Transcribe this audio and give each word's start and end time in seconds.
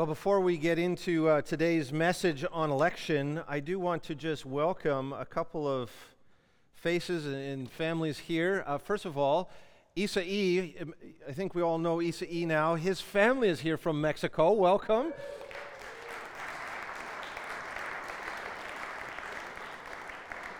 Well, 0.00 0.06
before 0.06 0.40
we 0.40 0.56
get 0.56 0.78
into 0.78 1.28
uh, 1.28 1.42
today's 1.42 1.92
message 1.92 2.42
on 2.50 2.70
election, 2.70 3.42
I 3.46 3.60
do 3.60 3.78
want 3.78 4.02
to 4.04 4.14
just 4.14 4.46
welcome 4.46 5.12
a 5.12 5.26
couple 5.26 5.68
of 5.68 5.90
faces 6.72 7.26
and, 7.26 7.70
families 7.70 8.18
here. 8.18 8.64
Uh, 8.66 8.78
first 8.78 9.04
of 9.04 9.18
all, 9.18 9.50
Isa 9.94 10.22
E, 10.24 10.74
um, 10.80 10.94
I 11.28 11.32
think 11.32 11.54
we 11.54 11.60
all 11.60 11.76
know 11.76 12.00
Isa 12.00 12.24
E 12.34 12.46
now. 12.46 12.76
His 12.76 12.98
family 12.98 13.50
is 13.50 13.60
here 13.60 13.76
from 13.76 14.00
Mexico. 14.00 14.52
Welcome. 14.52 15.12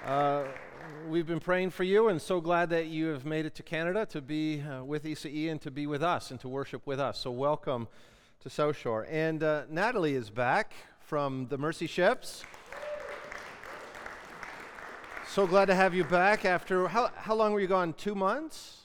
Uh, 0.05 0.45
we've 1.09 1.27
been 1.27 1.41
praying 1.41 1.71
for 1.71 1.85
you 1.85 2.09
and 2.09 2.21
so 2.21 2.43
glad 2.43 2.69
that 2.69 2.89
you 2.89 3.07
have 3.07 3.25
made 3.25 3.47
it 3.47 3.55
to 3.55 3.63
Canada 3.63 4.05
to 4.05 4.21
be 4.21 4.61
uh, 4.61 4.85
with 4.85 5.07
Isa 5.07 5.35
E 5.35 5.49
and 5.49 5.63
to 5.63 5.71
be 5.71 5.87
with 5.87 6.03
us 6.03 6.31
and 6.31 6.39
to 6.41 6.49
worship 6.49 6.87
with 6.87 7.01
us. 7.01 7.19
So, 7.19 7.31
welcome 7.31 7.89
to 8.41 8.49
South 8.49 8.75
Shore. 8.75 9.07
And 9.11 9.43
uh, 9.43 9.65
Natalie 9.69 10.15
is 10.15 10.31
back 10.31 10.73
from 11.01 11.47
the 11.49 11.59
Mercy 11.59 11.87
Ships. 11.87 12.43
So 15.29 15.47
glad 15.47 15.67
to 15.67 15.75
have 15.75 15.95
you 15.95 16.05
back 16.05 16.47
after 16.47 16.89
how, 16.89 17.11
how 17.17 17.35
long 17.35 17.53
were 17.53 17.61
you 17.61 17.67
gone? 17.67 17.93
Two 17.93 18.15
months? 18.15 18.79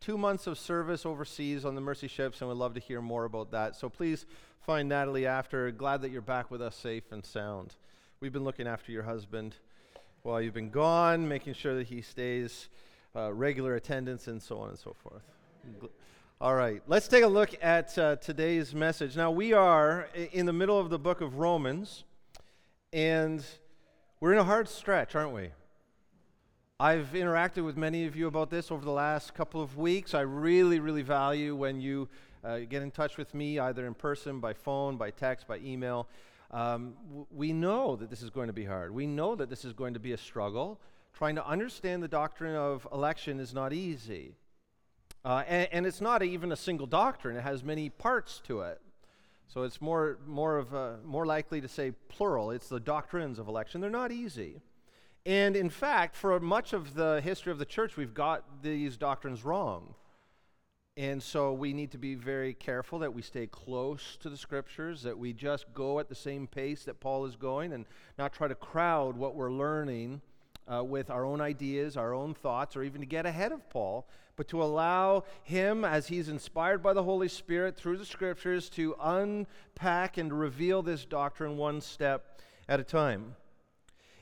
Two 0.00 0.18
months 0.18 0.46
of 0.46 0.58
service 0.58 1.06
overseas 1.06 1.64
on 1.64 1.74
the 1.74 1.80
Mercy 1.80 2.08
Ships, 2.08 2.40
and 2.40 2.50
we'd 2.50 2.56
love 2.56 2.74
to 2.74 2.80
hear 2.80 3.00
more 3.00 3.24
about 3.24 3.50
that. 3.52 3.74
So 3.74 3.88
please 3.88 4.26
find 4.60 4.88
Natalie 4.90 5.26
after. 5.26 5.70
Glad 5.70 6.02
that 6.02 6.10
you're 6.10 6.20
back 6.20 6.50
with 6.50 6.60
us 6.60 6.76
safe 6.76 7.10
and 7.10 7.24
sound. 7.24 7.76
We've 8.20 8.32
been 8.32 8.44
looking 8.44 8.66
after 8.66 8.92
your 8.92 9.04
husband 9.04 9.56
while 10.22 10.42
you've 10.42 10.54
been 10.54 10.70
gone, 10.70 11.26
making 11.26 11.54
sure 11.54 11.74
that 11.74 11.86
he 11.86 12.02
stays 12.02 12.68
uh, 13.16 13.32
regular 13.32 13.76
attendance 13.76 14.26
and 14.26 14.42
so 14.42 14.58
on 14.58 14.68
and 14.68 14.78
so 14.78 14.94
forth. 15.02 15.22
All 16.42 16.54
right, 16.54 16.82
let's 16.86 17.06
take 17.06 17.22
a 17.22 17.28
look 17.28 17.50
at 17.60 17.98
uh, 17.98 18.16
today's 18.16 18.74
message. 18.74 19.14
Now, 19.14 19.30
we 19.30 19.52
are 19.52 20.08
in 20.32 20.46
the 20.46 20.54
middle 20.54 20.78
of 20.80 20.88
the 20.88 20.98
book 20.98 21.20
of 21.20 21.34
Romans, 21.38 22.04
and 22.94 23.44
we're 24.20 24.32
in 24.32 24.38
a 24.38 24.44
hard 24.44 24.66
stretch, 24.66 25.14
aren't 25.14 25.34
we? 25.34 25.50
I've 26.80 27.08
interacted 27.12 27.62
with 27.62 27.76
many 27.76 28.06
of 28.06 28.16
you 28.16 28.26
about 28.26 28.48
this 28.48 28.70
over 28.70 28.82
the 28.82 28.90
last 28.90 29.34
couple 29.34 29.60
of 29.60 29.76
weeks. 29.76 30.14
I 30.14 30.22
really, 30.22 30.80
really 30.80 31.02
value 31.02 31.54
when 31.54 31.78
you 31.78 32.08
uh, 32.42 32.60
get 32.60 32.80
in 32.80 32.90
touch 32.90 33.18
with 33.18 33.34
me, 33.34 33.58
either 33.58 33.86
in 33.86 33.92
person, 33.92 34.40
by 34.40 34.54
phone, 34.54 34.96
by 34.96 35.10
text, 35.10 35.46
by 35.46 35.58
email. 35.58 36.08
Um, 36.52 36.94
w- 37.08 37.26
we 37.30 37.52
know 37.52 37.96
that 37.96 38.08
this 38.08 38.22
is 38.22 38.30
going 38.30 38.46
to 38.46 38.54
be 38.54 38.64
hard. 38.64 38.94
We 38.94 39.06
know 39.06 39.34
that 39.34 39.50
this 39.50 39.66
is 39.66 39.74
going 39.74 39.92
to 39.92 40.00
be 40.00 40.12
a 40.12 40.16
struggle. 40.16 40.80
Trying 41.12 41.34
to 41.34 41.46
understand 41.46 42.02
the 42.02 42.08
doctrine 42.08 42.56
of 42.56 42.88
election 42.94 43.40
is 43.40 43.52
not 43.52 43.74
easy. 43.74 44.36
Uh, 45.24 45.42
and, 45.46 45.68
and, 45.70 45.86
it's 45.86 46.00
not 46.00 46.22
even 46.22 46.50
a 46.50 46.56
single 46.56 46.86
doctrine, 46.86 47.36
it 47.36 47.42
has 47.42 47.62
many 47.62 47.90
parts 47.90 48.40
to 48.46 48.62
it. 48.62 48.80
So 49.48 49.64
it's 49.64 49.80
more, 49.80 50.18
more, 50.26 50.56
of 50.56 50.72
a, 50.72 50.98
more 51.04 51.26
likely 51.26 51.60
to 51.60 51.68
say 51.68 51.92
plural. 52.08 52.52
It's 52.52 52.68
the 52.68 52.80
doctrines 52.80 53.38
of 53.38 53.48
election. 53.48 53.80
They're 53.80 53.90
not 53.90 54.12
easy. 54.12 54.62
And 55.26 55.56
in 55.56 55.68
fact, 55.68 56.16
for 56.16 56.38
much 56.40 56.72
of 56.72 56.94
the 56.94 57.20
history 57.20 57.52
of 57.52 57.58
the 57.58 57.64
church, 57.64 57.96
we've 57.96 58.14
got 58.14 58.62
these 58.62 58.96
doctrines 58.96 59.44
wrong. 59.44 59.94
And 60.96 61.22
so 61.22 61.52
we 61.52 61.72
need 61.72 61.90
to 61.92 61.98
be 61.98 62.14
very 62.14 62.54
careful 62.54 62.98
that 63.00 63.12
we 63.12 63.22
stay 63.22 63.46
close 63.46 64.16
to 64.20 64.30
the 64.30 64.36
scriptures, 64.36 65.02
that 65.02 65.18
we 65.18 65.32
just 65.32 65.66
go 65.74 65.98
at 65.98 66.08
the 66.08 66.14
same 66.14 66.46
pace 66.46 66.84
that 66.84 67.00
Paul 67.00 67.26
is 67.26 67.36
going 67.36 67.72
and 67.72 67.86
not 68.18 68.32
try 68.32 68.48
to 68.48 68.54
crowd 68.54 69.16
what 69.16 69.34
we're 69.34 69.52
learning 69.52 70.20
uh, 70.72 70.84
with 70.84 71.10
our 71.10 71.24
own 71.24 71.40
ideas, 71.40 71.96
our 71.96 72.14
own 72.14 72.34
thoughts, 72.34 72.76
or 72.76 72.82
even 72.82 73.00
to 73.00 73.06
get 73.06 73.26
ahead 73.26 73.52
of 73.52 73.68
Paul, 73.70 74.06
but 74.40 74.48
to 74.48 74.62
allow 74.62 75.22
him, 75.42 75.84
as 75.84 76.08
he's 76.08 76.30
inspired 76.30 76.82
by 76.82 76.94
the 76.94 77.02
Holy 77.02 77.28
Spirit 77.28 77.76
through 77.76 77.98
the 77.98 78.06
scriptures, 78.06 78.70
to 78.70 78.96
unpack 78.98 80.16
and 80.16 80.32
reveal 80.32 80.80
this 80.80 81.04
doctrine 81.04 81.58
one 81.58 81.78
step 81.82 82.40
at 82.66 82.80
a 82.80 82.82
time. 82.82 83.36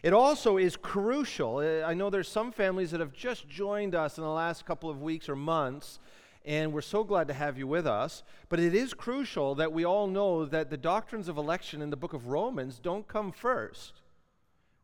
It 0.02 0.12
also 0.12 0.56
is 0.56 0.76
crucial. 0.76 1.58
Uh, 1.58 1.86
I 1.86 1.94
know 1.94 2.10
there's 2.10 2.26
some 2.26 2.50
families 2.50 2.90
that 2.90 2.98
have 2.98 3.12
just 3.12 3.48
joined 3.48 3.94
us 3.94 4.18
in 4.18 4.24
the 4.24 4.28
last 4.28 4.66
couple 4.66 4.90
of 4.90 5.00
weeks 5.00 5.28
or 5.28 5.36
months, 5.36 6.00
and 6.44 6.72
we're 6.72 6.80
so 6.80 7.04
glad 7.04 7.28
to 7.28 7.34
have 7.34 7.56
you 7.56 7.68
with 7.68 7.86
us. 7.86 8.24
But 8.48 8.58
it 8.58 8.74
is 8.74 8.94
crucial 8.94 9.54
that 9.54 9.72
we 9.72 9.84
all 9.84 10.08
know 10.08 10.44
that 10.46 10.68
the 10.68 10.76
doctrines 10.76 11.28
of 11.28 11.38
election 11.38 11.80
in 11.80 11.90
the 11.90 11.96
book 11.96 12.12
of 12.12 12.26
Romans 12.26 12.80
don't 12.80 13.06
come 13.06 13.30
first. 13.30 14.02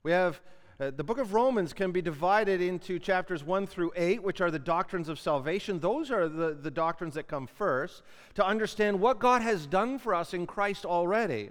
We 0.04 0.12
have 0.12 0.40
uh, 0.80 0.90
the 0.90 1.04
book 1.04 1.18
of 1.18 1.34
Romans 1.34 1.72
can 1.72 1.92
be 1.92 2.02
divided 2.02 2.60
into 2.60 2.98
chapters 2.98 3.44
1 3.44 3.66
through 3.66 3.92
8, 3.94 4.22
which 4.22 4.40
are 4.40 4.50
the 4.50 4.58
doctrines 4.58 5.08
of 5.08 5.20
salvation. 5.20 5.78
Those 5.78 6.10
are 6.10 6.28
the, 6.28 6.54
the 6.54 6.70
doctrines 6.70 7.14
that 7.14 7.28
come 7.28 7.46
first 7.46 8.02
to 8.34 8.44
understand 8.44 8.98
what 8.98 9.20
God 9.20 9.42
has 9.42 9.66
done 9.66 9.98
for 9.98 10.14
us 10.14 10.34
in 10.34 10.46
Christ 10.46 10.84
already. 10.84 11.50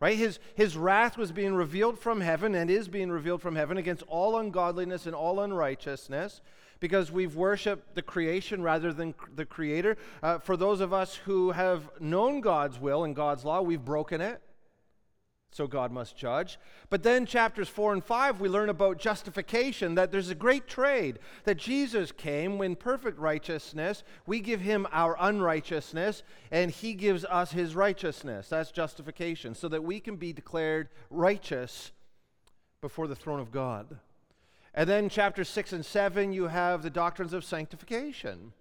Right? 0.00 0.18
His, 0.18 0.38
his 0.54 0.76
wrath 0.76 1.16
was 1.16 1.32
being 1.32 1.54
revealed 1.54 1.98
from 1.98 2.20
heaven 2.20 2.54
and 2.54 2.70
is 2.70 2.88
being 2.88 3.10
revealed 3.10 3.40
from 3.40 3.56
heaven 3.56 3.78
against 3.78 4.02
all 4.08 4.38
ungodliness 4.38 5.06
and 5.06 5.14
all 5.14 5.40
unrighteousness 5.40 6.42
because 6.80 7.10
we've 7.10 7.34
worshiped 7.34 7.94
the 7.94 8.02
creation 8.02 8.62
rather 8.62 8.92
than 8.92 9.14
the 9.34 9.46
creator. 9.46 9.96
Uh, 10.22 10.38
for 10.38 10.58
those 10.58 10.80
of 10.82 10.92
us 10.92 11.14
who 11.14 11.52
have 11.52 11.88
known 11.98 12.42
God's 12.42 12.78
will 12.78 13.04
and 13.04 13.16
God's 13.16 13.46
law, 13.46 13.62
we've 13.62 13.82
broken 13.82 14.20
it 14.20 14.42
so 15.50 15.66
God 15.66 15.90
must 15.90 16.16
judge. 16.16 16.58
But 16.90 17.02
then, 17.02 17.24
chapters 17.24 17.68
4 17.68 17.94
and 17.94 18.04
5, 18.04 18.40
we 18.40 18.48
learn 18.48 18.68
about 18.68 18.98
justification, 18.98 19.94
that 19.94 20.12
there's 20.12 20.28
a 20.28 20.34
great 20.34 20.66
trade, 20.68 21.18
that 21.44 21.56
Jesus 21.56 22.12
came 22.12 22.58
when 22.58 22.76
perfect 22.76 23.18
righteousness, 23.18 24.04
we 24.26 24.40
give 24.40 24.60
him 24.60 24.86
our 24.92 25.16
unrighteousness, 25.18 26.22
and 26.50 26.70
he 26.70 26.94
gives 26.94 27.24
us 27.24 27.52
his 27.52 27.74
righteousness. 27.74 28.48
That's 28.48 28.70
justification, 28.70 29.54
so 29.54 29.68
that 29.68 29.84
we 29.84 30.00
can 30.00 30.16
be 30.16 30.32
declared 30.32 30.88
righteous 31.10 31.92
before 32.82 33.06
the 33.06 33.16
throne 33.16 33.40
of 33.40 33.50
God. 33.50 33.98
And 34.74 34.88
then, 34.88 35.08
chapters 35.08 35.48
6 35.48 35.72
and 35.72 35.86
7, 35.86 36.32
you 36.32 36.48
have 36.48 36.82
the 36.82 36.90
doctrines 36.90 37.32
of 37.32 37.44
sanctification 37.44 38.52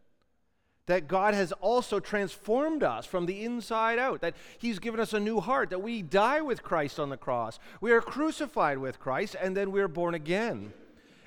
that 0.87 1.07
God 1.07 1.33
has 1.33 1.51
also 1.53 1.99
transformed 1.99 2.83
us 2.83 3.05
from 3.05 3.25
the 3.25 3.43
inside 3.43 3.97
out, 3.97 4.21
that 4.21 4.35
He's 4.57 4.79
given 4.79 4.99
us 4.99 5.13
a 5.13 5.19
new 5.19 5.39
heart, 5.39 5.69
that 5.71 5.81
we 5.81 6.01
die 6.01 6.41
with 6.41 6.63
Christ 6.63 6.99
on 6.99 7.09
the 7.09 7.17
cross. 7.17 7.59
We 7.81 7.91
are 7.91 8.01
crucified 8.01 8.77
with 8.77 8.99
Christ, 8.99 9.35
and 9.41 9.57
then 9.57 9.71
we're 9.71 9.87
born 9.87 10.13
again. 10.13 10.73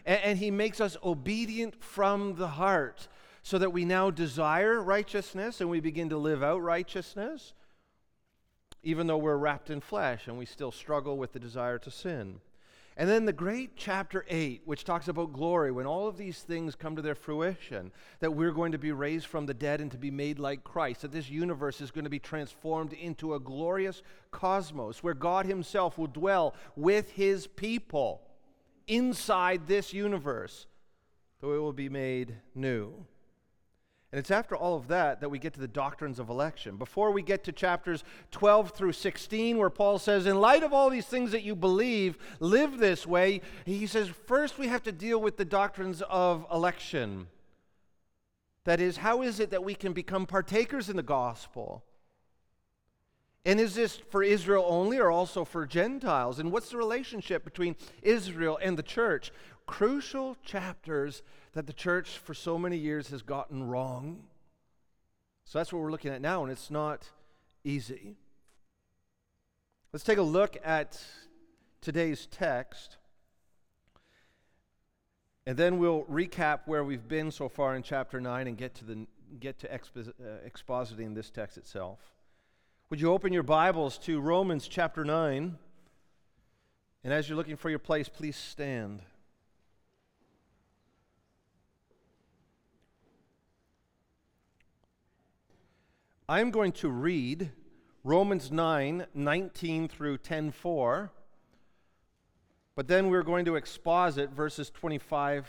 And, 0.07 0.21
and 0.23 0.39
He 0.39 0.51
makes 0.51 0.81
us 0.81 0.97
obedient 1.03 1.83
from 1.83 2.37
the 2.37 2.49
heart, 2.49 3.09
so 3.43 3.59
that 3.59 3.73
we 3.73 3.85
now 3.85 4.11
desire 4.11 4.81
righteousness 4.83 5.61
and 5.61 5.71
we 5.71 5.81
begin 5.81 6.11
to 6.11 6.19
live 6.19 6.43
out 6.43 6.63
righteousness, 6.63 7.55
even 8.83 9.07
though 9.07 9.17
we're 9.17 9.37
wrapped 9.37 9.71
in 9.71 9.81
flesh 9.81 10.29
and 10.29 10.39
we 10.39 10.45
still 10.45 10.71
struggle 10.71 11.17
with 11.17 11.33
the 11.33 11.41
desire 11.41 11.79
to 11.79 11.91
sin. 11.91 12.41
And 12.99 13.09
then 13.09 13.27
the 13.27 13.33
great 13.33 13.77
chapter 13.77 14.25
8, 14.29 14.63
which 14.65 14.83
talks 14.83 15.07
about 15.07 15.33
glory, 15.33 15.71
when 15.71 15.87
all 15.87 16.09
of 16.09 16.17
these 16.17 16.41
things 16.41 16.75
come 16.75 16.97
to 16.97 17.03
their 17.03 17.15
fruition, 17.15 17.93
that 18.19 18.35
we're 18.35 18.51
going 18.51 18.73
to 18.73 18.79
be 18.79 18.91
raised 18.91 19.27
from 19.27 19.47
the 19.47 19.55
dead 19.55 19.81
and 19.81 19.93
to 19.93 19.97
be 19.97 20.11
made 20.11 20.41
like 20.41 20.65
Christ, 20.65 21.03
that 21.03 21.13
this 21.13 21.31
universe 21.31 21.81
is 21.81 21.93
going 21.93 22.05
to 22.05 22.11
be 22.11 22.19
transformed 22.19 22.93
into 22.93 23.35
a 23.35 23.41
glorious 23.41 24.03
cosmos 24.33 25.01
where 25.01 25.15
God 25.15 25.47
Himself 25.47 25.97
will 25.97 26.09
dwell 26.09 26.57
with 26.75 27.13
His 27.13 27.47
people 27.47 28.21
inside 28.89 29.69
this 29.69 29.93
universe, 29.93 30.67
though 31.41 31.55
it 31.55 31.61
will 31.61 31.73
be 31.73 31.89
made 31.89 32.35
new. 32.53 33.07
And 34.11 34.19
it's 34.19 34.31
after 34.31 34.57
all 34.57 34.75
of 34.75 34.89
that 34.89 35.21
that 35.21 35.29
we 35.29 35.39
get 35.39 35.53
to 35.55 35.61
the 35.61 35.69
doctrines 35.69 36.19
of 36.19 36.31
election. 36.31 36.77
Before 36.77 37.11
we 37.11 37.21
get 37.21 37.45
to 37.45 37.53
chapters 37.53 38.05
12 38.31 38.71
through 38.71 38.93
16, 38.93 39.59
where 39.59 39.69
Paul 39.69 39.99
says, 39.99 40.25
In 40.25 40.41
light 40.41 40.63
of 40.63 40.73
all 40.73 40.89
these 40.89 41.07
things 41.07 41.33
that 41.33 41.43
you 41.43 41.55
believe, 41.55 42.17
live 42.41 42.79
this 42.79 43.07
way, 43.07 43.43
he 43.67 43.87
says, 43.87 44.09
First 44.09 44.59
we 44.59 44.69
have 44.69 44.83
to 44.85 44.93
deal 44.93 45.21
with 45.21 45.37
the 45.37 45.45
doctrines 45.45 46.03
of 46.09 46.47
election. 46.51 47.27
That 48.65 48.81
is, 48.81 48.99
how 48.99 49.23
is 49.23 49.41
it 49.41 49.51
that 49.51 49.65
we 49.65 49.75
can 49.75 49.93
become 49.93 50.25
partakers 50.25 50.89
in 50.89 50.97
the 50.97 51.03
gospel? 51.03 51.85
And 53.45 53.61
is 53.61 53.75
this 53.75 53.97
for 54.11 54.23
Israel 54.23 54.65
only 54.69 54.99
or 54.99 55.11
also 55.11 55.45
for 55.45 55.67
Gentiles? 55.67 56.39
And 56.39 56.51
what's 56.51 56.71
the 56.71 56.77
relationship 56.77 57.45
between 57.45 57.77
Israel 58.03 58.59
and 58.61 58.79
the 58.79 58.83
church? 58.83 59.33
Crucial 59.67 60.37
chapters 60.45 61.23
that 61.53 61.67
the 61.67 61.73
church 61.73 62.19
for 62.19 62.35
so 62.35 62.59
many 62.59 62.77
years 62.77 63.09
has 63.09 63.23
gotten 63.23 63.67
wrong. 63.67 64.25
So 65.45 65.59
that's 65.59 65.73
what 65.73 65.81
we're 65.81 65.91
looking 65.91 66.13
at 66.13 66.21
now, 66.21 66.43
and 66.43 66.53
it's 66.53 66.71
not 66.71 67.09
easy. 67.65 68.17
Let's 69.93 70.05
take 70.05 70.19
a 70.19 70.23
look 70.23 70.57
at 70.63 71.03
today's 71.81 72.27
text. 72.27 72.99
And 75.47 75.57
then 75.57 75.79
we'll 75.79 76.05
recap 76.05 76.61
where 76.67 76.85
we've 76.85 77.09
been 77.09 77.31
so 77.31 77.49
far 77.49 77.75
in 77.75 77.83
chapter 77.83 78.21
9 78.21 78.47
and 78.47 78.57
get 78.59 78.75
to, 78.77 78.85
the, 78.85 79.07
get 79.41 79.59
to 79.61 79.69
expo- 79.69 80.11
uh, 80.21 80.47
expositing 80.47 81.15
this 81.15 81.31
text 81.31 81.57
itself. 81.57 82.01
Would 82.91 83.01
you 83.01 83.11
open 83.11 83.33
your 83.33 83.43
Bibles 83.43 83.97
to 83.99 84.21
Romans 84.21 84.69
chapter 84.69 85.07
9? 85.07 85.57
And 87.05 87.13
as 87.13 87.29
you're 87.29 87.37
looking 87.37 87.57
for 87.57 87.71
your 87.71 87.79
place, 87.79 88.11
please 88.11 88.37
stand. 88.37 89.01
I'm 96.29 96.51
going 96.51 96.73
to 96.73 96.91
read 96.91 97.53
Romans 98.05 98.53
9 98.53 99.07
19 99.15 99.89
through 99.89 100.19
10 100.19 100.51
4. 100.51 101.11
But 102.75 102.87
then 102.87 103.09
we're 103.09 103.23
going 103.23 103.45
to 103.47 103.57
exposit 103.57 104.31
verses 104.31 104.71
25 104.71 105.49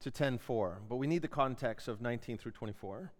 to 0.00 0.10
10 0.10 0.38
4. 0.38 0.78
But 0.88 0.96
we 0.96 1.06
need 1.06 1.22
the 1.22 1.28
context 1.28 1.88
of 1.88 2.00
19 2.00 2.38
through 2.38 2.52
24. 2.52 3.12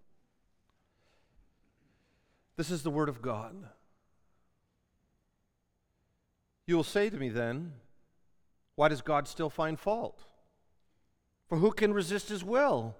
This 2.56 2.70
is 2.70 2.82
the 2.82 2.90
Word 2.90 3.08
of 3.08 3.20
God. 3.20 3.54
You 6.66 6.76
will 6.76 6.84
say 6.84 7.10
to 7.10 7.16
me 7.16 7.28
then, 7.28 7.72
Why 8.76 8.88
does 8.88 9.02
God 9.02 9.28
still 9.28 9.50
find 9.50 9.78
fault? 9.78 10.24
For 11.48 11.58
who 11.58 11.72
can 11.72 11.92
resist 11.92 12.28
His 12.28 12.42
will? 12.42 12.96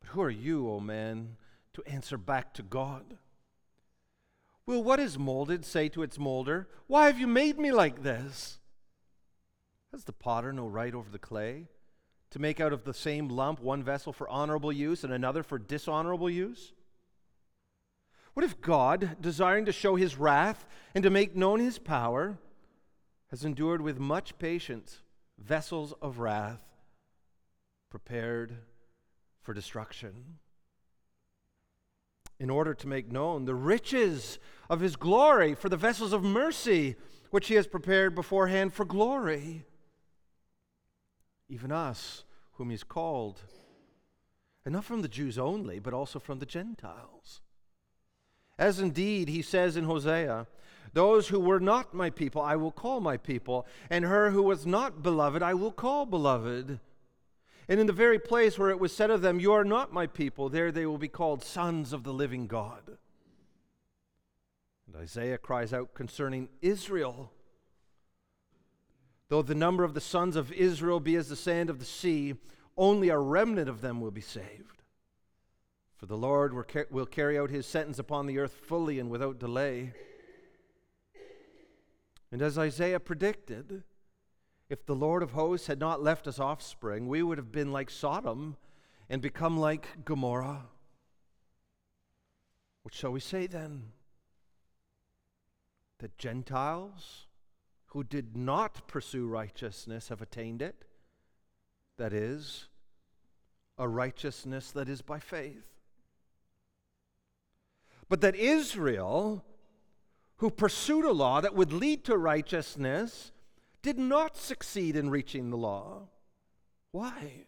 But 0.00 0.10
who 0.10 0.22
are 0.22 0.30
you, 0.30 0.68
O 0.68 0.76
oh 0.76 0.80
man, 0.80 1.36
to 1.74 1.82
answer 1.84 2.16
back 2.16 2.54
to 2.54 2.62
God? 2.62 3.18
Will 4.66 4.82
what 4.82 5.00
is 5.00 5.18
molded 5.18 5.64
say 5.64 5.88
to 5.90 6.02
its 6.02 6.18
molder, 6.18 6.68
Why 6.86 7.06
have 7.06 7.18
you 7.18 7.26
made 7.26 7.58
me 7.58 7.72
like 7.72 8.02
this? 8.02 8.58
Has 9.92 10.04
the 10.04 10.12
potter 10.12 10.52
no 10.52 10.68
right 10.68 10.94
over 10.94 11.10
the 11.10 11.18
clay 11.18 11.66
to 12.30 12.38
make 12.38 12.60
out 12.60 12.72
of 12.72 12.84
the 12.84 12.94
same 12.94 13.28
lump 13.28 13.60
one 13.60 13.82
vessel 13.82 14.12
for 14.12 14.28
honorable 14.28 14.72
use 14.72 15.02
and 15.02 15.12
another 15.12 15.42
for 15.42 15.58
dishonorable 15.58 16.30
use? 16.30 16.72
What 18.34 18.44
if 18.44 18.60
God, 18.60 19.16
desiring 19.20 19.64
to 19.64 19.72
show 19.72 19.96
his 19.96 20.16
wrath 20.16 20.64
and 20.94 21.02
to 21.02 21.10
make 21.10 21.34
known 21.34 21.58
his 21.58 21.78
power, 21.78 22.38
has 23.30 23.44
endured 23.44 23.80
with 23.80 23.98
much 23.98 24.38
patience 24.38 25.00
vessels 25.38 25.92
of 26.00 26.18
wrath 26.18 26.60
prepared 27.90 28.58
for 29.42 29.52
destruction? 29.52 30.38
In 32.40 32.48
order 32.48 32.72
to 32.72 32.88
make 32.88 33.12
known 33.12 33.44
the 33.44 33.54
riches 33.54 34.38
of 34.70 34.80
his 34.80 34.96
glory 34.96 35.54
for 35.54 35.68
the 35.68 35.76
vessels 35.76 36.14
of 36.14 36.24
mercy 36.24 36.96
which 37.30 37.48
he 37.48 37.54
has 37.54 37.66
prepared 37.66 38.14
beforehand 38.14 38.72
for 38.72 38.86
glory. 38.86 39.66
Even 41.48 41.70
us, 41.70 42.24
whom 42.52 42.70
he's 42.70 42.82
called, 42.82 43.42
and 44.64 44.72
not 44.72 44.84
from 44.84 45.02
the 45.02 45.08
Jews 45.08 45.38
only, 45.38 45.78
but 45.78 45.94
also 45.94 46.18
from 46.18 46.38
the 46.38 46.46
Gentiles. 46.46 47.42
As 48.58 48.80
indeed 48.80 49.28
he 49.28 49.42
says 49.42 49.76
in 49.76 49.84
Hosea, 49.84 50.46
Those 50.92 51.28
who 51.28 51.40
were 51.40 51.60
not 51.60 51.94
my 51.94 52.08
people 52.08 52.40
I 52.42 52.56
will 52.56 52.72
call 52.72 53.00
my 53.00 53.16
people, 53.16 53.66
and 53.90 54.04
her 54.04 54.30
who 54.30 54.42
was 54.42 54.66
not 54.66 55.02
beloved 55.02 55.42
I 55.42 55.54
will 55.54 55.72
call 55.72 56.06
beloved. 56.06 56.80
And 57.70 57.78
in 57.78 57.86
the 57.86 57.92
very 57.92 58.18
place 58.18 58.58
where 58.58 58.68
it 58.70 58.80
was 58.80 58.92
said 58.92 59.10
of 59.10 59.22
them, 59.22 59.38
You 59.38 59.52
are 59.52 59.64
not 59.64 59.92
my 59.92 60.08
people, 60.08 60.48
there 60.48 60.72
they 60.72 60.84
will 60.84 60.98
be 60.98 61.08
called 61.08 61.44
sons 61.44 61.92
of 61.92 62.02
the 62.02 62.12
living 62.12 62.48
God. 62.48 62.82
And 64.86 64.96
Isaiah 65.00 65.38
cries 65.38 65.72
out 65.72 65.94
concerning 65.94 66.48
Israel 66.60 67.32
Though 69.28 69.42
the 69.42 69.54
number 69.54 69.84
of 69.84 69.94
the 69.94 70.00
sons 70.00 70.34
of 70.34 70.50
Israel 70.50 70.98
be 70.98 71.14
as 71.14 71.28
the 71.28 71.36
sand 71.36 71.70
of 71.70 71.78
the 71.78 71.84
sea, 71.84 72.34
only 72.76 73.08
a 73.10 73.18
remnant 73.18 73.68
of 73.68 73.80
them 73.80 74.00
will 74.00 74.10
be 74.10 74.20
saved. 74.20 74.82
For 75.96 76.06
the 76.06 76.16
Lord 76.16 76.52
will 76.90 77.06
carry 77.06 77.38
out 77.38 77.50
his 77.50 77.64
sentence 77.64 78.00
upon 78.00 78.26
the 78.26 78.38
earth 78.38 78.52
fully 78.52 78.98
and 78.98 79.08
without 79.08 79.38
delay. 79.38 79.92
And 82.32 82.42
as 82.42 82.58
Isaiah 82.58 82.98
predicted, 82.98 83.84
if 84.70 84.86
the 84.86 84.94
Lord 84.94 85.24
of 85.24 85.32
hosts 85.32 85.66
had 85.66 85.80
not 85.80 86.02
left 86.02 86.28
us 86.28 86.38
offspring, 86.38 87.08
we 87.08 87.22
would 87.22 87.38
have 87.38 87.50
been 87.50 87.72
like 87.72 87.90
Sodom 87.90 88.56
and 89.10 89.20
become 89.20 89.58
like 89.58 90.04
Gomorrah. 90.04 90.66
What 92.82 92.94
shall 92.94 93.10
we 93.10 93.18
say 93.18 93.48
then? 93.48 93.90
That 95.98 96.16
Gentiles 96.16 97.26
who 97.86 98.04
did 98.04 98.36
not 98.36 98.86
pursue 98.86 99.26
righteousness 99.26 100.08
have 100.08 100.22
attained 100.22 100.62
it? 100.62 100.84
That 101.98 102.12
is, 102.12 102.68
a 103.76 103.88
righteousness 103.88 104.70
that 104.70 104.88
is 104.88 105.02
by 105.02 105.18
faith. 105.18 105.66
But 108.08 108.20
that 108.20 108.36
Israel, 108.36 109.44
who 110.36 110.48
pursued 110.48 111.04
a 111.04 111.12
law 111.12 111.40
that 111.40 111.56
would 111.56 111.72
lead 111.72 112.04
to 112.04 112.16
righteousness, 112.16 113.32
did 113.82 113.98
not 113.98 114.36
succeed 114.36 114.96
in 114.96 115.10
reaching 115.10 115.50
the 115.50 115.56
law. 115.56 116.08
Why? 116.92 117.44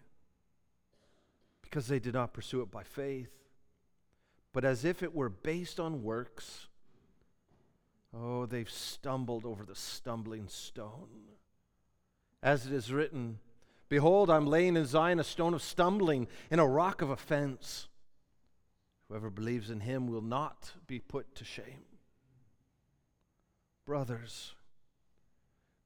Because 1.62 1.88
they 1.88 1.98
did 1.98 2.14
not 2.14 2.32
pursue 2.32 2.62
it 2.62 2.70
by 2.70 2.82
faith, 2.82 3.32
but 4.52 4.64
as 4.64 4.84
if 4.84 5.02
it 5.02 5.14
were 5.14 5.28
based 5.28 5.80
on 5.80 6.02
works. 6.02 6.68
Oh, 8.14 8.46
they've 8.46 8.70
stumbled 8.70 9.44
over 9.44 9.64
the 9.64 9.74
stumbling 9.74 10.48
stone. 10.48 11.30
As 12.42 12.66
it 12.66 12.72
is 12.72 12.92
written, 12.92 13.38
Behold, 13.88 14.30
I'm 14.30 14.46
laying 14.46 14.76
in 14.76 14.86
Zion 14.86 15.20
a 15.20 15.24
stone 15.24 15.54
of 15.54 15.62
stumbling 15.62 16.26
and 16.50 16.60
a 16.60 16.66
rock 16.66 17.02
of 17.02 17.10
offense. 17.10 17.88
Whoever 19.08 19.28
believes 19.28 19.68
in 19.68 19.80
him 19.80 20.06
will 20.06 20.22
not 20.22 20.72
be 20.86 20.98
put 20.98 21.34
to 21.34 21.44
shame. 21.44 21.84
Brothers, 23.84 24.54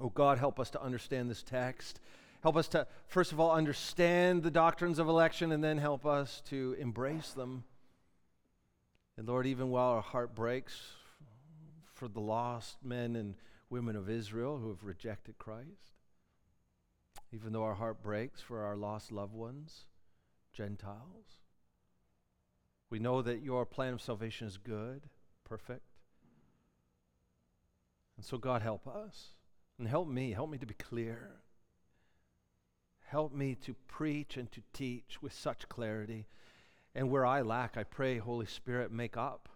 Oh 0.00 0.08
God, 0.08 0.38
help 0.38 0.58
us 0.58 0.70
to 0.70 0.82
understand 0.82 1.28
this 1.28 1.42
text. 1.42 2.00
Help 2.42 2.56
us 2.56 2.68
to, 2.68 2.86
first 3.06 3.32
of 3.32 3.40
all, 3.40 3.52
understand 3.52 4.42
the 4.42 4.50
doctrines 4.50 4.98
of 4.98 5.08
election 5.08 5.52
and 5.52 5.62
then 5.62 5.76
help 5.76 6.06
us 6.06 6.40
to 6.48 6.74
embrace 6.78 7.32
them. 7.32 7.64
And 9.18 9.28
Lord, 9.28 9.46
even 9.46 9.68
while 9.68 9.90
our 9.90 10.00
heart 10.00 10.34
breaks 10.34 10.80
for 11.92 12.08
the 12.08 12.20
lost 12.20 12.78
men 12.82 13.14
and 13.14 13.34
women 13.68 13.94
of 13.94 14.08
Israel 14.08 14.56
who 14.56 14.70
have 14.70 14.84
rejected 14.84 15.36
Christ, 15.36 15.92
even 17.30 17.52
though 17.52 17.62
our 17.62 17.74
heart 17.74 18.02
breaks 18.02 18.40
for 18.40 18.62
our 18.62 18.76
lost 18.76 19.12
loved 19.12 19.34
ones, 19.34 19.84
Gentiles, 20.54 21.36
we 22.88 22.98
know 22.98 23.20
that 23.20 23.42
your 23.42 23.66
plan 23.66 23.92
of 23.92 24.00
salvation 24.00 24.48
is 24.48 24.56
good, 24.56 25.02
perfect. 25.44 25.82
And 28.16 28.24
so, 28.24 28.38
God, 28.38 28.62
help 28.62 28.88
us. 28.88 29.34
And 29.80 29.88
help 29.88 30.08
me, 30.08 30.32
help 30.32 30.50
me 30.50 30.58
to 30.58 30.66
be 30.66 30.74
clear. 30.74 31.30
Help 33.06 33.32
me 33.32 33.54
to 33.64 33.74
preach 33.88 34.36
and 34.36 34.52
to 34.52 34.60
teach 34.74 35.22
with 35.22 35.32
such 35.32 35.70
clarity. 35.70 36.26
And 36.94 37.10
where 37.10 37.24
I 37.24 37.40
lack, 37.40 37.78
I 37.78 37.84
pray, 37.84 38.18
Holy 38.18 38.44
Spirit, 38.44 38.92
make 38.92 39.16
up 39.16 39.48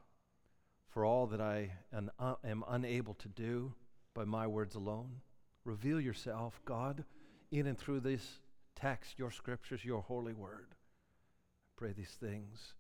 for 0.89 1.05
all 1.05 1.27
that 1.27 1.43
I 1.43 1.73
am, 1.93 2.11
uh, 2.19 2.37
am 2.43 2.65
unable 2.67 3.13
to 3.13 3.29
do 3.29 3.75
by 4.15 4.25
my 4.25 4.47
words 4.47 4.77
alone. 4.77 5.21
Reveal 5.67 6.01
yourself, 6.01 6.59
God, 6.65 7.05
in 7.51 7.67
and 7.67 7.77
through 7.77 8.01
this 8.01 8.41
text, 8.75 9.19
your 9.19 9.31
scriptures, 9.31 9.85
your 9.85 10.01
holy 10.01 10.33
word. 10.33 10.69
I 10.73 11.69
pray 11.77 11.93
these 11.93 12.17
things 12.19 12.73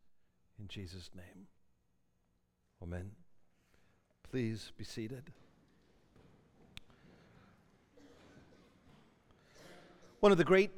in 0.58 0.66
Jesus' 0.68 1.10
name. 1.14 1.46
Amen. 2.82 3.10
Please 4.30 4.72
be 4.78 4.84
seated. 4.84 5.30
One 10.24 10.32
of 10.32 10.38
the 10.38 10.44
great 10.44 10.70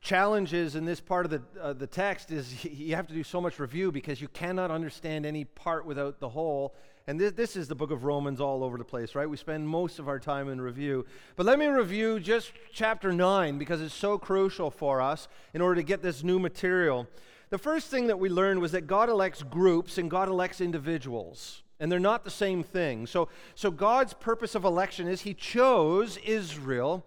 challenges 0.00 0.76
in 0.76 0.84
this 0.84 1.00
part 1.00 1.26
of 1.26 1.32
the, 1.32 1.42
uh, 1.60 1.72
the 1.72 1.88
text 1.88 2.30
is 2.30 2.64
you 2.64 2.94
have 2.94 3.08
to 3.08 3.14
do 3.14 3.24
so 3.24 3.40
much 3.40 3.58
review 3.58 3.90
because 3.90 4.20
you 4.20 4.28
cannot 4.28 4.70
understand 4.70 5.26
any 5.26 5.44
part 5.44 5.84
without 5.84 6.20
the 6.20 6.28
whole. 6.28 6.72
And 7.08 7.18
this, 7.18 7.32
this 7.32 7.56
is 7.56 7.66
the 7.66 7.74
book 7.74 7.90
of 7.90 8.04
Romans 8.04 8.40
all 8.40 8.62
over 8.62 8.78
the 8.78 8.84
place, 8.84 9.16
right? 9.16 9.28
We 9.28 9.38
spend 9.38 9.68
most 9.68 9.98
of 9.98 10.06
our 10.06 10.20
time 10.20 10.48
in 10.48 10.60
review. 10.60 11.04
But 11.34 11.46
let 11.46 11.58
me 11.58 11.66
review 11.66 12.20
just 12.20 12.52
chapter 12.72 13.12
9 13.12 13.58
because 13.58 13.80
it's 13.80 13.92
so 13.92 14.18
crucial 14.18 14.70
for 14.70 15.02
us 15.02 15.26
in 15.52 15.60
order 15.60 15.74
to 15.74 15.82
get 15.82 16.00
this 16.00 16.22
new 16.22 16.38
material. 16.38 17.08
The 17.50 17.58
first 17.58 17.90
thing 17.90 18.06
that 18.06 18.20
we 18.20 18.28
learned 18.28 18.60
was 18.60 18.70
that 18.70 18.86
God 18.86 19.08
elects 19.08 19.42
groups 19.42 19.98
and 19.98 20.08
God 20.08 20.28
elects 20.28 20.60
individuals. 20.60 21.64
And 21.80 21.90
they're 21.90 21.98
not 21.98 22.22
the 22.22 22.30
same 22.30 22.62
thing. 22.62 23.08
So, 23.08 23.30
so 23.56 23.72
God's 23.72 24.14
purpose 24.14 24.54
of 24.54 24.64
election 24.64 25.08
is 25.08 25.22
He 25.22 25.34
chose 25.34 26.18
Israel 26.18 27.04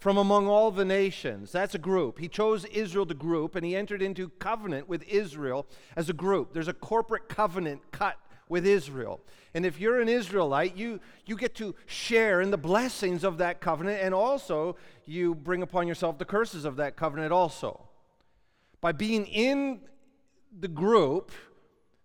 from 0.00 0.16
among 0.16 0.48
all 0.48 0.70
the 0.70 0.84
nations. 0.84 1.52
That's 1.52 1.74
a 1.74 1.78
group. 1.78 2.18
He 2.18 2.26
chose 2.26 2.64
Israel 2.64 3.04
to 3.06 3.14
group, 3.14 3.54
and 3.54 3.64
he 3.64 3.76
entered 3.76 4.00
into 4.00 4.30
covenant 4.30 4.88
with 4.88 5.06
Israel 5.06 5.66
as 5.94 6.08
a 6.08 6.14
group. 6.14 6.54
There's 6.54 6.68
a 6.68 6.72
corporate 6.72 7.28
covenant 7.28 7.82
cut 7.92 8.16
with 8.48 8.66
Israel. 8.66 9.20
And 9.54 9.66
if 9.66 9.78
you're 9.78 10.00
an 10.00 10.08
Israelite, 10.08 10.74
you, 10.74 11.00
you 11.26 11.36
get 11.36 11.54
to 11.56 11.74
share 11.84 12.40
in 12.40 12.50
the 12.50 12.58
blessings 12.58 13.24
of 13.24 13.38
that 13.38 13.60
covenant, 13.60 14.00
and 14.02 14.14
also 14.14 14.76
you 15.04 15.34
bring 15.34 15.62
upon 15.62 15.86
yourself 15.86 16.18
the 16.18 16.24
curses 16.24 16.64
of 16.64 16.76
that 16.76 16.96
covenant 16.96 17.30
also. 17.30 17.88
By 18.80 18.92
being 18.92 19.26
in 19.26 19.82
the 20.58 20.68
group, 20.68 21.30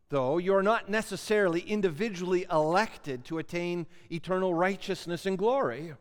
though, 0.10 0.38
you're 0.38 0.62
not 0.62 0.90
necessarily 0.90 1.62
individually 1.62 2.46
elected 2.52 3.24
to 3.26 3.38
attain 3.38 3.88
eternal 4.12 4.54
righteousness 4.54 5.26
and 5.26 5.38
glory. 5.38 5.94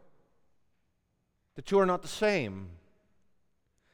The 1.54 1.62
two 1.62 1.78
are 1.78 1.86
not 1.86 2.02
the 2.02 2.08
same. 2.08 2.68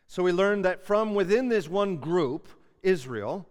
So 0.06 0.22
we 0.22 0.32
learn 0.32 0.62
that 0.62 0.84
from 0.84 1.14
within 1.14 1.48
this 1.48 1.68
one 1.68 1.96
group, 1.96 2.48
Israel, 2.82 3.46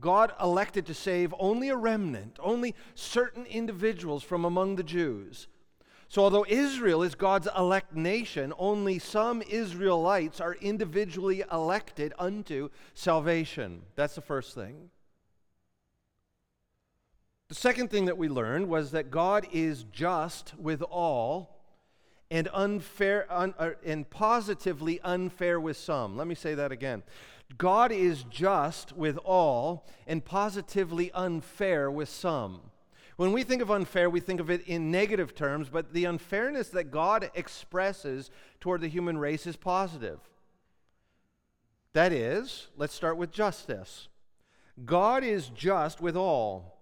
God 0.00 0.32
elected 0.40 0.86
to 0.86 0.94
save 0.94 1.34
only 1.38 1.68
a 1.68 1.76
remnant, 1.76 2.38
only 2.40 2.74
certain 2.94 3.44
individuals 3.46 4.22
from 4.22 4.44
among 4.44 4.76
the 4.76 4.82
Jews. 4.82 5.48
So, 6.08 6.22
although 6.22 6.44
Israel 6.46 7.02
is 7.02 7.14
God's 7.14 7.48
elect 7.56 7.94
nation, 7.94 8.52
only 8.58 8.98
some 8.98 9.40
Israelites 9.42 10.42
are 10.42 10.56
individually 10.56 11.42
elected 11.50 12.12
unto 12.18 12.68
salvation. 12.92 13.82
That's 13.94 14.14
the 14.14 14.20
first 14.20 14.54
thing. 14.54 14.90
The 17.48 17.54
second 17.54 17.90
thing 17.90 18.06
that 18.06 18.18
we 18.18 18.28
learned 18.28 18.68
was 18.68 18.90
that 18.90 19.10
God 19.10 19.46
is 19.52 19.84
just 19.84 20.54
with 20.58 20.82
all 20.82 21.51
and 22.32 22.48
unfair 22.54 23.26
un, 23.30 23.54
uh, 23.58 23.72
and 23.84 24.08
positively 24.08 24.98
unfair 25.02 25.60
with 25.60 25.76
some. 25.76 26.16
Let 26.16 26.26
me 26.26 26.34
say 26.34 26.54
that 26.54 26.72
again. 26.72 27.02
God 27.58 27.92
is 27.92 28.24
just 28.24 28.96
with 28.96 29.18
all 29.18 29.86
and 30.06 30.24
positively 30.24 31.12
unfair 31.12 31.90
with 31.90 32.08
some. 32.08 32.62
When 33.16 33.32
we 33.32 33.44
think 33.44 33.60
of 33.60 33.70
unfair, 33.70 34.08
we 34.08 34.20
think 34.20 34.40
of 34.40 34.50
it 34.50 34.66
in 34.66 34.90
negative 34.90 35.34
terms, 35.34 35.68
but 35.68 35.92
the 35.92 36.06
unfairness 36.06 36.70
that 36.70 36.90
God 36.90 37.30
expresses 37.34 38.30
toward 38.60 38.80
the 38.80 38.88
human 38.88 39.18
race 39.18 39.46
is 39.46 39.56
positive. 39.56 40.18
That 41.92 42.12
is, 42.12 42.68
let's 42.78 42.94
start 42.94 43.18
with 43.18 43.30
justice. 43.30 44.08
God 44.86 45.22
is 45.22 45.50
just 45.50 46.00
with 46.00 46.16
all. 46.16 46.80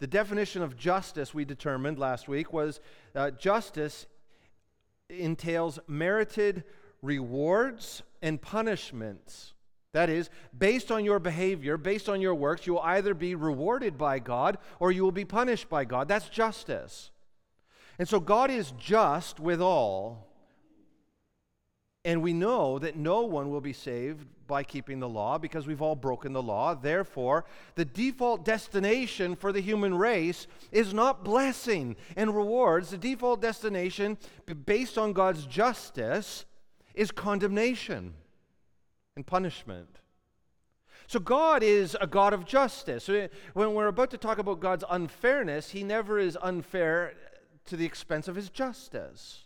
The 0.00 0.08
definition 0.08 0.62
of 0.62 0.76
justice 0.76 1.32
we 1.32 1.44
determined 1.44 2.00
last 2.00 2.26
week 2.26 2.52
was 2.52 2.80
uh, 3.14 3.30
justice 3.30 4.06
entails 5.08 5.78
merited 5.86 6.64
rewards 7.02 8.02
and 8.22 8.40
punishments. 8.40 9.54
That 9.92 10.10
is, 10.10 10.28
based 10.56 10.92
on 10.92 11.04
your 11.04 11.18
behavior, 11.18 11.76
based 11.76 12.08
on 12.08 12.20
your 12.20 12.34
works, 12.34 12.66
you 12.66 12.74
will 12.74 12.82
either 12.82 13.14
be 13.14 13.34
rewarded 13.34 13.96
by 13.96 14.18
God 14.18 14.58
or 14.80 14.92
you 14.92 15.02
will 15.02 15.12
be 15.12 15.24
punished 15.24 15.68
by 15.68 15.84
God. 15.84 16.08
That's 16.08 16.28
justice. 16.28 17.10
And 17.98 18.08
so 18.08 18.20
God 18.20 18.50
is 18.50 18.72
just 18.72 19.40
with 19.40 19.60
all. 19.60 20.27
And 22.08 22.22
we 22.22 22.32
know 22.32 22.78
that 22.78 22.96
no 22.96 23.20
one 23.20 23.50
will 23.50 23.60
be 23.60 23.74
saved 23.74 24.24
by 24.46 24.62
keeping 24.62 24.98
the 24.98 25.08
law 25.08 25.36
because 25.36 25.66
we've 25.66 25.82
all 25.82 25.94
broken 25.94 26.32
the 26.32 26.42
law. 26.42 26.74
Therefore, 26.74 27.44
the 27.74 27.84
default 27.84 28.46
destination 28.46 29.36
for 29.36 29.52
the 29.52 29.60
human 29.60 29.94
race 29.94 30.46
is 30.72 30.94
not 30.94 31.22
blessing 31.22 31.96
and 32.16 32.34
rewards. 32.34 32.88
The 32.88 32.96
default 32.96 33.42
destination, 33.42 34.16
based 34.64 34.96
on 34.96 35.12
God's 35.12 35.44
justice, 35.44 36.46
is 36.94 37.10
condemnation 37.10 38.14
and 39.14 39.26
punishment. 39.26 39.98
So, 41.08 41.20
God 41.20 41.62
is 41.62 41.94
a 42.00 42.06
God 42.06 42.32
of 42.32 42.46
justice. 42.46 43.06
Eh, 43.10 43.28
when 43.52 43.74
we're 43.74 43.88
about 43.88 44.10
to 44.12 44.18
talk 44.18 44.38
about 44.38 44.60
God's 44.60 44.84
unfairness, 44.88 45.68
He 45.72 45.82
never 45.82 46.18
is 46.18 46.38
unfair 46.40 47.12
to 47.66 47.76
the 47.76 47.84
expense 47.84 48.28
of 48.28 48.34
His 48.34 48.48
justice. 48.48 49.44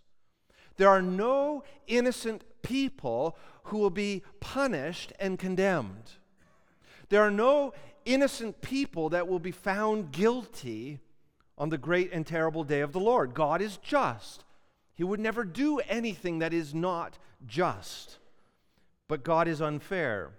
There 0.76 0.88
are 0.88 1.02
no 1.02 1.64
innocent 1.86 2.44
people 2.62 3.36
who 3.64 3.78
will 3.78 3.90
be 3.90 4.22
punished 4.40 5.12
and 5.18 5.38
condemned. 5.38 6.12
There 7.08 7.22
are 7.22 7.30
no 7.30 7.74
innocent 8.04 8.60
people 8.60 9.10
that 9.10 9.28
will 9.28 9.38
be 9.38 9.52
found 9.52 10.12
guilty 10.12 11.00
on 11.58 11.68
the 11.68 11.78
great 11.78 12.12
and 12.12 12.26
terrible 12.26 12.64
day 12.64 12.80
of 12.80 12.92
the 12.92 13.00
Lord. 13.00 13.34
God 13.34 13.60
is 13.60 13.76
just. 13.76 14.44
He 14.94 15.04
would 15.04 15.20
never 15.20 15.44
do 15.44 15.78
anything 15.80 16.38
that 16.38 16.52
is 16.52 16.74
not 16.74 17.18
just. 17.46 18.18
But 19.08 19.24
God 19.24 19.46
is 19.46 19.60
unfair. 19.60 20.30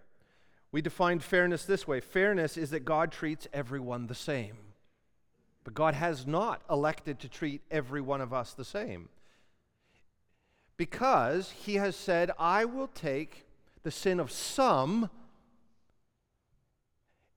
We 0.72 0.82
define 0.82 1.20
fairness 1.20 1.65
this 1.65 1.88
way 1.88 2.00
fairness 2.00 2.58
is 2.58 2.72
that 2.72 2.86
God 2.86 3.12
treats 3.12 3.48
everyone 3.53 4.08
the 4.08 4.15
same. 4.15 4.58
But 5.63 5.75
God 5.75 5.94
has 5.94 6.27
not 6.27 6.62
elected 6.70 7.20
to 7.20 7.30
treat 7.30 7.62
every 7.72 8.01
one 8.01 8.20
of 8.20 8.34
us 8.34 8.53
the 8.53 8.65
same 8.65 9.10
because 10.84 11.50
he 11.52 11.75
has 11.75 11.96
said, 11.96 12.30
I 12.38 12.66
will 12.66 12.90
take 12.90 13.46
the 13.84 13.90
sin 13.90 14.20
of 14.20 14.30
some, 14.30 15.10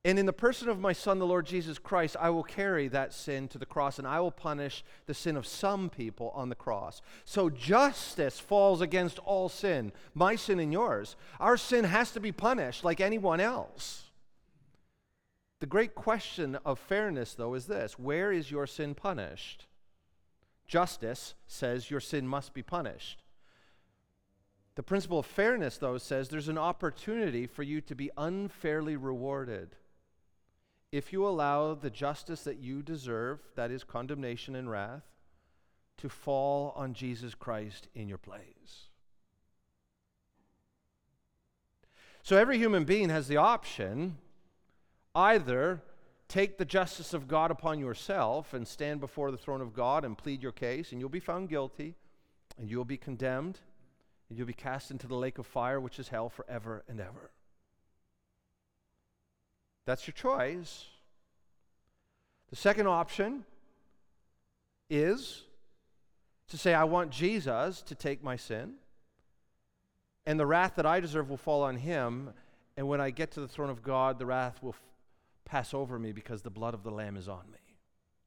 and 0.04 0.18
in 0.18 0.26
the 0.26 0.32
person 0.32 0.68
of 0.68 0.80
my 0.80 0.92
Son, 0.92 1.20
the 1.20 1.26
Lord 1.28 1.46
Jesus 1.46 1.78
Christ, 1.78 2.16
I 2.18 2.30
will 2.30 2.42
carry 2.42 2.88
that 2.88 3.14
sin 3.14 3.46
to 3.48 3.58
the 3.58 3.64
cross, 3.64 4.00
and 4.00 4.08
I 4.08 4.18
will 4.18 4.32
punish 4.32 4.82
the 5.06 5.14
sin 5.14 5.36
of 5.36 5.46
some 5.46 5.90
people 5.90 6.32
on 6.34 6.48
the 6.48 6.56
cross. 6.56 7.02
So 7.24 7.48
justice 7.48 8.40
falls 8.40 8.80
against 8.80 9.20
all 9.20 9.48
sin, 9.48 9.92
my 10.12 10.34
sin 10.34 10.58
and 10.58 10.72
yours. 10.72 11.14
Our 11.38 11.56
sin 11.56 11.84
has 11.84 12.10
to 12.12 12.20
be 12.20 12.32
punished 12.32 12.82
like 12.82 13.00
anyone 13.00 13.38
else. 13.38 14.06
The 15.60 15.66
great 15.66 15.94
question 15.94 16.58
of 16.64 16.80
fairness, 16.80 17.34
though, 17.34 17.54
is 17.54 17.66
this 17.66 17.96
where 17.96 18.32
is 18.32 18.50
your 18.50 18.66
sin 18.66 18.96
punished? 18.96 19.66
Justice 20.66 21.34
says 21.46 21.92
your 21.92 22.00
sin 22.00 22.26
must 22.26 22.52
be 22.52 22.64
punished. 22.64 23.22
The 24.76 24.82
principle 24.82 25.18
of 25.18 25.26
fairness, 25.26 25.78
though, 25.78 25.98
says 25.98 26.28
there's 26.28 26.48
an 26.48 26.58
opportunity 26.58 27.46
for 27.46 27.62
you 27.62 27.80
to 27.80 27.94
be 27.94 28.10
unfairly 28.16 28.96
rewarded 28.96 29.74
if 30.92 31.12
you 31.12 31.26
allow 31.26 31.74
the 31.74 31.90
justice 31.90 32.42
that 32.44 32.58
you 32.58 32.82
deserve, 32.82 33.40
that 33.56 33.70
is 33.70 33.84
condemnation 33.84 34.54
and 34.54 34.70
wrath, 34.70 35.02
to 35.98 36.08
fall 36.08 36.72
on 36.76 36.94
Jesus 36.94 37.34
Christ 37.34 37.88
in 37.94 38.08
your 38.08 38.18
place. 38.18 38.88
So 42.22 42.36
every 42.36 42.58
human 42.58 42.84
being 42.84 43.08
has 43.08 43.28
the 43.28 43.36
option 43.36 44.18
either 45.14 45.82
take 46.28 46.58
the 46.58 46.64
justice 46.64 47.14
of 47.14 47.28
God 47.28 47.50
upon 47.50 47.78
yourself 47.78 48.52
and 48.52 48.66
stand 48.66 49.00
before 49.00 49.30
the 49.30 49.38
throne 49.38 49.60
of 49.60 49.72
God 49.72 50.04
and 50.04 50.18
plead 50.18 50.42
your 50.42 50.52
case, 50.52 50.92
and 50.92 51.00
you'll 51.00 51.08
be 51.08 51.20
found 51.20 51.48
guilty 51.48 51.94
and 52.58 52.70
you'll 52.70 52.84
be 52.84 52.96
condemned 52.96 53.60
and 54.28 54.36
you'll 54.36 54.46
be 54.46 54.52
cast 54.52 54.90
into 54.90 55.06
the 55.06 55.14
lake 55.14 55.38
of 55.38 55.46
fire, 55.46 55.80
which 55.80 55.98
is 55.98 56.08
hell 56.08 56.28
forever 56.28 56.82
and 56.88 57.00
ever. 57.00 57.30
That's 59.84 60.06
your 60.06 60.14
choice. 60.14 60.86
The 62.50 62.56
second 62.56 62.88
option 62.88 63.44
is 64.90 65.44
to 66.48 66.58
say, 66.58 66.74
I 66.74 66.84
want 66.84 67.10
Jesus 67.10 67.82
to 67.82 67.94
take 67.94 68.22
my 68.22 68.36
sin, 68.36 68.74
and 70.26 70.38
the 70.38 70.46
wrath 70.46 70.74
that 70.76 70.86
I 70.86 71.00
deserve 71.00 71.30
will 71.30 71.36
fall 71.36 71.62
on 71.62 71.76
him, 71.76 72.30
and 72.76 72.88
when 72.88 73.00
I 73.00 73.10
get 73.10 73.30
to 73.32 73.40
the 73.40 73.48
throne 73.48 73.70
of 73.70 73.82
God, 73.82 74.18
the 74.18 74.26
wrath 74.26 74.62
will 74.62 74.70
f- 74.70 74.82
pass 75.44 75.72
over 75.72 75.98
me 75.98 76.12
because 76.12 76.42
the 76.42 76.50
blood 76.50 76.74
of 76.74 76.82
the 76.82 76.90
Lamb 76.90 77.16
is 77.16 77.28
on 77.28 77.50
me. 77.50 77.58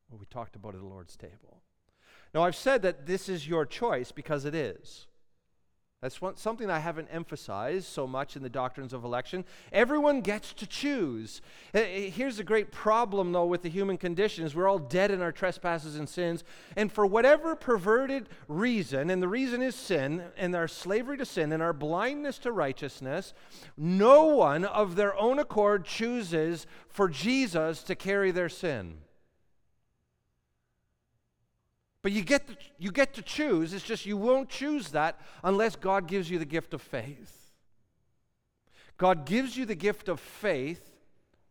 What 0.09 0.19
we 0.19 0.25
talked 0.25 0.55
about 0.55 0.75
at 0.75 0.81
the 0.81 0.87
Lord's 0.87 1.15
table. 1.15 1.61
Now, 2.33 2.43
I've 2.43 2.55
said 2.55 2.81
that 2.83 3.05
this 3.05 3.27
is 3.27 3.47
your 3.47 3.65
choice 3.65 4.11
because 4.11 4.45
it 4.45 4.55
is. 4.55 5.07
That's 6.01 6.21
one, 6.21 6.37
something 6.37 6.69
I 6.69 6.79
haven't 6.79 7.09
emphasized 7.11 7.87
so 7.87 8.07
much 8.07 8.37
in 8.37 8.41
the 8.41 8.49
doctrines 8.49 8.93
of 8.93 9.03
election. 9.03 9.43
Everyone 9.73 10.21
gets 10.21 10.53
to 10.53 10.65
choose. 10.65 11.41
Here's 11.73 12.39
a 12.39 12.43
great 12.45 12.71
problem, 12.71 13.33
though, 13.33 13.45
with 13.45 13.63
the 13.63 13.69
human 13.69 13.97
condition 13.97 14.45
is 14.45 14.55
we're 14.55 14.69
all 14.69 14.79
dead 14.79 15.11
in 15.11 15.21
our 15.21 15.33
trespasses 15.33 15.97
and 15.97 16.07
sins. 16.07 16.45
And 16.77 16.89
for 16.89 17.05
whatever 17.05 17.53
perverted 17.53 18.29
reason, 18.47 19.09
and 19.09 19.21
the 19.21 19.27
reason 19.27 19.61
is 19.61 19.75
sin, 19.75 20.23
and 20.37 20.55
our 20.55 20.69
slavery 20.69 21.17
to 21.17 21.25
sin, 21.25 21.51
and 21.51 21.61
our 21.61 21.73
blindness 21.73 22.39
to 22.39 22.53
righteousness, 22.53 23.33
no 23.75 24.23
one 24.23 24.63
of 24.63 24.95
their 24.95 25.17
own 25.17 25.37
accord 25.37 25.83
chooses 25.83 26.65
for 26.87 27.09
Jesus 27.09 27.83
to 27.83 27.93
carry 27.93 28.31
their 28.31 28.47
sin. 28.47 28.99
But 32.01 32.11
you 32.13 32.21
get, 32.21 32.47
to, 32.47 32.55
you 32.77 32.91
get 32.91 33.13
to 33.15 33.21
choose. 33.21 33.73
It's 33.73 33.83
just 33.83 34.05
you 34.05 34.15
won't 34.15 34.49
choose 34.49 34.89
that 34.91 35.19
unless 35.43 35.75
God 35.75 36.07
gives 36.07 36.29
you 36.29 36.39
the 36.39 36.45
gift 36.45 36.73
of 36.73 36.81
faith. 36.81 37.51
God 38.97 39.25
gives 39.25 39.57
you 39.57 39.65
the 39.65 39.75
gift 39.75 40.07
of 40.07 40.19
faith 40.19 40.89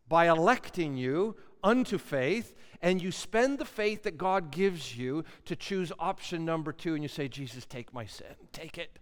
by 0.09 0.29
electing 0.29 0.97
you 0.97 1.37
unto 1.63 1.99
faith, 1.99 2.55
and 2.81 3.03
you 3.03 3.11
spend 3.11 3.59
the 3.59 3.65
faith 3.65 4.05
that 4.05 4.17
God 4.17 4.51
gives 4.51 4.97
you 4.97 5.25
to 5.45 5.57
choose 5.57 5.93
option 5.99 6.45
number 6.45 6.73
two, 6.73 6.95
and 6.95 7.03
you 7.03 7.09
say, 7.09 7.29
Jesus, 7.29 7.67
take 7.67 7.93
my 7.93 8.07
sin, 8.07 8.35
take 8.53 8.79
it. 8.79 8.99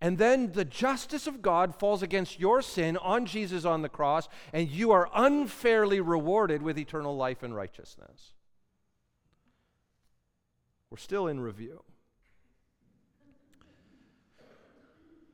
And 0.00 0.18
then 0.18 0.50
the 0.52 0.64
justice 0.64 1.28
of 1.28 1.42
God 1.42 1.76
falls 1.78 2.02
against 2.02 2.40
your 2.40 2.60
sin 2.60 2.96
on 2.96 3.24
Jesus 3.24 3.64
on 3.64 3.82
the 3.82 3.88
cross, 3.88 4.28
and 4.52 4.68
you 4.68 4.90
are 4.90 5.08
unfairly 5.14 6.00
rewarded 6.00 6.60
with 6.62 6.78
eternal 6.78 7.16
life 7.16 7.42
and 7.44 7.54
righteousness. 7.54 8.32
We're 10.92 10.98
still 10.98 11.26
in 11.26 11.40
review. 11.40 11.84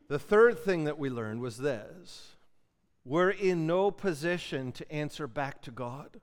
The 0.07 0.21
third 0.21 0.57
thing 0.57 0.85
that 0.85 1.01
we 1.01 1.11
learned 1.11 1.40
was 1.40 1.59
this 1.59 2.37
we're 3.05 3.31
in 3.31 3.66
no 3.66 3.90
position 3.90 4.71
to 4.71 4.92
answer 4.92 5.27
back 5.27 5.61
to 5.62 5.73
God. 5.73 6.21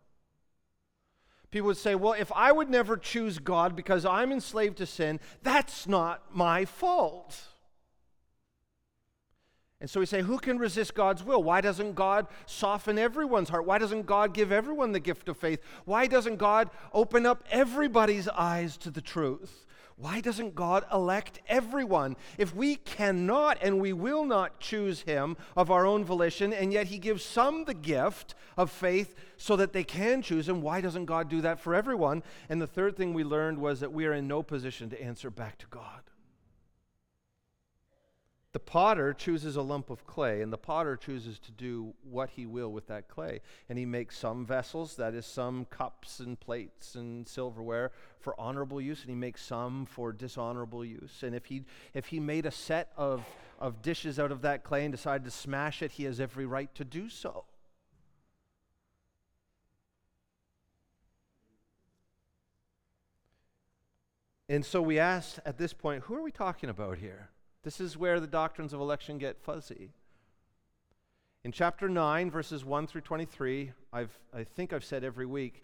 People 1.52 1.68
would 1.68 1.76
say, 1.76 1.96
well, 1.96 2.14
if 2.14 2.32
I 2.32 2.54
would 2.54 2.70
never 2.70 2.96
choose 2.96 3.40
God 3.40 3.76
because 3.76 4.06
I'm 4.06 4.32
enslaved 4.32 4.78
to 4.78 4.86
sin, 4.86 5.20
that's 5.44 5.86
not 5.86 6.34
my 6.34 6.64
fault. 6.64 7.38
And 9.82 9.90
so 9.90 10.00
we 10.00 10.06
say, 10.06 10.22
who 10.22 10.38
can 10.38 10.58
resist 10.58 10.96
God's 10.96 11.24
will? 11.24 11.44
Why 11.44 11.60
doesn't 11.60 11.96
God 11.96 12.28
soften 12.46 12.98
everyone's 12.98 13.50
heart? 13.50 13.66
Why 13.66 13.78
doesn't 13.78 14.06
God 14.06 14.34
give 14.34 14.52
everyone 14.52 14.94
the 14.94 15.02
gift 15.02 15.28
of 15.28 15.38
faith? 15.38 15.62
Why 15.84 16.08
doesn't 16.08 16.38
God 16.38 16.70
open 16.94 17.26
up 17.26 17.44
everybody's 17.52 18.30
eyes 18.30 18.78
to 18.78 18.90
the 18.90 19.02
truth? 19.02 19.66
Why 19.98 20.20
doesn't 20.22 20.56
God 20.56 20.86
elect 20.92 21.40
everyone? 21.48 22.16
If 22.38 22.56
we 22.56 22.76
cannot 22.78 23.58
and 23.62 23.80
we 23.80 23.94
will 23.94 24.26
not 24.26 24.60
choose 24.60 25.02
Him 25.02 25.38
of 25.56 25.72
our 25.72 25.86
own 25.86 26.04
volition, 26.04 26.52
and 26.52 26.74
yet 26.74 26.88
He 26.88 26.98
gives 26.98 27.24
some 27.24 27.64
the 27.64 27.74
gift 27.74 28.36
of 28.58 28.72
faith 28.72 29.16
so 29.38 29.56
that 29.56 29.72
they 29.72 29.84
can 29.84 30.22
choose 30.22 30.50
Him, 30.50 30.62
why 30.62 30.82
doesn't 30.82 31.06
God 31.06 31.30
do 31.30 31.42
that 31.42 31.60
for 31.60 31.76
everyone? 31.76 32.24
And 32.50 32.62
the 32.62 32.68
third 32.68 32.98
thing 32.98 33.14
we 33.14 33.24
learned 33.24 33.58
was 33.58 33.80
that 33.82 33.94
we 33.94 34.06
are 34.06 34.14
in 34.14 34.28
no 34.28 34.44
position 34.44 34.90
to 34.90 35.02
answer 35.02 35.30
back 35.30 35.58
to 35.60 35.68
God. 35.68 36.02
The 38.56 38.60
potter 38.60 39.14
chooses 39.14 39.58
a 39.58 39.62
lump 39.62 39.90
of 39.90 40.08
clay, 40.08 40.42
and 40.42 40.54
the 40.54 40.58
potter 40.58 40.96
chooses 40.96 41.40
to 41.40 41.52
do 41.52 41.94
what 42.10 42.30
he 42.30 42.46
will 42.46 42.72
with 42.72 42.88
that 42.88 43.10
clay. 43.10 43.42
And 43.68 43.78
he 43.78 43.86
makes 43.86 44.18
some 44.18 44.46
vessels, 44.46 44.96
that 44.96 45.14
is, 45.14 45.26
some 45.26 45.66
cups 45.66 46.22
and 46.22 46.40
plates 46.40 46.96
and 46.96 47.28
silverware, 47.28 47.92
for 48.22 48.34
honorable 48.40 48.80
use, 48.80 49.02
and 49.02 49.10
he 49.10 49.16
makes 49.16 49.44
some 49.44 49.86
for 49.86 50.14
dishonorable 50.14 50.86
use. 50.86 51.22
And 51.22 51.36
if 51.36 51.44
he, 51.44 51.66
if 51.94 52.06
he 52.06 52.22
made 52.22 52.46
a 52.46 52.52
set 52.52 52.94
of, 52.96 53.26
of 53.60 53.82
dishes 53.82 54.20
out 54.20 54.32
of 54.32 54.42
that 54.44 54.64
clay 54.64 54.86
and 54.86 54.94
decided 54.94 55.26
to 55.26 55.32
smash 55.32 55.82
it, 55.82 55.92
he 55.92 56.06
has 56.06 56.22
every 56.22 56.46
right 56.46 56.74
to 56.76 56.86
do 56.86 57.10
so. 57.10 57.44
And 64.48 64.66
so 64.66 64.82
we 64.82 64.98
asked 64.98 65.42
at 65.46 65.58
this 65.58 65.74
point, 65.74 66.04
who 66.04 66.16
are 66.16 66.22
we 66.22 66.32
talking 66.32 66.70
about 66.70 67.00
here? 67.00 67.32
This 67.66 67.82
is 67.82 67.98
where 67.98 68.20
the 68.20 68.28
doctrines 68.28 68.74
of 68.74 68.80
election 68.80 69.18
get 69.18 69.42
fuzzy. 69.42 69.90
In 71.44 71.52
chapter 71.52 71.90
9, 71.90 72.30
verses 72.30 72.64
1 72.64 72.86
through 72.86 73.02
23, 73.02 73.72
I've, 73.92 74.12
I 74.32 74.44
think 74.44 74.72
I've 74.72 74.86
said 74.86 75.04
every 75.04 75.26
week, 75.26 75.64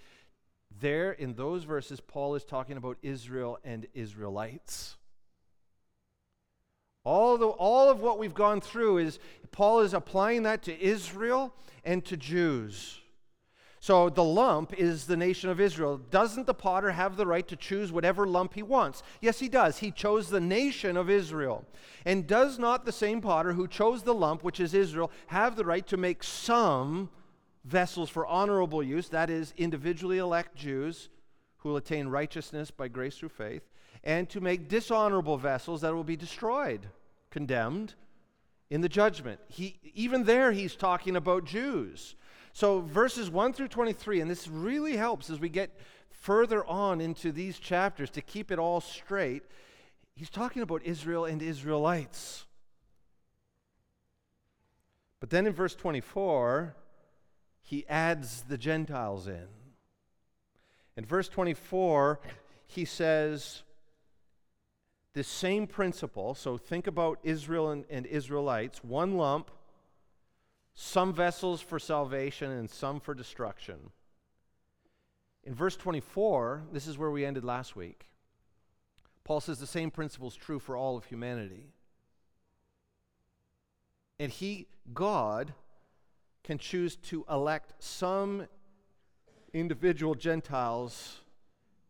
there 0.80 1.12
in 1.12 1.36
those 1.36 1.64
verses, 1.64 2.00
Paul 2.00 2.34
is 2.34 2.44
talking 2.44 2.76
about 2.76 2.98
Israel 3.04 3.60
and 3.64 3.86
Israelites. 3.94 4.98
All, 7.04 7.38
the, 7.38 7.46
all 7.46 7.92
of 7.92 8.00
what 8.00 8.18
we've 8.18 8.34
gone 8.34 8.62
through 8.62 8.98
is 8.98 9.20
Paul 9.52 9.82
is 9.82 9.94
applying 9.94 10.42
that 10.42 10.64
to 10.64 10.82
Israel 10.82 11.54
and 11.86 12.04
to 12.06 12.18
Jews. 12.18 13.01
So 13.82 14.10
the 14.10 14.24
lump 14.24 14.74
is 14.74 15.08
the 15.08 15.18
nation 15.18 15.50
of 15.50 15.60
Israel. 15.60 15.98
Doesn't 15.98 16.46
the 16.46 16.54
potter 16.54 16.92
have 16.92 17.18
the 17.18 17.26
right 17.26 17.48
to 17.48 17.56
choose 17.56 17.92
whatever 17.92 18.28
lump 18.28 18.54
he 18.54 18.62
wants? 18.62 19.02
Yes, 19.22 19.40
he 19.40 19.50
does. 19.50 19.80
He 19.80 19.90
chose 19.90 20.30
the 20.30 20.40
nation 20.40 20.96
of 20.96 21.10
Israel. 21.10 21.66
And 22.06 22.28
does 22.28 22.60
not 22.60 22.86
the 22.86 22.92
same 22.92 23.22
potter 23.22 23.54
who 23.54 23.68
chose 23.68 24.04
the 24.04 24.14
lump, 24.14 24.44
which 24.44 24.60
is 24.60 24.76
Israel, 24.76 25.10
have 25.28 25.56
the 25.56 25.66
right 25.66 25.86
to 25.88 25.98
make 25.98 26.24
some 26.24 27.10
vessels 27.66 28.08
for 28.12 28.28
honorable 28.28 28.84
use, 28.84 29.10
that 29.10 29.32
is, 29.32 29.52
individually 29.58 30.20
elect 30.20 30.56
Jews 30.56 31.10
who 31.58 31.70
will 31.70 31.78
attain 31.78 32.08
righteousness 32.08 32.70
by 32.70 32.88
grace 32.88 33.18
through 33.18 33.30
faith, 33.30 33.64
and 34.04 34.30
to 34.30 34.42
make 34.42 34.70
dishonorable 34.70 35.38
vessels 35.38 35.82
that 35.82 35.94
will 35.94 36.04
be 36.04 36.16
destroyed, 36.16 36.88
condemned 37.32 37.96
in 38.70 38.82
the 38.82 38.90
judgment? 38.90 39.40
He, 39.48 39.80
even 39.96 40.24
there, 40.26 40.52
he's 40.52 40.76
talking 40.76 41.16
about 41.16 41.46
Jews. 41.46 42.16
So, 42.54 42.82
verses 42.82 43.30
1 43.30 43.54
through 43.54 43.70
23, 43.70 44.22
and 44.22 44.30
this 44.30 44.48
really 44.48 44.98
helps 44.98 45.30
as 45.30 45.40
we 45.40 45.50
get 45.50 45.72
further 46.10 46.66
on 46.66 47.02
into 47.02 47.32
these 47.32 47.58
chapters 47.58 48.10
to 48.12 48.22
keep 48.22 48.52
it 48.52 48.60
all 48.60 48.82
straight. 48.82 49.44
He's 50.16 50.30
talking 50.30 50.62
about 50.62 50.84
Israel 50.84 51.26
and 51.26 51.42
Israelites. 51.42 52.46
But 55.20 55.30
then 55.30 55.48
in 55.48 55.54
verse 55.54 55.76
24, 55.76 56.76
he 57.62 57.86
adds 57.88 58.44
the 58.48 58.58
Gentiles 58.58 59.28
in. 59.28 59.48
In 60.98 61.06
verse 61.06 61.30
24, 61.30 62.20
he 62.68 62.86
says 62.86 63.64
the 65.14 65.24
same 65.24 65.68
principle. 65.68 66.36
So 66.36 66.58
think 66.58 66.88
about 66.88 67.20
Israel 67.24 67.70
and, 67.70 67.86
and 67.90 68.06
Israelites, 68.06 68.84
one 68.84 69.16
lump 69.16 69.52
some 70.84 71.14
vessels 71.14 71.62
for 71.62 71.78
salvation 71.78 72.50
and 72.50 72.68
some 72.68 73.00
for 73.00 73.14
destruction. 73.14 73.92
In 75.44 75.54
verse 75.54 75.76
24, 75.76 76.64
this 76.74 76.88
is 76.88 76.98
where 76.98 77.12
we 77.12 77.24
ended 77.24 77.46
last 77.46 77.76
week. 77.76 78.10
Paul 79.24 79.42
says 79.42 79.60
the 79.60 79.68
same 79.68 79.92
principle 79.92 80.28
is 80.28 80.36
true 80.36 80.58
for 80.58 80.76
all 80.76 80.98
of 80.98 81.06
humanity. 81.06 81.68
And 84.20 84.32
he, 84.32 84.66
God, 84.92 85.54
can 86.44 86.58
choose 86.58 86.96
to 86.96 87.26
elect 87.30 87.74
some 87.78 88.48
individual 89.54 90.16
Gentiles 90.16 91.20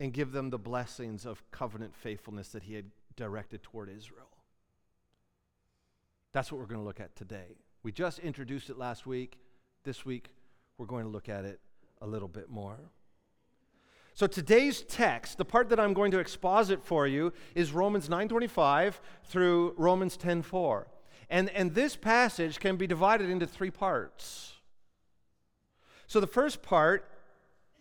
and 0.00 0.12
give 0.12 0.32
them 0.32 0.50
the 0.50 0.58
blessings 0.58 1.24
of 1.24 1.42
covenant 1.50 1.96
faithfulness 1.96 2.48
that 2.50 2.64
he 2.64 2.74
had 2.74 2.90
directed 3.16 3.62
toward 3.62 3.88
Israel. 3.88 4.28
That's 6.34 6.52
what 6.52 6.60
we're 6.60 6.66
going 6.66 6.80
to 6.80 6.86
look 6.86 7.00
at 7.00 7.16
today. 7.16 7.56
We 7.84 7.90
just 7.90 8.20
introduced 8.20 8.70
it 8.70 8.78
last 8.78 9.06
week. 9.06 9.38
This 9.82 10.06
week, 10.06 10.30
we're 10.78 10.86
going 10.86 11.02
to 11.02 11.10
look 11.10 11.28
at 11.28 11.44
it 11.44 11.58
a 12.00 12.06
little 12.06 12.28
bit 12.28 12.48
more. 12.48 12.78
So 14.14 14.28
today's 14.28 14.82
text, 14.82 15.36
the 15.36 15.44
part 15.44 15.68
that 15.70 15.80
I'm 15.80 15.92
going 15.92 16.12
to 16.12 16.20
exposit 16.20 16.84
for 16.84 17.08
you 17.08 17.32
is 17.56 17.72
Romans 17.72 18.08
9:25 18.08 19.00
through 19.24 19.74
Romans 19.76 20.16
10:4. 20.16 20.86
And 21.28 21.50
and 21.50 21.74
this 21.74 21.96
passage 21.96 22.60
can 22.60 22.76
be 22.76 22.86
divided 22.86 23.28
into 23.28 23.46
three 23.46 23.70
parts. 23.70 24.60
So 26.06 26.20
the 26.20 26.26
first 26.28 26.62
part 26.62 27.10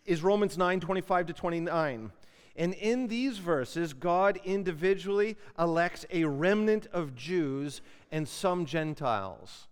is 0.05 0.23
Romans 0.23 0.57
9:25 0.57 1.27
to 1.27 1.33
29. 1.33 2.11
And 2.55 2.73
in 2.73 3.07
these 3.07 3.37
verses, 3.37 3.93
God 3.93 4.39
individually 4.43 5.37
elects 5.59 6.05
a 6.09 6.25
remnant 6.25 6.87
of 6.87 7.15
Jews 7.15 7.81
and 8.11 8.27
some 8.27 8.65
Gentiles. 8.65 9.67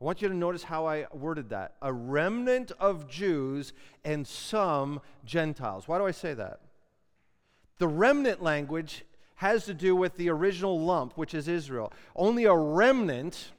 I 0.00 0.04
want 0.04 0.22
you 0.22 0.28
to 0.28 0.34
notice 0.34 0.62
how 0.62 0.86
I 0.86 1.06
worded 1.12 1.50
that 1.50 1.74
a 1.82 1.92
remnant 1.92 2.72
of 2.80 3.08
Jews 3.08 3.74
and 4.04 4.26
some 4.26 5.00
Gentiles. 5.24 5.86
Why 5.86 5.98
do 5.98 6.06
I 6.06 6.10
say 6.10 6.32
that? 6.34 6.60
The 7.78 7.88
remnant 7.88 8.42
language 8.42 9.04
has 9.36 9.66
to 9.66 9.74
do 9.74 9.94
with 9.94 10.16
the 10.16 10.30
original 10.30 10.80
lump, 10.80 11.16
which 11.16 11.34
is 11.34 11.48
Israel. 11.48 11.92
Only 12.16 12.44
a 12.44 12.54
remnant 12.54 13.52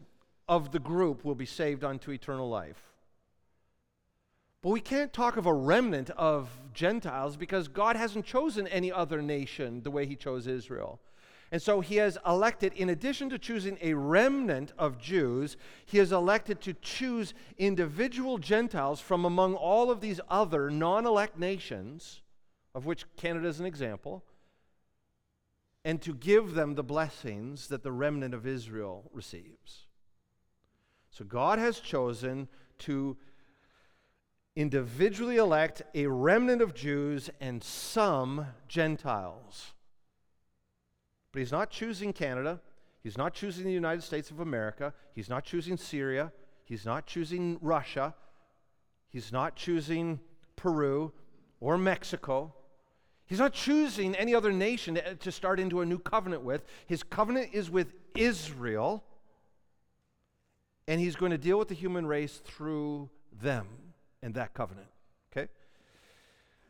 of 0.47 0.71
the 0.71 0.79
group 0.79 1.23
will 1.23 1.35
be 1.35 1.45
saved 1.45 1.83
unto 1.83 2.11
eternal 2.11 2.49
life. 2.49 2.81
But 4.61 4.69
we 4.69 4.79
can't 4.79 5.11
talk 5.11 5.37
of 5.37 5.45
a 5.45 5.53
remnant 5.53 6.11
of 6.11 6.49
Gentiles 6.73 7.35
because 7.35 7.67
God 7.67 7.95
hasn't 7.95 8.25
chosen 8.25 8.67
any 8.67 8.91
other 8.91 9.21
nation 9.21 9.81
the 9.81 9.91
way 9.91 10.05
He 10.05 10.15
chose 10.15 10.45
Israel. 10.45 10.99
And 11.51 11.61
so 11.61 11.81
he 11.81 11.97
has 11.97 12.17
elected, 12.25 12.73
in 12.73 12.89
addition 12.89 13.29
to 13.29 13.37
choosing 13.37 13.77
a 13.81 13.93
remnant 13.93 14.71
of 14.77 14.97
Jews, 14.97 15.57
he 15.85 15.97
has 15.97 16.13
elected 16.13 16.61
to 16.61 16.73
choose 16.73 17.33
individual 17.57 18.37
Gentiles 18.37 19.01
from 19.01 19.25
among 19.25 19.55
all 19.55 19.91
of 19.91 19.99
these 19.99 20.21
other 20.29 20.69
non 20.69 21.05
elect 21.05 21.37
nations, 21.37 22.21
of 22.73 22.85
which 22.85 23.05
Canada 23.17 23.49
is 23.49 23.59
an 23.59 23.65
example, 23.65 24.23
and 25.83 26.01
to 26.01 26.13
give 26.13 26.53
them 26.53 26.75
the 26.75 26.83
blessings 26.83 27.67
that 27.67 27.83
the 27.83 27.91
remnant 27.91 28.33
of 28.33 28.47
Israel 28.47 29.09
receives. 29.11 29.87
So 31.09 31.25
God 31.25 31.59
has 31.59 31.81
chosen 31.81 32.47
to 32.79 33.17
individually 34.55 35.35
elect 35.35 35.81
a 35.93 36.07
remnant 36.07 36.61
of 36.61 36.73
Jews 36.73 37.29
and 37.41 37.61
some 37.61 38.47
Gentiles. 38.69 39.73
But 41.31 41.39
he's 41.39 41.51
not 41.51 41.69
choosing 41.69 42.13
Canada. 42.13 42.59
He's 43.03 43.17
not 43.17 43.33
choosing 43.33 43.65
the 43.65 43.71
United 43.71 44.03
States 44.03 44.31
of 44.31 44.39
America. 44.39 44.93
He's 45.13 45.29
not 45.29 45.43
choosing 45.43 45.77
Syria. 45.77 46.31
He's 46.65 46.85
not 46.85 47.05
choosing 47.05 47.57
Russia. 47.61 48.13
He's 49.09 49.31
not 49.31 49.55
choosing 49.55 50.19
Peru 50.55 51.11
or 51.59 51.77
Mexico. 51.77 52.53
He's 53.25 53.39
not 53.39 53.53
choosing 53.53 54.13
any 54.15 54.35
other 54.35 54.51
nation 54.51 54.99
to 55.19 55.31
start 55.31 55.59
into 55.59 55.81
a 55.81 55.85
new 55.85 55.99
covenant 55.99 56.43
with. 56.43 56.63
His 56.85 57.01
covenant 57.01 57.51
is 57.53 57.69
with 57.69 57.93
Israel, 58.15 59.03
and 60.87 60.99
he's 60.99 61.15
going 61.15 61.31
to 61.31 61.37
deal 61.37 61.57
with 61.57 61.69
the 61.69 61.75
human 61.75 62.05
race 62.05 62.41
through 62.43 63.09
them 63.41 63.67
and 64.21 64.33
that 64.33 64.53
covenant. 64.53 64.87
Okay? 65.31 65.49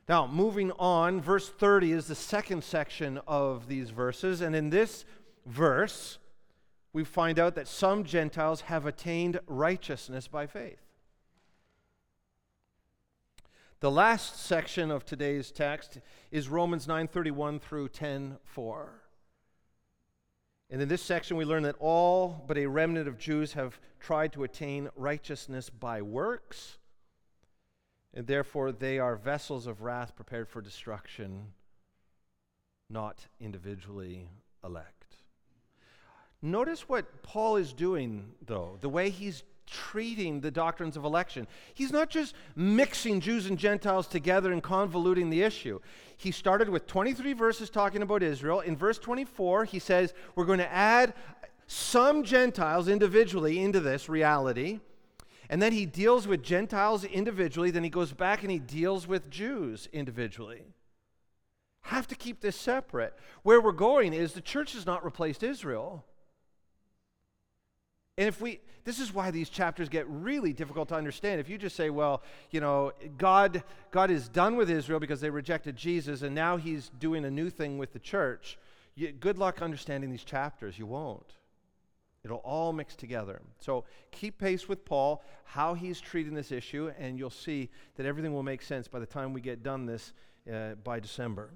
Now, 0.09 0.27
moving 0.27 0.71
on, 0.73 1.21
verse 1.21 1.47
30 1.47 1.91
is 1.91 2.07
the 2.07 2.15
second 2.15 2.63
section 2.63 3.19
of 3.27 3.67
these 3.67 3.91
verses, 3.91 4.41
and 4.41 4.55
in 4.55 4.69
this 4.69 5.05
verse, 5.45 6.17
we 6.91 7.03
find 7.03 7.39
out 7.39 7.55
that 7.55 7.67
some 7.67 8.03
Gentiles 8.03 8.61
have 8.61 8.85
attained 8.85 9.39
righteousness 9.47 10.27
by 10.27 10.47
faith. 10.47 10.81
The 13.79 13.91
last 13.91 14.39
section 14.39 14.91
of 14.91 15.05
today's 15.05 15.51
text 15.51 15.99
is 16.29 16.49
Romans 16.49 16.87
9:31 16.87 17.59
through 17.59 17.89
10:4. 17.89 19.01
And 20.69 20.81
in 20.81 20.87
this 20.87 21.01
section 21.01 21.35
we 21.35 21.45
learn 21.45 21.63
that 21.63 21.77
all 21.79 22.43
but 22.47 22.57
a 22.57 22.67
remnant 22.67 23.07
of 23.07 23.17
Jews 23.17 23.53
have 23.53 23.79
tried 23.99 24.33
to 24.33 24.43
attain 24.43 24.89
righteousness 24.95 25.69
by 25.69 26.01
works, 26.01 26.77
and 28.13 28.27
therefore 28.27 28.71
they 28.71 28.99
are 28.99 29.15
vessels 29.15 29.67
of 29.67 29.81
wrath 29.81 30.15
prepared 30.15 30.47
for 30.47 30.61
destruction, 30.61 31.47
not 32.89 33.27
individually 33.39 34.29
elect. 34.63 35.01
Notice 36.41 36.89
what 36.89 37.21
Paul 37.23 37.57
is 37.57 37.71
doing, 37.71 38.33
though, 38.45 38.77
the 38.81 38.89
way 38.89 39.09
he's 39.09 39.43
treating 39.67 40.41
the 40.41 40.51
doctrines 40.51 40.97
of 40.97 41.05
election. 41.05 41.47
He's 41.73 41.91
not 41.91 42.09
just 42.09 42.35
mixing 42.55 43.21
Jews 43.21 43.45
and 43.45 43.57
Gentiles 43.57 44.07
together 44.07 44.51
and 44.51 44.61
convoluting 44.61 45.29
the 45.29 45.43
issue. 45.43 45.79
He 46.17 46.31
started 46.31 46.67
with 46.67 46.87
23 46.87 47.33
verses 47.33 47.69
talking 47.69 48.01
about 48.01 48.21
Israel. 48.23 48.59
In 48.59 48.75
verse 48.75 48.99
24, 48.99 49.65
he 49.65 49.79
says, 49.79 50.13
We're 50.35 50.45
going 50.45 50.59
to 50.59 50.71
add 50.71 51.13
some 51.67 52.23
Gentiles 52.23 52.89
individually 52.89 53.59
into 53.59 53.79
this 53.79 54.09
reality. 54.09 54.79
And 55.51 55.61
then 55.61 55.73
he 55.73 55.85
deals 55.85 56.27
with 56.27 56.41
Gentiles 56.41 57.03
individually. 57.03 57.71
Then 57.71 57.83
he 57.83 57.89
goes 57.89 58.13
back 58.13 58.41
and 58.41 58.49
he 58.49 58.57
deals 58.57 59.05
with 59.05 59.29
Jews 59.29 59.89
individually. 59.91 60.63
Have 61.81 62.07
to 62.07 62.15
keep 62.15 62.39
this 62.39 62.55
separate. 62.55 63.13
Where 63.43 63.59
we're 63.59 63.73
going 63.73 64.13
is 64.13 64.31
the 64.31 64.39
church 64.39 64.71
has 64.73 64.85
not 64.85 65.03
replaced 65.03 65.43
Israel. 65.43 66.05
And 68.17 68.29
if 68.29 68.39
we, 68.39 68.61
this 68.85 68.97
is 68.97 69.13
why 69.13 69.29
these 69.29 69.49
chapters 69.49 69.89
get 69.89 70.07
really 70.07 70.53
difficult 70.53 70.87
to 70.89 70.95
understand. 70.95 71.41
If 71.41 71.49
you 71.49 71.57
just 71.57 71.75
say, 71.75 71.89
well, 71.89 72.23
you 72.51 72.61
know, 72.61 72.93
God, 73.17 73.61
God 73.91 74.09
is 74.09 74.29
done 74.29 74.55
with 74.55 74.69
Israel 74.69 75.01
because 75.01 75.19
they 75.19 75.29
rejected 75.29 75.75
Jesus, 75.75 76.21
and 76.21 76.33
now 76.33 76.55
he's 76.55 76.91
doing 76.97 77.25
a 77.25 77.31
new 77.31 77.49
thing 77.49 77.77
with 77.77 77.91
the 77.91 77.99
church, 77.99 78.57
you, 78.95 79.11
good 79.11 79.37
luck 79.37 79.61
understanding 79.61 80.11
these 80.11 80.23
chapters. 80.23 80.79
You 80.79 80.85
won't. 80.85 81.33
It'll 82.23 82.37
all 82.37 82.71
mix 82.71 82.95
together. 82.95 83.41
So 83.59 83.85
keep 84.11 84.37
pace 84.37 84.69
with 84.69 84.85
Paul, 84.85 85.23
how 85.43 85.73
he's 85.73 85.99
treating 85.99 86.35
this 86.35 86.51
issue, 86.51 86.91
and 86.99 87.17
you'll 87.17 87.29
see 87.31 87.69
that 87.95 88.05
everything 88.05 88.33
will 88.33 88.43
make 88.43 88.61
sense 88.61 88.87
by 88.87 88.99
the 88.99 89.05
time 89.05 89.33
we 89.33 89.41
get 89.41 89.63
done 89.63 89.85
this 89.85 90.13
uh, 90.51 90.75
by 90.83 90.99
December. 90.99 91.51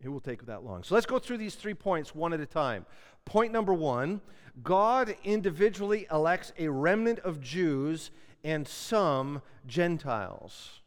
It 0.00 0.08
will 0.08 0.20
take 0.20 0.46
that 0.46 0.64
long. 0.64 0.82
So 0.82 0.94
let's 0.94 1.06
go 1.06 1.18
through 1.18 1.38
these 1.38 1.54
three 1.54 1.74
points 1.74 2.14
one 2.14 2.32
at 2.32 2.40
a 2.40 2.46
time. 2.46 2.86
Point 3.24 3.52
number 3.52 3.74
one 3.74 4.20
God 4.62 5.16
individually 5.24 6.06
elects 6.10 6.52
a 6.58 6.68
remnant 6.68 7.20
of 7.20 7.40
Jews 7.40 8.10
and 8.44 8.66
some 8.66 9.42
Gentiles. 9.66 10.80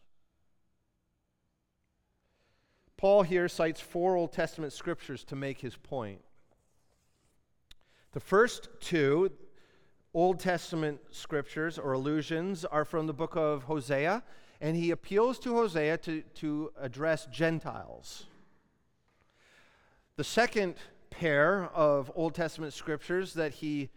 Paul 2.98 3.24
here 3.24 3.48
cites 3.48 3.82
four 3.82 4.16
Old 4.16 4.32
Testament 4.32 4.74
scriptures 4.74 5.24
to 5.26 5.36
make 5.36 5.60
his 5.60 5.76
point. 5.76 6.22
The 8.16 8.22
first 8.22 8.70
two 8.80 9.30
Old 10.14 10.40
Testament 10.40 11.02
scriptures 11.12 11.78
or 11.78 11.92
allusions 11.92 12.64
are 12.64 12.86
from 12.86 13.08
the 13.08 13.14
book 13.14 13.36
of 13.36 13.64
Hosea, 13.64 14.24
and 14.62 14.78
he 14.78 14.92
appeals 14.92 15.38
to 15.40 15.54
Hosea 15.54 15.98
to, 15.98 16.22
to 16.36 16.72
address 16.80 17.26
Gentiles. 17.26 18.28
The 20.16 20.24
second 20.24 20.76
pair 21.10 21.66
of 21.74 22.10
Old 22.16 22.34
Testament 22.36 22.72
scriptures 22.72 23.34
that 23.34 23.52
he 23.56 23.90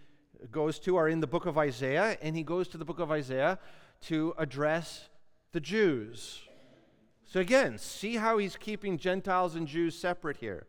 goes 0.51 0.81
to 0.81 0.97
are 0.97 1.09
in 1.09 1.21
the 1.21 1.29
book 1.29 1.47
of 1.47 1.57
Isaiah, 1.57 2.19
and 2.21 2.35
he 2.35 2.43
goes 2.43 2.67
to 2.71 2.77
the 2.77 2.85
book 2.85 2.99
of 2.99 3.13
Isaiah 3.13 3.61
to 4.07 4.35
address 4.37 5.11
the 5.53 5.61
Jews. 5.61 6.41
So 7.25 7.39
again, 7.39 7.79
see 7.79 8.17
how 8.17 8.39
he's 8.39 8.57
keeping 8.57 8.99
Gentiles 8.99 9.55
and 9.55 9.69
Jews 9.69 9.97
separate 9.97 10.39
here. 10.39 10.67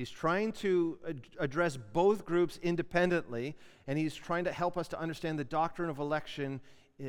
He's 0.00 0.08
trying 0.08 0.52
to 0.52 0.98
ad- 1.06 1.20
address 1.38 1.76
both 1.76 2.24
groups 2.24 2.58
independently, 2.62 3.54
and 3.86 3.98
he's 3.98 4.14
trying 4.14 4.44
to 4.44 4.50
help 4.50 4.78
us 4.78 4.88
to 4.88 4.98
understand 4.98 5.38
the 5.38 5.44
doctrine 5.44 5.90
of 5.90 5.98
election, 5.98 6.62
uh, 7.04 7.08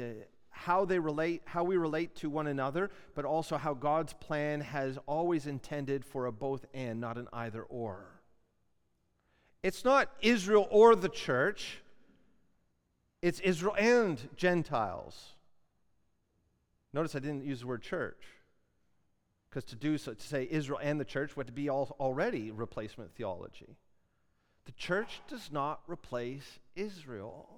how 0.49 0.83
they 0.83 0.99
relate, 0.99 1.41
how 1.45 1.63
we 1.63 1.77
relate 1.77 2.15
to 2.17 2.29
one 2.29 2.47
another, 2.47 2.91
but 3.15 3.23
also 3.23 3.55
how 3.55 3.73
God's 3.73 4.11
plan 4.11 4.59
has 4.59 4.99
always 5.05 5.47
intended 5.47 6.03
for 6.03 6.25
a 6.25 6.33
both 6.33 6.65
and, 6.73 6.99
not 6.99 7.17
an 7.17 7.29
either 7.31 7.63
or. 7.63 8.07
It's 9.63 9.85
not 9.85 10.11
Israel 10.21 10.67
or 10.69 10.93
the 10.93 11.07
church, 11.07 11.81
it's 13.21 13.39
Israel 13.39 13.75
and 13.79 14.19
Gentiles. 14.35 15.29
Notice 16.91 17.15
I 17.15 17.19
didn't 17.19 17.45
use 17.45 17.61
the 17.61 17.67
word 17.67 17.83
church. 17.83 18.21
Because 19.51 19.65
to 19.65 19.75
do 19.75 19.97
so, 19.97 20.13
to 20.13 20.27
say 20.27 20.47
Israel 20.49 20.79
and 20.81 20.97
the 20.97 21.05
church 21.05 21.35
would 21.35 21.53
be 21.53 21.69
already 21.69 22.51
replacement 22.51 23.13
theology. 23.13 23.75
The 24.65 24.71
church 24.71 25.21
does 25.27 25.51
not 25.51 25.81
replace 25.87 26.59
Israel. 26.75 27.49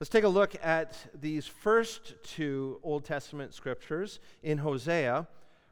Let's 0.00 0.10
take 0.10 0.22
a 0.22 0.28
look 0.28 0.54
at 0.62 0.96
these 1.20 1.48
first 1.48 2.14
two 2.22 2.78
Old 2.84 3.04
Testament 3.04 3.52
scriptures 3.52 4.20
in 4.44 4.58
Hosea, 4.58 5.26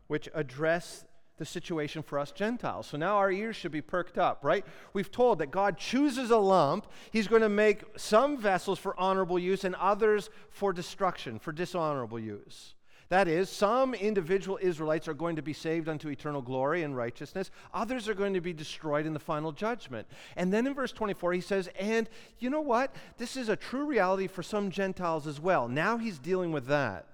which 0.09 0.29
address 0.35 1.05
the 1.37 1.45
situation 1.45 2.03
for 2.03 2.19
us 2.19 2.33
Gentiles. 2.33 2.89
So 2.89 2.97
now 2.97 3.19
our 3.19 3.31
ears 3.31 3.55
should 3.55 3.71
be 3.71 3.83
perked 3.83 4.19
up, 4.19 4.43
right? 4.43 4.65
We've 4.95 5.13
told 5.13 5.39
that 5.39 5.53
God 5.53 5.79
chooses 5.79 6.31
a 6.31 6.39
lump. 6.39 6.89
He's 7.13 7.29
going 7.29 7.43
to 7.43 7.49
make 7.49 7.85
some 7.97 8.37
vessels 8.37 8.81
for 8.81 8.99
honorable 8.99 9.39
use 9.39 9.63
and 9.63 9.77
others 9.77 10.29
for 10.51 10.73
destruction, 10.73 11.39
for 11.39 11.53
dishonorable 11.53 12.19
use. 12.19 12.75
That 13.09 13.29
is, 13.29 13.49
some 13.49 13.95
individual 13.95 14.59
Israelites 14.61 15.07
are 15.07 15.15
going 15.15 15.37
to 15.37 15.43
be 15.43 15.53
saved 15.53 15.89
unto 15.89 16.09
eternal 16.09 16.43
glory 16.43 16.83
and 16.83 16.97
righteousness. 16.97 17.53
Others 17.73 18.09
are 18.09 18.15
going 18.15 18.35
to 18.35 18.41
be 18.41 18.53
destroyed 18.53 19.07
in 19.07 19.13
the 19.13 19.21
final 19.21 19.53
judgment. 19.53 20.09
And 20.35 20.53
then 20.53 20.67
in 20.67 20.75
verse 20.75 20.91
24, 20.91 21.35
he 21.35 21.41
says, 21.41 21.69
And 21.79 22.09
you 22.41 22.51
know 22.51 22.61
what? 22.61 22.95
This 23.17 23.37
is 23.37 23.49
a 23.49 23.57
true 23.57 23.87
reality 23.87 24.27
for 24.27 24.43
some 24.43 24.71
Gentiles 24.71 25.27
as 25.29 25.41
well. 25.41 25.69
Now 25.69 25.99
he's 25.99 26.19
dealing 26.19 26.51
with 26.51 26.67
that. 26.67 27.07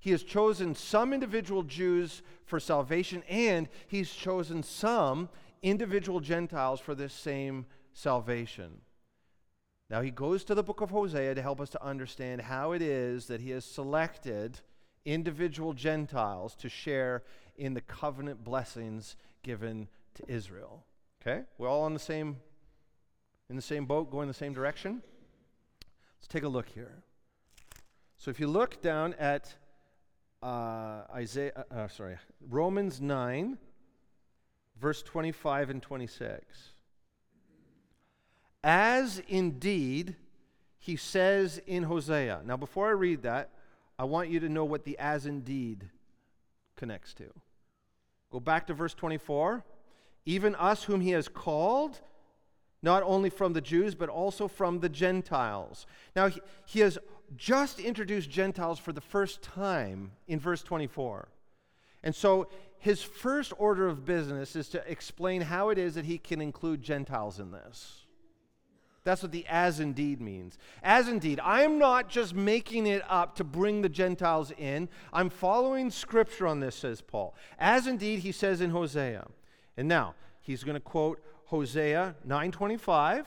He 0.00 0.10
has 0.10 0.24
chosen 0.24 0.74
some 0.74 1.12
individual 1.12 1.62
Jews 1.62 2.22
for 2.44 2.58
salvation, 2.58 3.22
and 3.28 3.68
he's 3.86 4.10
chosen 4.10 4.62
some 4.62 5.28
individual 5.62 6.20
Gentiles 6.20 6.80
for 6.80 6.94
this 6.94 7.12
same 7.12 7.66
salvation. 7.92 8.80
Now, 9.90 10.02
he 10.02 10.10
goes 10.10 10.44
to 10.44 10.54
the 10.54 10.62
book 10.62 10.80
of 10.80 10.90
Hosea 10.90 11.34
to 11.34 11.42
help 11.42 11.60
us 11.60 11.70
to 11.70 11.82
understand 11.82 12.42
how 12.42 12.72
it 12.72 12.82
is 12.82 13.26
that 13.26 13.40
he 13.40 13.50
has 13.50 13.64
selected 13.64 14.60
individual 15.04 15.72
Gentiles 15.72 16.54
to 16.56 16.68
share 16.68 17.22
in 17.56 17.74
the 17.74 17.80
covenant 17.80 18.44
blessings 18.44 19.16
given 19.42 19.88
to 20.14 20.22
Israel. 20.28 20.84
Okay? 21.20 21.42
We're 21.58 21.68
all 21.68 21.82
on 21.82 21.94
the 21.94 22.00
same 22.00 22.36
in 23.50 23.56
the 23.56 23.62
same 23.62 23.86
boat, 23.86 24.10
going 24.10 24.28
the 24.28 24.34
same 24.34 24.52
direction? 24.52 25.02
Let's 26.18 26.28
take 26.28 26.42
a 26.42 26.48
look 26.48 26.68
here. 26.68 27.02
So 28.18 28.30
if 28.30 28.38
you 28.40 28.46
look 28.46 28.82
down 28.82 29.14
at 29.18 29.54
uh, 30.42 31.02
Isaiah, 31.14 31.52
uh, 31.56 31.74
uh, 31.74 31.88
sorry, 31.88 32.16
Romans 32.48 33.00
9, 33.00 33.56
verse 34.80 35.02
25 35.02 35.70
and 35.70 35.82
26. 35.82 36.44
As 38.62 39.22
indeed 39.28 40.16
he 40.78 40.96
says 40.96 41.60
in 41.66 41.84
Hosea. 41.84 42.42
Now, 42.44 42.56
before 42.56 42.88
I 42.88 42.92
read 42.92 43.22
that, 43.22 43.50
I 43.98 44.04
want 44.04 44.28
you 44.28 44.40
to 44.40 44.48
know 44.48 44.64
what 44.64 44.84
the 44.84 44.98
as 44.98 45.26
indeed 45.26 45.88
connects 46.76 47.14
to. 47.14 47.26
Go 48.30 48.40
back 48.40 48.66
to 48.68 48.74
verse 48.74 48.94
24. 48.94 49.64
Even 50.26 50.54
us 50.54 50.84
whom 50.84 51.00
he 51.00 51.10
has 51.10 51.28
called, 51.28 52.00
not 52.82 53.02
only 53.02 53.30
from 53.30 53.54
the 53.54 53.60
Jews, 53.60 53.94
but 53.94 54.08
also 54.08 54.46
from 54.46 54.80
the 54.80 54.88
Gentiles. 54.88 55.86
Now, 56.14 56.28
he, 56.28 56.40
he 56.66 56.80
has 56.80 56.98
just 57.36 57.80
introduced 57.80 58.30
Gentiles 58.30 58.78
for 58.78 58.92
the 58.92 59.00
first 59.00 59.42
time 59.42 60.12
in 60.26 60.38
verse 60.38 60.62
24. 60.62 61.28
And 62.02 62.14
so 62.14 62.48
his 62.78 63.02
first 63.02 63.52
order 63.58 63.88
of 63.88 64.04
business 64.04 64.54
is 64.54 64.68
to 64.70 64.90
explain 64.90 65.42
how 65.42 65.70
it 65.70 65.78
is 65.78 65.94
that 65.94 66.04
he 66.04 66.18
can 66.18 66.40
include 66.40 66.82
Gentiles 66.82 67.40
in 67.40 67.50
this. 67.50 68.04
That's 69.08 69.22
what 69.22 69.32
the 69.32 69.46
as 69.48 69.80
indeed 69.80 70.20
means. 70.20 70.58
As 70.82 71.08
indeed, 71.08 71.40
I 71.42 71.62
am 71.62 71.78
not 71.78 72.10
just 72.10 72.34
making 72.34 72.86
it 72.86 73.00
up 73.08 73.36
to 73.36 73.44
bring 73.44 73.80
the 73.80 73.88
Gentiles 73.88 74.52
in. 74.58 74.90
I'm 75.14 75.30
following 75.30 75.90
scripture 75.90 76.46
on 76.46 76.60
this, 76.60 76.76
says 76.76 77.00
Paul. 77.00 77.34
As 77.58 77.86
indeed, 77.86 78.18
he 78.18 78.32
says 78.32 78.60
in 78.60 78.68
Hosea. 78.68 79.26
And 79.78 79.88
now, 79.88 80.14
he's 80.42 80.62
going 80.62 80.74
to 80.74 80.80
quote 80.80 81.22
Hosea 81.46 82.16
9:25 82.26 83.24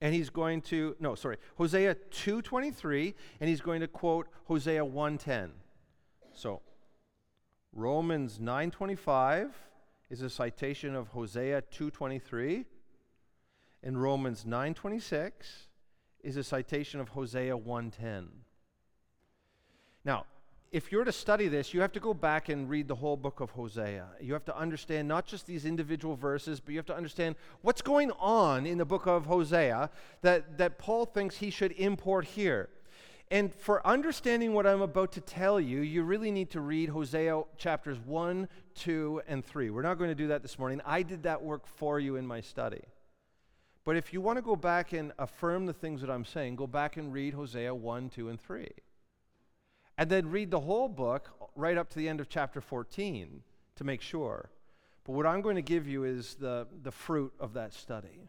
and 0.00 0.14
he's 0.14 0.30
going 0.30 0.62
to 0.62 0.96
no, 0.98 1.14
sorry, 1.14 1.36
Hosea 1.58 1.94
2:23 1.94 3.12
and 3.40 3.50
he's 3.50 3.60
going 3.60 3.82
to 3.82 3.88
quote 3.88 4.26
Hosea 4.46 4.86
1:10. 4.86 5.50
So, 6.32 6.62
Romans 7.74 8.38
9:25 8.38 9.50
is 10.08 10.22
a 10.22 10.30
citation 10.30 10.94
of 10.94 11.08
Hosea 11.08 11.60
2:23 11.70 12.64
and 13.84 14.00
Romans 14.00 14.44
9:26 14.44 15.68
is 16.22 16.36
a 16.38 16.42
citation 16.42 17.00
of 17.00 17.10
Hosea 17.10 17.56
1:10. 17.56 18.44
Now, 20.04 20.24
if 20.72 20.90
you're 20.90 21.04
to 21.04 21.12
study 21.12 21.48
this, 21.48 21.72
you 21.74 21.82
have 21.82 21.92
to 21.92 22.00
go 22.00 22.14
back 22.14 22.48
and 22.48 22.68
read 22.68 22.88
the 22.88 22.94
whole 22.96 23.16
book 23.16 23.40
of 23.40 23.50
Hosea. 23.50 24.08
You 24.20 24.32
have 24.32 24.44
to 24.46 24.56
understand 24.56 25.06
not 25.06 25.26
just 25.26 25.46
these 25.46 25.66
individual 25.66 26.16
verses, 26.16 26.60
but 26.60 26.72
you 26.72 26.78
have 26.78 26.86
to 26.86 26.96
understand 26.96 27.36
what's 27.60 27.82
going 27.82 28.10
on 28.12 28.66
in 28.66 28.78
the 28.78 28.84
book 28.84 29.06
of 29.06 29.26
Hosea 29.26 29.90
that, 30.22 30.58
that 30.58 30.78
Paul 30.78 31.04
thinks 31.04 31.36
he 31.36 31.50
should 31.50 31.72
import 31.72 32.24
here. 32.24 32.70
And 33.30 33.54
for 33.54 33.86
understanding 33.86 34.52
what 34.52 34.66
I'm 34.66 34.82
about 34.82 35.12
to 35.12 35.20
tell 35.20 35.60
you, 35.60 35.80
you 35.80 36.02
really 36.02 36.30
need 36.30 36.50
to 36.50 36.60
read 36.60 36.88
Hosea 36.88 37.42
chapters 37.56 37.98
1, 38.00 38.48
2, 38.74 39.22
and 39.28 39.44
3. 39.44 39.70
We're 39.70 39.82
not 39.82 39.98
going 39.98 40.10
to 40.10 40.14
do 40.14 40.28
that 40.28 40.42
this 40.42 40.58
morning. 40.58 40.80
I 40.84 41.02
did 41.02 41.22
that 41.22 41.42
work 41.42 41.66
for 41.66 42.00
you 42.00 42.16
in 42.16 42.26
my 42.26 42.40
study. 42.40 42.82
But 43.84 43.96
if 43.96 44.12
you 44.12 44.20
want 44.20 44.38
to 44.38 44.42
go 44.42 44.56
back 44.56 44.92
and 44.92 45.12
affirm 45.18 45.66
the 45.66 45.72
things 45.72 46.00
that 46.00 46.10
I'm 46.10 46.24
saying, 46.24 46.56
go 46.56 46.66
back 46.66 46.96
and 46.96 47.12
read 47.12 47.34
Hosea 47.34 47.74
1, 47.74 48.10
2, 48.10 48.28
and 48.28 48.40
3 48.40 48.68
and 49.96 50.10
then 50.10 50.30
read 50.30 50.50
the 50.50 50.60
whole 50.60 50.88
book 50.88 51.30
right 51.54 51.76
up 51.76 51.88
to 51.90 51.98
the 51.98 52.08
end 52.08 52.20
of 52.20 52.28
chapter 52.28 52.60
14 52.60 53.42
to 53.76 53.84
make 53.84 54.00
sure. 54.00 54.50
But 55.04 55.12
what 55.12 55.26
I'm 55.26 55.40
going 55.40 55.56
to 55.56 55.62
give 55.62 55.86
you 55.86 56.04
is 56.04 56.34
the, 56.34 56.66
the 56.82 56.90
fruit 56.90 57.32
of 57.38 57.52
that 57.54 57.72
study. 57.72 58.28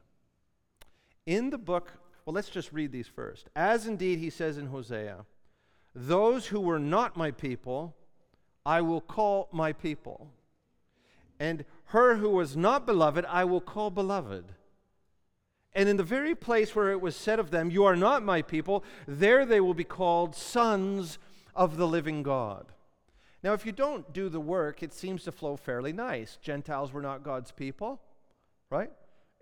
In 1.25 1.49
the 1.49 1.57
book, 1.57 1.93
well, 2.25 2.33
let's 2.33 2.49
just 2.49 2.71
read 2.71 2.91
these 2.91 3.07
first. 3.07 3.49
As 3.55 3.87
indeed 3.87 4.19
he 4.19 4.29
says 4.29 4.57
in 4.57 4.67
Hosea, 4.67 5.25
those 5.95 6.47
who 6.47 6.59
were 6.59 6.79
not 6.79 7.17
my 7.17 7.31
people, 7.31 7.95
I 8.65 8.81
will 8.81 9.01
call 9.01 9.47
my 9.51 9.73
people. 9.73 10.29
And 11.39 11.65
her 11.85 12.17
who 12.17 12.29
was 12.29 12.55
not 12.55 12.85
beloved, 12.85 13.25
I 13.25 13.45
will 13.45 13.61
call 13.61 13.89
beloved. 13.89 14.45
And 15.75 15.89
in 15.89 15.97
the 15.97 16.03
very 16.03 16.33
place 16.33 16.73
where 16.73 16.91
it 16.91 17.01
was 17.01 17.17
said 17.17 17.37
of 17.37 17.51
them, 17.51 17.69
You 17.69 17.83
are 17.83 17.97
not 17.97 18.23
my 18.23 18.41
people, 18.41 18.83
there 19.07 19.45
they 19.45 19.59
will 19.59 19.73
be 19.73 19.83
called 19.83 20.35
sons 20.35 21.19
of 21.53 21.75
the 21.75 21.85
living 21.87 22.23
God. 22.23 22.71
Now, 23.43 23.53
if 23.53 23.65
you 23.65 23.73
don't 23.73 24.11
do 24.11 24.29
the 24.29 24.39
work, 24.39 24.81
it 24.81 24.93
seems 24.93 25.23
to 25.25 25.31
flow 25.31 25.55
fairly 25.55 25.93
nice. 25.93 26.37
Gentiles 26.41 26.91
were 26.91 27.01
not 27.01 27.23
God's 27.23 27.51
people, 27.51 28.01
right? 28.71 28.89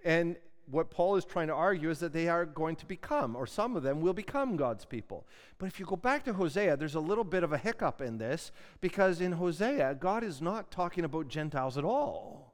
And 0.04 0.36
what 0.70 0.90
Paul 0.90 1.16
is 1.16 1.24
trying 1.24 1.48
to 1.48 1.54
argue 1.54 1.90
is 1.90 2.00
that 2.00 2.14
they 2.14 2.28
are 2.28 2.46
going 2.46 2.76
to 2.78 2.86
become, 2.86 3.36
or 3.36 3.46
some 3.46 3.76
of 3.76 3.84
them 3.84 4.02
will 4.02 4.14
become 4.14 4.58
God's 4.58 4.86
people. 4.86 5.26
But 5.58 5.68
if 5.68 5.80
you 5.80 5.86
go 5.86 5.96
back 5.96 6.26
to 6.26 6.34
Hosea, 6.34 6.78
there's 6.78 6.96
a 6.96 7.00
little 7.00 7.24
bit 7.24 7.44
of 7.44 7.54
a 7.54 7.58
hiccup 7.58 8.02
in 8.02 8.18
this 8.18 8.52
because 8.82 9.22
in 9.22 9.34
Hosea, 9.34 9.98
God 10.00 10.24
is 10.24 10.42
not 10.42 10.72
talking 10.72 11.06
about 11.06 11.28
Gentiles 11.28 11.78
at 11.78 11.86
all. 11.86 12.54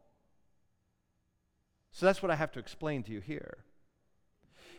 So 1.91 2.05
that's 2.05 2.21
what 2.21 2.31
I 2.31 2.35
have 2.35 2.51
to 2.51 2.59
explain 2.59 3.03
to 3.03 3.11
you 3.11 3.21
here. 3.21 3.57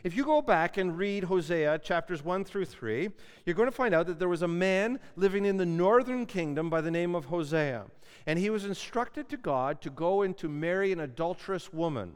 If 0.03 0.15
you 0.15 0.25
go 0.25 0.41
back 0.41 0.77
and 0.77 0.97
read 0.97 1.25
Hosea 1.25 1.79
chapters 1.79 2.23
1 2.23 2.43
through 2.43 2.65
3, 2.65 3.09
you're 3.45 3.55
going 3.55 3.69
to 3.69 3.75
find 3.75 3.93
out 3.93 4.07
that 4.07 4.17
there 4.17 4.29
was 4.29 4.41
a 4.41 4.47
man 4.47 4.99
living 5.15 5.45
in 5.45 5.57
the 5.57 5.65
northern 5.65 6.25
kingdom 6.25 6.69
by 6.69 6.81
the 6.81 6.89
name 6.89 7.13
of 7.13 7.25
Hosea. 7.25 7.85
And 8.25 8.39
he 8.39 8.49
was 8.49 8.65
instructed 8.65 9.29
to 9.29 9.37
God 9.37 9.81
to 9.81 9.89
go 9.89 10.23
and 10.23 10.35
to 10.37 10.49
marry 10.49 10.91
an 10.91 10.99
adulterous 10.99 11.71
woman. 11.71 12.13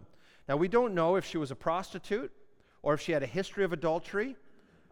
Now, 0.50 0.58
we 0.58 0.68
don't 0.68 0.96
know 0.96 1.16
if 1.16 1.26
she 1.26 1.38
was 1.38 1.52
a 1.52 1.56
prostitute 1.56 2.32
or 2.82 2.96
if 2.96 3.02
she 3.02 3.12
had 3.12 3.24
a 3.24 3.28
history 3.28 3.64
of 3.64 3.74
adultery 3.74 4.36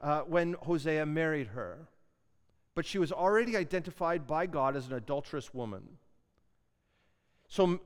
uh, 0.01 0.21
when 0.21 0.53
Hosea 0.53 1.05
married 1.05 1.47
her. 1.47 1.87
But 2.75 2.85
she 2.85 2.99
was 2.99 3.11
already 3.11 3.57
identified 3.57 4.27
by 4.27 4.45
God 4.45 4.75
as 4.75 4.87
an 4.87 4.93
adulterous 4.93 5.53
woman. 5.53 5.83
So 7.47 7.79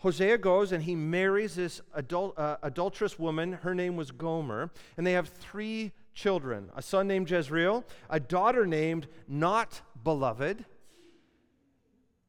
Hosea 0.00 0.38
goes 0.38 0.72
and 0.72 0.82
he 0.82 0.94
marries 0.94 1.54
this 1.54 1.80
adul- 1.96 2.32
uh, 2.36 2.56
adulterous 2.62 3.18
woman. 3.18 3.52
Her 3.52 3.74
name 3.74 3.96
was 3.96 4.10
Gomer. 4.10 4.70
And 4.96 5.06
they 5.06 5.12
have 5.12 5.28
three 5.28 5.92
children 6.14 6.70
a 6.74 6.82
son 6.82 7.06
named 7.06 7.30
Jezreel, 7.30 7.84
a 8.08 8.18
daughter 8.18 8.66
named 8.66 9.06
Not 9.28 9.80
Beloved, 10.02 10.64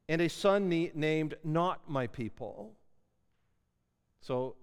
and 0.08 0.20
a 0.20 0.28
son 0.28 0.68
ne- 0.68 0.92
named 0.94 1.34
Not 1.42 1.80
My 1.88 2.06
People. 2.06 2.72
So 4.20 4.54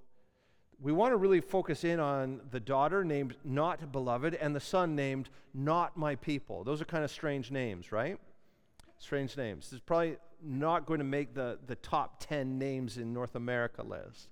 we 0.79 0.91
want 0.91 1.11
to 1.11 1.17
really 1.17 1.41
focus 1.41 1.83
in 1.83 1.99
on 1.99 2.41
the 2.51 2.59
daughter 2.59 3.03
named 3.03 3.35
Not 3.43 3.91
Beloved 3.91 4.35
and 4.35 4.55
the 4.55 4.59
son 4.59 4.95
named 4.95 5.29
Not 5.53 5.97
My 5.97 6.15
People. 6.15 6.63
Those 6.63 6.79
are 6.79 6.85
kind 6.85 7.03
of 7.03 7.11
strange 7.11 7.51
names, 7.51 7.91
right? 7.91 8.19
Strange 8.99 9.35
names. 9.35 9.65
This 9.65 9.73
is 9.73 9.79
probably 9.81 10.17
not 10.43 10.85
going 10.85 10.99
to 10.99 11.05
make 11.05 11.33
the, 11.33 11.59
the 11.67 11.75
top 11.75 12.19
10 12.25 12.57
names 12.57 12.97
in 12.97 13.13
North 13.13 13.35
America 13.35 13.83
list. 13.83 14.29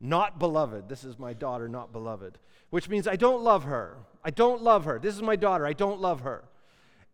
Not 0.00 0.38
beloved. 0.38 0.88
This 0.88 1.04
is 1.04 1.18
my 1.18 1.32
daughter, 1.32 1.68
not 1.68 1.92
beloved. 1.92 2.38
Which 2.70 2.88
means 2.88 3.08
I 3.08 3.16
don't 3.16 3.42
love 3.42 3.64
her. 3.64 3.98
I 4.24 4.30
don't 4.30 4.62
love 4.62 4.84
her. 4.84 4.98
This 4.98 5.14
is 5.14 5.22
my 5.22 5.36
daughter. 5.36 5.66
I 5.66 5.72
don't 5.72 6.00
love 6.00 6.20
her. 6.20 6.44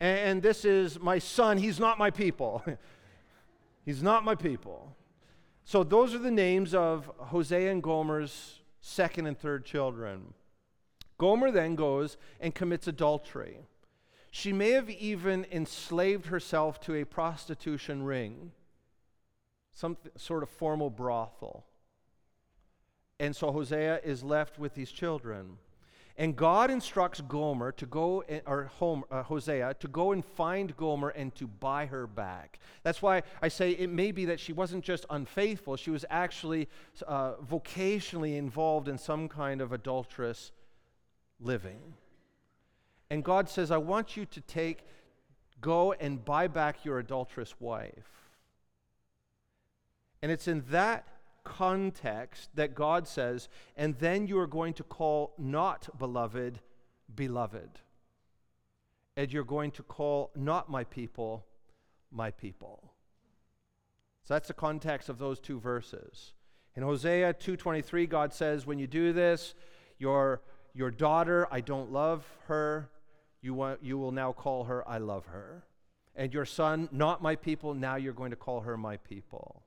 And 0.01 0.43
this 0.43 0.65
is 0.65 0.99
my 1.01 1.19
son. 1.19 1.59
He's 1.59 1.81
not 1.81 1.99
my 1.99 2.11
people. 2.11 2.63
He's 3.85 4.03
not 4.03 4.25
my 4.25 4.35
people. 4.35 4.97
So 5.65 5.83
those 5.83 6.15
are 6.15 6.19
the 6.19 6.31
names 6.31 6.75
of 6.75 7.11
Hosea 7.19 7.71
and 7.71 7.83
Gomer's 7.83 8.61
second 8.81 9.27
and 9.27 9.39
third 9.39 9.65
children. 9.65 10.35
Gomer 11.17 11.51
then 11.51 11.75
goes 11.75 12.17
and 12.41 12.55
commits 12.55 12.87
adultery. 12.87 13.59
She 14.37 14.53
may 14.53 14.71
have 14.71 14.91
even 14.91 15.47
enslaved 15.53 16.27
herself 16.27 16.81
to 16.81 16.97
a 16.97 17.05
prostitution 17.05 18.03
ring, 18.03 18.51
some 19.73 19.97
sort 20.17 20.43
of 20.43 20.49
formal 20.49 20.91
brothel. 20.91 21.65
And 23.21 23.37
so 23.37 23.53
Hosea 23.53 24.01
is 24.03 24.25
left 24.25 24.59
with 24.59 24.75
these 24.75 24.91
children. 24.91 25.59
And 26.17 26.35
God 26.35 26.73
instructs 26.73 27.21
Gomer 27.21 27.71
to 27.71 27.87
go, 27.87 28.25
or 28.45 28.73
uh, 29.09 29.23
Hosea, 29.23 29.77
to 29.79 29.87
go 29.87 30.11
and 30.11 30.25
find 30.25 30.77
Gomer 30.77 31.11
and 31.11 31.33
to 31.37 31.47
buy 31.47 31.87
her 31.87 32.09
back. 32.09 32.59
That's 32.83 33.01
why 33.01 33.23
I 33.41 33.47
say 33.47 33.71
it 33.71 33.89
may 33.89 34.11
be 34.11 34.25
that 34.25 34.41
she 34.41 34.53
wasn't 34.53 34.83
just 34.83 35.07
unfaithful, 35.11 35.77
she 35.77 35.91
was 35.91 36.05
actually 36.11 36.69
uh, 37.07 37.35
vocationally 37.35 38.37
involved 38.37 38.89
in 38.89 38.99
some 38.99 39.29
kind 39.29 39.61
of 39.61 39.71
adulterous 39.71 40.51
living. 41.39 41.95
And 43.11 43.23
God 43.23 43.49
says, 43.49 43.71
I 43.71 43.77
want 43.77 44.17
you 44.17 44.27
to 44.27 44.41
take, 44.41 44.87
go 45.61 45.93
and 45.93 46.25
buy 46.25 46.49
back 46.49 46.85
your 46.85 46.99
adulterous 46.99 47.55
wife. 47.61 48.09
And 50.23 50.33
it's 50.33 50.49
in 50.49 50.65
that 50.71 51.07
context 51.45 52.49
that 52.55 52.75
God 52.75 53.07
says, 53.07 53.49
and 53.77 53.95
then 53.99 54.27
you 54.27 54.39
are 54.39 54.47
going 54.47 54.73
to 54.75 54.83
call 54.83 55.35
not 55.39 55.89
beloved, 55.99 56.61
beloved. 57.15 57.71
And 59.17 59.33
you're 59.33 59.45
going 59.45 59.71
to 59.73 59.83
call 59.83 60.31
not 60.35 60.71
my 60.71 60.85
people, 60.85 61.45
my 62.11 62.31
people. 62.31 62.95
So 64.25 64.35
that's 64.35 64.49
the 64.49 64.55
context 64.55 65.09
of 65.09 65.19
those 65.19 65.39
two 65.39 65.61
verses. 65.61 66.33
In 66.75 66.83
Hosea 66.83 67.35
2:23 67.35 68.09
God 68.09 68.33
says 68.33 68.67
when 68.67 68.79
you 68.79 68.87
do 68.87 69.13
this 69.13 69.55
your 69.99 70.41
your 70.73 70.91
daughter 70.91 71.47
I 71.53 71.61
don't 71.61 71.93
love 71.93 72.27
her 72.49 72.91
you, 73.45 73.55
want, 73.55 73.81
you 73.83 73.99
will 73.99 74.11
now 74.11 74.33
call 74.33 74.65
her, 74.65 74.87
I 74.89 74.99
love 74.99 75.27
her. 75.27 75.65
And 76.17 76.33
your 76.33 76.45
son, 76.45 76.89
not 76.91 77.23
my 77.23 77.37
people, 77.37 77.75
now 77.75 77.97
you're 77.97 78.13
going 78.13 78.31
to 78.31 78.37
call 78.37 78.61
her 78.61 78.77
my 78.77 78.97
people. 78.97 79.63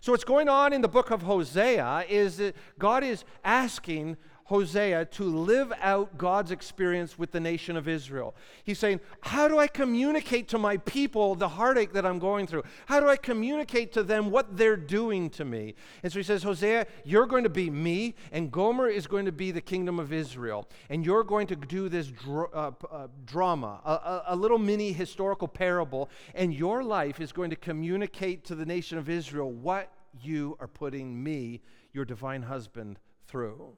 So, 0.00 0.12
what's 0.12 0.24
going 0.24 0.48
on 0.48 0.72
in 0.72 0.80
the 0.80 0.88
book 0.88 1.10
of 1.10 1.22
Hosea 1.22 2.06
is 2.08 2.38
that 2.38 2.56
God 2.78 3.04
is 3.04 3.24
asking 3.44 4.16
Hosea 4.46 5.06
to 5.06 5.24
live 5.24 5.72
out 5.80 6.16
God's 6.16 6.52
experience 6.52 7.18
with 7.18 7.32
the 7.32 7.40
nation 7.40 7.76
of 7.76 7.88
Israel. 7.88 8.34
He's 8.62 8.78
saying, 8.78 9.00
How 9.20 9.48
do 9.48 9.58
I 9.58 9.66
communicate 9.66 10.46
to 10.48 10.58
my 10.58 10.76
people 10.76 11.34
the 11.34 11.48
heartache 11.48 11.92
that 11.94 12.06
I'm 12.06 12.20
going 12.20 12.46
through? 12.46 12.62
How 12.86 13.00
do 13.00 13.08
I 13.08 13.16
communicate 13.16 13.92
to 13.94 14.04
them 14.04 14.30
what 14.30 14.56
they're 14.56 14.76
doing 14.76 15.30
to 15.30 15.44
me? 15.44 15.74
And 16.04 16.12
so 16.12 16.20
he 16.20 16.22
says, 16.22 16.44
Hosea, 16.44 16.86
you're 17.04 17.26
going 17.26 17.42
to 17.42 17.50
be 17.50 17.70
me, 17.70 18.14
and 18.30 18.52
Gomer 18.52 18.86
is 18.86 19.08
going 19.08 19.24
to 19.24 19.32
be 19.32 19.50
the 19.50 19.60
kingdom 19.60 19.98
of 19.98 20.12
Israel. 20.12 20.68
And 20.90 21.04
you're 21.04 21.24
going 21.24 21.48
to 21.48 21.56
do 21.56 21.88
this 21.88 22.06
dr- 22.06 22.54
uh, 22.54 22.70
uh, 22.88 23.08
drama, 23.24 23.80
a, 23.84 23.90
a, 23.90 24.24
a 24.28 24.36
little 24.36 24.58
mini 24.58 24.92
historical 24.92 25.48
parable, 25.48 26.08
and 26.36 26.54
your 26.54 26.84
life 26.84 27.20
is 27.20 27.32
going 27.32 27.50
to 27.50 27.56
communicate 27.56 28.44
to 28.44 28.54
the 28.54 28.64
nation 28.64 28.96
of 28.96 29.08
Israel 29.08 29.50
what 29.50 29.92
you 30.22 30.56
are 30.60 30.68
putting 30.68 31.20
me, 31.20 31.62
your 31.92 32.04
divine 32.04 32.42
husband, 32.42 33.00
through. 33.26 33.76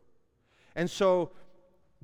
And 0.78 0.88
so 0.88 1.32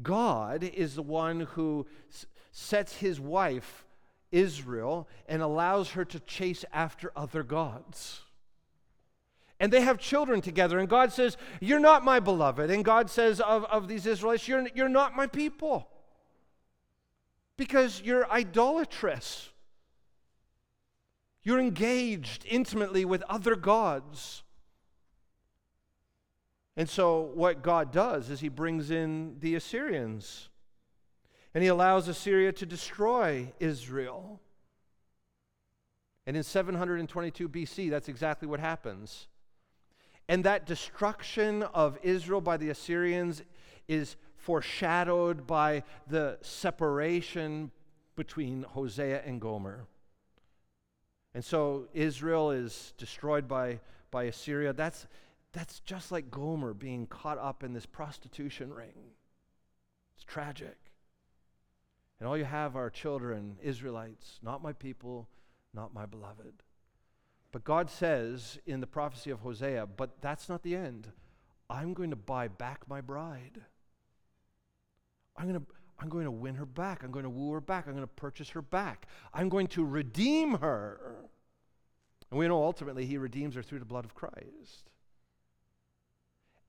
God 0.02 0.64
is 0.64 0.96
the 0.96 1.02
one 1.02 1.40
who 1.40 1.86
s- 2.10 2.26
sets 2.50 2.96
his 2.96 3.20
wife, 3.20 3.86
Israel, 4.32 5.08
and 5.28 5.40
allows 5.40 5.90
her 5.90 6.04
to 6.06 6.18
chase 6.18 6.64
after 6.72 7.12
other 7.14 7.44
gods. 7.44 8.22
And 9.60 9.72
they 9.72 9.82
have 9.82 9.98
children 9.98 10.40
together, 10.40 10.80
and 10.80 10.88
God 10.88 11.12
says, 11.12 11.36
You're 11.60 11.78
not 11.78 12.04
my 12.04 12.18
beloved. 12.18 12.68
And 12.68 12.84
God 12.84 13.08
says 13.08 13.40
of, 13.40 13.62
of 13.66 13.86
these 13.86 14.06
Israelites, 14.06 14.48
you're, 14.48 14.66
you're 14.74 14.88
not 14.88 15.14
my 15.14 15.28
people 15.28 15.88
because 17.56 18.02
you're 18.04 18.28
idolatrous. 18.28 19.50
You're 21.44 21.60
engaged 21.60 22.44
intimately 22.48 23.04
with 23.04 23.22
other 23.28 23.54
gods. 23.54 24.43
And 26.76 26.88
so, 26.88 27.30
what 27.34 27.62
God 27.62 27.92
does 27.92 28.30
is 28.30 28.40
He 28.40 28.48
brings 28.48 28.90
in 28.90 29.36
the 29.40 29.54
Assyrians 29.54 30.48
and 31.54 31.62
He 31.62 31.68
allows 31.68 32.08
Assyria 32.08 32.52
to 32.52 32.66
destroy 32.66 33.52
Israel. 33.60 34.40
And 36.26 36.36
in 36.36 36.42
722 36.42 37.48
BC, 37.48 37.90
that's 37.90 38.08
exactly 38.08 38.48
what 38.48 38.58
happens. 38.58 39.28
And 40.28 40.42
that 40.44 40.66
destruction 40.66 41.62
of 41.62 41.98
Israel 42.02 42.40
by 42.40 42.56
the 42.56 42.70
Assyrians 42.70 43.42
is 43.88 44.16
foreshadowed 44.36 45.46
by 45.46 45.84
the 46.08 46.38
separation 46.40 47.70
between 48.16 48.62
Hosea 48.62 49.22
and 49.24 49.40
Gomer. 49.40 49.86
And 51.34 51.44
so 51.44 51.88
Israel 51.92 52.52
is 52.52 52.94
destroyed 52.96 53.46
by, 53.48 53.80
by 54.10 54.24
Assyria. 54.24 54.72
That's, 54.72 55.06
that's 55.54 55.78
just 55.80 56.12
like 56.12 56.30
Gomer 56.30 56.74
being 56.74 57.06
caught 57.06 57.38
up 57.38 57.62
in 57.62 57.72
this 57.72 57.86
prostitution 57.86 58.74
ring. 58.74 59.12
It's 60.16 60.24
tragic. 60.24 60.76
And 62.18 62.28
all 62.28 62.36
you 62.36 62.44
have 62.44 62.76
are 62.76 62.90
children, 62.90 63.56
Israelites, 63.62 64.40
not 64.42 64.62
my 64.62 64.72
people, 64.72 65.28
not 65.72 65.94
my 65.94 66.06
beloved. 66.06 66.62
But 67.52 67.64
God 67.64 67.88
says 67.88 68.58
in 68.66 68.80
the 68.80 68.86
prophecy 68.86 69.30
of 69.30 69.40
Hosea, 69.40 69.86
but 69.86 70.20
that's 70.20 70.48
not 70.48 70.64
the 70.64 70.74
end. 70.74 71.12
I'm 71.70 71.94
going 71.94 72.10
to 72.10 72.16
buy 72.16 72.48
back 72.48 72.80
my 72.88 73.00
bride. 73.00 73.60
I'm 75.36 75.48
going 75.48 75.60
to, 75.60 75.66
I'm 76.00 76.08
going 76.08 76.24
to 76.24 76.30
win 76.32 76.56
her 76.56 76.66
back. 76.66 77.04
I'm 77.04 77.12
going 77.12 77.24
to 77.24 77.30
woo 77.30 77.52
her 77.52 77.60
back. 77.60 77.86
I'm 77.86 77.92
going 77.92 78.02
to 78.02 78.08
purchase 78.08 78.50
her 78.50 78.62
back. 78.62 79.06
I'm 79.32 79.48
going 79.48 79.68
to 79.68 79.84
redeem 79.84 80.58
her. 80.58 81.28
And 82.30 82.40
we 82.40 82.48
know 82.48 82.62
ultimately 82.62 83.06
he 83.06 83.18
redeems 83.18 83.54
her 83.54 83.62
through 83.62 83.78
the 83.78 83.84
blood 83.84 84.04
of 84.04 84.14
Christ. 84.14 84.90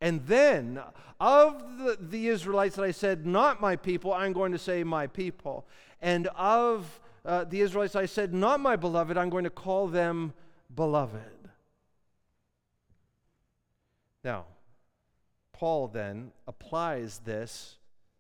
And 0.02 0.26
then, 0.26 0.80
of 1.20 1.78
the, 1.78 1.98
the, 2.00 2.28
Israelites 2.28 2.76
that 2.76 2.84
I 2.84 2.92
said, 2.92 3.26
not 3.26 3.62
my 3.62 3.76
people, 3.76 4.14
I'm 4.14 4.34
going 4.34 4.52
to 4.52 4.58
say 4.58 4.84
my 4.84 5.08
people. 5.08 5.66
And 6.02 6.28
of 6.36 7.00
uh, 7.26 7.46
the 7.46 7.62
Israelites 7.62 7.96
I 7.96 8.06
said, 8.06 8.34
not 8.34 8.60
my 8.60 8.76
beloved, 8.76 9.18
I'm 9.18 9.30
going 9.30 9.46
to 9.46 9.50
call 9.50 9.88
them 9.88 10.34
beloved. 10.74 11.50
Now, 14.24 14.46
Paul 15.54 15.88
then 15.88 16.32
applies 16.48 17.20
this 17.20 17.78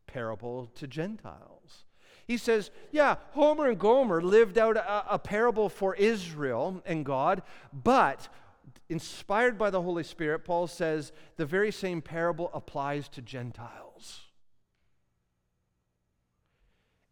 parable 0.08 0.72
to 0.76 0.88
Gentiles. 0.88 1.84
He 2.28 2.38
says, 2.38 2.72
yeah, 2.92 3.18
Homer 3.32 3.68
and 3.68 3.78
Gomer 3.78 4.22
lived 4.22 4.58
out 4.58 4.78
a, 4.78 5.14
a, 5.14 5.20
parable 5.20 5.70
for 5.70 5.94
Israel 5.96 6.82
and 6.86 7.06
God, 7.06 7.44
but 7.72 8.30
inspired 8.90 9.58
by 9.58 9.70
the 9.70 9.82
Holy 9.82 10.04
Spirit, 10.04 10.46
Paul 10.46 10.68
says 10.68 11.12
the 11.38 11.46
very 11.46 11.72
same 11.72 12.02
parable 12.02 12.52
applies 12.54 13.10
to 13.10 13.22
Gentiles. 13.22 14.22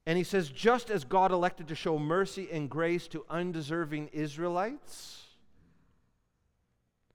And 0.05 0.17
he 0.17 0.23
says, 0.23 0.49
just 0.49 0.89
as 0.89 1.05
God 1.05 1.31
elected 1.31 1.69
to 1.69 1.75
show 1.75 1.97
mercy 1.97 2.49
and 2.51 2.69
grace 2.69 3.07
to 3.07 3.25
undeserving 3.29 4.09
Israelites, 4.11 5.23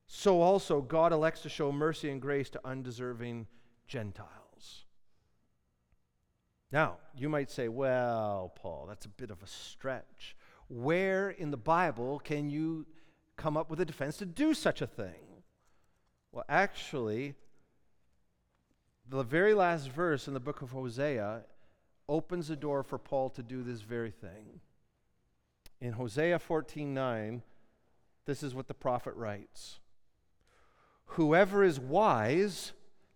so 0.07 0.41
also 0.41 0.81
God 0.81 1.13
elects 1.13 1.43
to 1.43 1.51
show 1.51 1.71
mercy 1.71 2.11
and 2.11 2.21
grace 2.21 2.49
to 2.51 2.61
undeserving 2.65 3.47
Gentiles. 3.87 4.85
Now, 6.73 6.97
you 7.17 7.29
might 7.29 7.51
say, 7.51 7.69
well, 7.69 8.53
Paul, 8.55 8.87
that's 8.89 9.07
a 9.07 9.11
bit 9.11 9.31
of 9.31 9.43
a 9.43 9.47
stretch. 9.47 10.37
Where 10.69 11.31
in 11.31 11.51
the 11.51 11.57
Bible 11.57 12.19
can 12.19 12.51
you 12.51 12.87
come 13.39 13.57
up 13.57 13.71
with 13.71 13.81
a 13.81 13.87
defense 13.87 14.19
to 14.19 14.27
do 14.27 14.53
such 14.53 14.83
a 14.83 14.87
thing? 14.87 15.43
Well, 16.33 16.45
actually, 16.49 17.37
the 19.09 19.23
very 19.23 19.55
last 19.55 19.89
verse 19.89 20.29
in 20.29 20.35
the 20.35 20.41
book 20.41 20.61
of 20.61 20.73
Hosea 20.73 21.45
opens 22.07 22.49
the 22.49 22.57
door 22.57 22.83
for 22.83 22.99
Paul 22.99 23.31
to 23.31 23.43
do 23.43 23.63
this 23.63 23.81
very 23.81 24.11
thing. 24.11 24.61
In 25.81 25.93
Hosea 25.93 26.39
14:9, 26.39 27.43
this 28.27 28.43
is 28.43 28.55
what 28.55 28.69
the 28.69 28.75
prophet 28.75 29.15
writes. 29.15 29.79
Whoever 31.13 31.65
is 31.65 31.81
wise, 31.81 32.73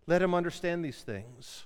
let 0.07 0.21
him 0.21 0.33
understand 0.33 0.83
these 0.83 1.03
things. 1.03 1.65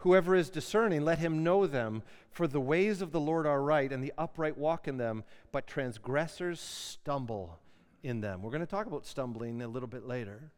Whoever 0.00 0.34
is 0.34 0.48
discerning, 0.48 1.04
let 1.04 1.18
him 1.18 1.42
know 1.42 1.66
them, 1.66 2.02
for 2.30 2.46
the 2.46 2.60
ways 2.60 3.02
of 3.02 3.12
the 3.12 3.20
Lord 3.20 3.46
are 3.46 3.62
right, 3.62 3.92
and 3.92 4.02
the 4.02 4.14
upright 4.16 4.56
walk 4.56 4.88
in 4.88 4.96
them, 4.96 5.24
but 5.52 5.66
transgressors 5.66 6.58
stumble 6.58 7.58
in 8.02 8.22
them. 8.22 8.42
We're 8.42 8.50
going 8.50 8.60
to 8.60 8.66
talk 8.66 8.86
about 8.86 9.04
stumbling 9.04 9.60
a 9.60 9.68
little 9.68 9.88
bit 9.88 10.06
later. 10.06 10.52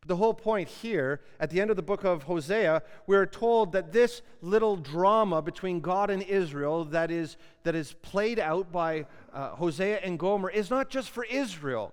But 0.00 0.08
the 0.08 0.16
whole 0.16 0.32
point 0.32 0.68
here, 0.68 1.20
at 1.38 1.50
the 1.50 1.60
end 1.60 1.68
of 1.68 1.76
the 1.76 1.82
book 1.82 2.04
of 2.04 2.22
Hosea, 2.22 2.82
we're 3.06 3.26
told 3.26 3.72
that 3.72 3.92
this 3.92 4.22
little 4.40 4.76
drama 4.76 5.42
between 5.42 5.80
God 5.80 6.08
and 6.08 6.22
Israel 6.22 6.86
that 6.86 7.10
is, 7.10 7.36
that 7.64 7.74
is 7.74 7.92
played 7.92 8.38
out 8.38 8.72
by 8.72 9.04
uh, 9.34 9.50
Hosea 9.50 9.98
and 9.98 10.18
Gomer 10.18 10.48
is 10.48 10.70
not 10.70 10.88
just 10.88 11.10
for 11.10 11.24
Israel. 11.24 11.92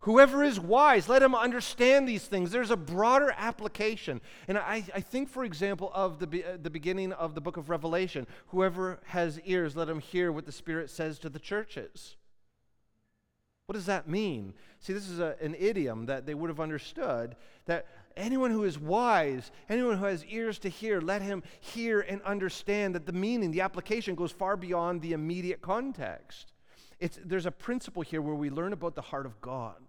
Whoever 0.00 0.44
is 0.44 0.60
wise, 0.60 1.08
let 1.08 1.22
him 1.22 1.34
understand 1.34 2.08
these 2.08 2.26
things. 2.26 2.50
There's 2.50 2.70
a 2.70 2.76
broader 2.76 3.34
application. 3.36 4.20
And 4.46 4.56
I, 4.56 4.84
I 4.94 5.00
think, 5.00 5.28
for 5.28 5.44
example, 5.44 5.90
of 5.94 6.18
the, 6.18 6.26
be, 6.26 6.44
uh, 6.44 6.58
the 6.62 6.70
beginning 6.70 7.12
of 7.12 7.34
the 7.34 7.40
book 7.40 7.56
of 7.56 7.70
Revelation 7.70 8.26
whoever 8.48 9.00
has 9.06 9.40
ears, 9.40 9.74
let 9.74 9.88
him 9.88 10.00
hear 10.00 10.30
what 10.30 10.46
the 10.46 10.52
Spirit 10.52 10.90
says 10.90 11.18
to 11.20 11.28
the 11.28 11.38
churches. 11.38 12.16
What 13.66 13.74
does 13.74 13.86
that 13.86 14.08
mean? 14.08 14.54
See, 14.78 14.92
this 14.92 15.08
is 15.08 15.18
a, 15.18 15.34
an 15.40 15.56
idiom 15.58 16.06
that 16.06 16.24
they 16.24 16.34
would 16.34 16.50
have 16.50 16.60
understood 16.60 17.34
that 17.64 17.86
anyone 18.16 18.52
who 18.52 18.62
is 18.62 18.78
wise, 18.78 19.50
anyone 19.68 19.98
who 19.98 20.04
has 20.04 20.24
ears 20.26 20.60
to 20.60 20.68
hear, 20.68 21.00
let 21.00 21.20
him 21.20 21.42
hear 21.58 22.00
and 22.00 22.22
understand 22.22 22.94
that 22.94 23.06
the 23.06 23.12
meaning, 23.12 23.50
the 23.50 23.62
application 23.62 24.14
goes 24.14 24.30
far 24.30 24.56
beyond 24.56 25.02
the 25.02 25.14
immediate 25.14 25.62
context. 25.62 26.52
It's, 27.00 27.18
there's 27.24 27.46
a 27.46 27.50
principle 27.50 28.02
here 28.02 28.22
where 28.22 28.36
we 28.36 28.50
learn 28.50 28.72
about 28.72 28.94
the 28.94 29.02
heart 29.02 29.26
of 29.26 29.40
God. 29.40 29.85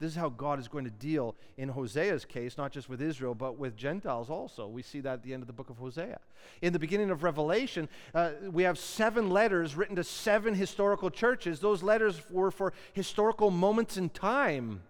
This 0.00 0.12
is 0.12 0.16
how 0.16 0.28
God 0.28 0.60
is 0.60 0.68
going 0.68 0.84
to 0.84 0.90
deal 0.90 1.34
in 1.56 1.70
Hosea's 1.70 2.24
case, 2.24 2.56
not 2.56 2.70
just 2.70 2.88
with 2.88 3.02
Israel, 3.02 3.34
but 3.34 3.58
with 3.58 3.76
Gentiles 3.76 4.30
also. 4.30 4.68
We 4.68 4.82
see 4.82 5.00
that 5.00 5.14
at 5.14 5.22
the 5.24 5.34
end 5.34 5.42
of 5.42 5.48
the 5.48 5.52
book 5.52 5.70
of 5.70 5.78
Hosea. 5.78 6.20
In 6.62 6.72
the 6.72 6.78
beginning 6.78 7.10
of 7.10 7.24
Revelation, 7.24 7.88
uh, 8.14 8.30
we 8.52 8.62
have 8.62 8.78
seven 8.78 9.28
letters 9.28 9.74
written 9.74 9.96
to 9.96 10.04
seven 10.04 10.54
historical 10.54 11.10
churches. 11.10 11.58
Those 11.58 11.82
letters 11.82 12.22
were 12.30 12.52
for 12.52 12.72
historical 12.92 13.50
moments 13.50 13.96
in 13.96 14.08
time. 14.08 14.82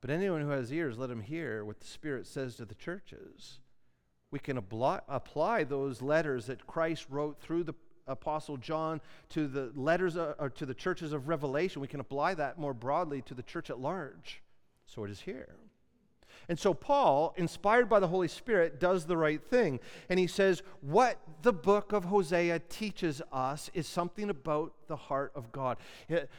But 0.00 0.08
anyone 0.08 0.40
who 0.40 0.50
has 0.50 0.72
ears, 0.72 0.96
let 0.96 1.10
him 1.10 1.20
hear 1.20 1.62
what 1.62 1.80
the 1.80 1.86
Spirit 1.86 2.26
says 2.26 2.54
to 2.56 2.64
the 2.64 2.74
churches. 2.74 3.58
We 4.30 4.38
can 4.38 4.56
apply 4.56 5.64
those 5.64 6.00
letters 6.00 6.46
that 6.46 6.66
Christ 6.66 7.06
wrote 7.10 7.38
through 7.40 7.64
the 7.64 7.74
Apostle 8.10 8.56
John 8.56 9.00
to 9.30 9.46
the 9.46 9.72
letters 9.74 10.16
uh, 10.16 10.34
or 10.38 10.50
to 10.50 10.66
the 10.66 10.74
churches 10.74 11.12
of 11.12 11.28
Revelation, 11.28 11.80
we 11.80 11.88
can 11.88 12.00
apply 12.00 12.34
that 12.34 12.58
more 12.58 12.74
broadly 12.74 13.22
to 13.22 13.34
the 13.34 13.42
church 13.42 13.70
at 13.70 13.78
large. 13.78 14.42
So 14.86 15.04
it 15.04 15.10
is 15.10 15.20
here. 15.20 15.56
And 16.48 16.58
so, 16.58 16.74
Paul, 16.74 17.32
inspired 17.36 17.88
by 17.88 18.00
the 18.00 18.08
Holy 18.08 18.26
Spirit, 18.26 18.80
does 18.80 19.06
the 19.06 19.16
right 19.16 19.40
thing. 19.40 19.78
And 20.08 20.18
he 20.18 20.26
says, 20.26 20.62
What 20.80 21.18
the 21.42 21.52
book 21.52 21.92
of 21.92 22.04
Hosea 22.06 22.58
teaches 22.68 23.22
us 23.32 23.70
is 23.72 23.86
something 23.86 24.30
about 24.30 24.72
the 24.88 24.96
heart 24.96 25.30
of 25.36 25.52
God. 25.52 25.78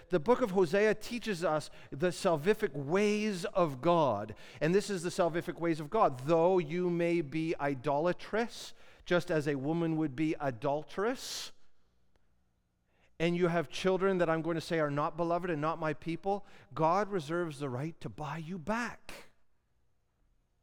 The 0.09 0.19
book 0.19 0.41
of 0.41 0.51
Hosea 0.51 0.95
teaches 0.95 1.45
us 1.45 1.69
the 1.91 2.09
salvific 2.09 2.73
ways 2.73 3.45
of 3.53 3.81
God. 3.81 4.35
And 4.59 4.75
this 4.75 4.89
is 4.89 5.03
the 5.03 5.09
salvific 5.09 5.57
ways 5.59 5.79
of 5.79 5.89
God. 5.89 6.21
Though 6.25 6.57
you 6.57 6.89
may 6.89 7.21
be 7.21 7.55
idolatrous, 7.61 8.73
just 9.05 9.31
as 9.31 9.47
a 9.47 9.55
woman 9.55 9.95
would 9.97 10.15
be 10.15 10.35
adulterous, 10.41 11.51
and 13.21 13.37
you 13.37 13.49
have 13.49 13.69
children 13.69 14.17
that 14.17 14.31
I'm 14.31 14.41
going 14.41 14.55
to 14.55 14.61
say 14.61 14.79
are 14.79 14.89
not 14.89 15.15
beloved 15.15 15.51
and 15.51 15.61
not 15.61 15.79
my 15.79 15.93
people, 15.93 16.43
God 16.73 17.11
reserves 17.11 17.59
the 17.59 17.69
right 17.69 17.93
to 18.01 18.09
buy 18.09 18.39
you 18.39 18.57
back. 18.57 19.13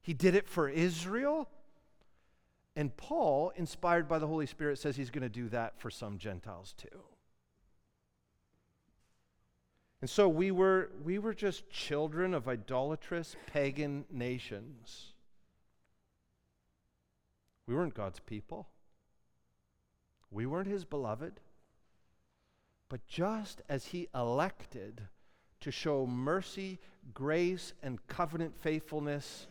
He 0.00 0.12
did 0.12 0.34
it 0.34 0.48
for 0.48 0.68
Israel. 0.68 1.48
And 2.74 2.96
Paul, 2.96 3.52
inspired 3.54 4.08
by 4.08 4.18
the 4.18 4.26
Holy 4.26 4.46
Spirit, 4.46 4.80
says 4.80 4.96
he's 4.96 5.10
going 5.10 5.22
to 5.22 5.28
do 5.28 5.48
that 5.50 5.78
for 5.78 5.88
some 5.88 6.18
Gentiles 6.18 6.74
too. 6.76 6.98
And 10.00 10.10
so 10.10 10.28
we 10.28 10.50
were, 10.50 10.90
we 11.04 11.20
were 11.20 11.34
just 11.34 11.70
children 11.70 12.34
of 12.34 12.48
idolatrous 12.48 13.36
pagan 13.52 14.04
nations. 14.10 15.12
We 17.68 17.74
weren't 17.76 17.94
God's 17.94 18.18
people. 18.18 18.66
We 20.32 20.44
weren't 20.44 20.66
his 20.66 20.84
beloved. 20.84 21.34
But 22.88 23.06
just 23.06 23.60
as 23.68 23.86
he 23.86 24.08
elected 24.14 25.02
to 25.60 25.70
show 25.70 26.06
mercy, 26.06 26.78
grace, 27.12 27.72
and 27.82 28.04
covenant 28.06 28.54
faithfulness 28.60 29.46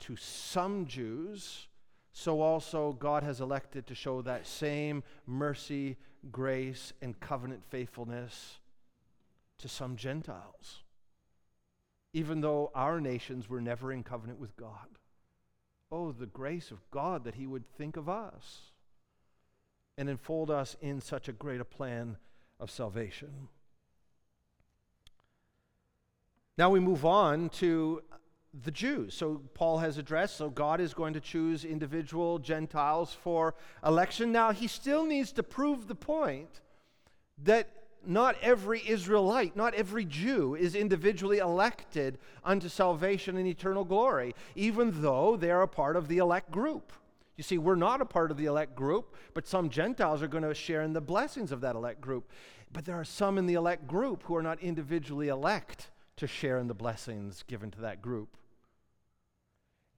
to 0.00 0.16
some 0.16 0.86
Jews, 0.86 1.68
so 2.12 2.40
also 2.40 2.92
God 2.92 3.22
has 3.22 3.40
elected 3.40 3.86
to 3.86 3.94
show 3.94 4.22
that 4.22 4.46
same 4.46 5.02
mercy, 5.26 5.96
grace, 6.30 6.92
and 7.00 7.18
covenant 7.20 7.62
faithfulness 7.68 8.58
to 9.58 9.68
some 9.68 9.96
Gentiles, 9.96 10.82
even 12.12 12.40
though 12.40 12.70
our 12.74 13.00
nations 13.00 13.48
were 13.48 13.60
never 13.60 13.92
in 13.92 14.02
covenant 14.02 14.38
with 14.38 14.56
God. 14.56 14.98
Oh, 15.90 16.12
the 16.12 16.26
grace 16.26 16.70
of 16.70 16.90
God 16.90 17.24
that 17.24 17.36
He 17.36 17.46
would 17.46 17.64
think 17.78 17.96
of 17.96 18.08
us 18.08 18.72
and 19.96 20.10
enfold 20.10 20.50
us 20.50 20.76
in 20.82 21.00
such 21.00 21.28
a 21.28 21.32
great 21.32 21.60
a 21.60 21.64
plan 21.64 22.16
of 22.58 22.70
salvation. 22.70 23.48
Now 26.58 26.70
we 26.70 26.80
move 26.80 27.04
on 27.04 27.50
to 27.50 28.02
the 28.64 28.70
Jews. 28.70 29.14
So 29.14 29.42
Paul 29.54 29.78
has 29.78 29.98
addressed, 29.98 30.36
so 30.36 30.48
God 30.48 30.80
is 30.80 30.94
going 30.94 31.12
to 31.14 31.20
choose 31.20 31.64
individual 31.64 32.38
Gentiles 32.38 33.12
for 33.12 33.54
election. 33.84 34.32
Now 34.32 34.52
he 34.52 34.66
still 34.66 35.04
needs 35.04 35.32
to 35.32 35.42
prove 35.42 35.88
the 35.88 35.94
point 35.94 36.60
that 37.42 37.68
not 38.06 38.36
every 38.40 38.82
Israelite, 38.88 39.56
not 39.56 39.74
every 39.74 40.04
Jew 40.04 40.54
is 40.54 40.74
individually 40.74 41.38
elected 41.38 42.18
unto 42.44 42.68
salvation 42.68 43.36
and 43.36 43.46
eternal 43.46 43.84
glory, 43.84 44.34
even 44.54 45.02
though 45.02 45.36
they 45.36 45.50
are 45.50 45.62
a 45.62 45.68
part 45.68 45.96
of 45.96 46.08
the 46.08 46.18
elect 46.18 46.50
group. 46.50 46.92
You 47.36 47.42
see, 47.42 47.58
we're 47.58 47.74
not 47.74 48.00
a 48.00 48.06
part 48.06 48.30
of 48.30 48.36
the 48.36 48.46
elect 48.46 48.74
group, 48.74 49.14
but 49.34 49.46
some 49.46 49.68
Gentiles 49.68 50.22
are 50.22 50.28
going 50.28 50.44
to 50.44 50.54
share 50.54 50.82
in 50.82 50.94
the 50.94 51.00
blessings 51.00 51.52
of 51.52 51.60
that 51.60 51.76
elect 51.76 52.00
group. 52.00 52.30
But 52.72 52.84
there 52.84 52.96
are 52.96 53.04
some 53.04 53.38
in 53.38 53.46
the 53.46 53.54
elect 53.54 53.86
group 53.86 54.22
who 54.24 54.36
are 54.36 54.42
not 54.42 54.60
individually 54.60 55.28
elect 55.28 55.90
to 56.16 56.26
share 56.26 56.58
in 56.58 56.66
the 56.66 56.74
blessings 56.74 57.44
given 57.46 57.70
to 57.72 57.80
that 57.82 58.00
group. 58.00 58.36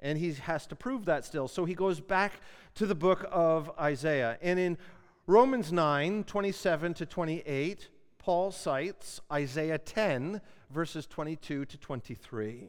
And 0.01 0.19
he 0.19 0.33
has 0.33 0.67
to 0.69 0.77
prove 0.77 1.05
that 1.07 1.25
still. 1.25 1.49
So 1.49 1.65
he 1.65 1.75
goes 1.75 2.01
back 2.01 2.35
to 2.75 2.87
the 2.87 2.95
book 2.95 3.25
of 3.31 3.71
Isaiah. 3.79 4.39
And 4.43 4.59
in 4.59 4.79
Romans 5.27 5.73
9 5.73 6.25
27 6.25 6.95
to 6.95 7.07
28, 7.07 7.89
Paul 8.19 8.51
cites 8.51 9.21
Isaiah 9.33 9.79
10, 9.79 10.41
verses 10.71 11.07
22 11.07 11.65
to 11.65 11.79
23. 11.79 12.69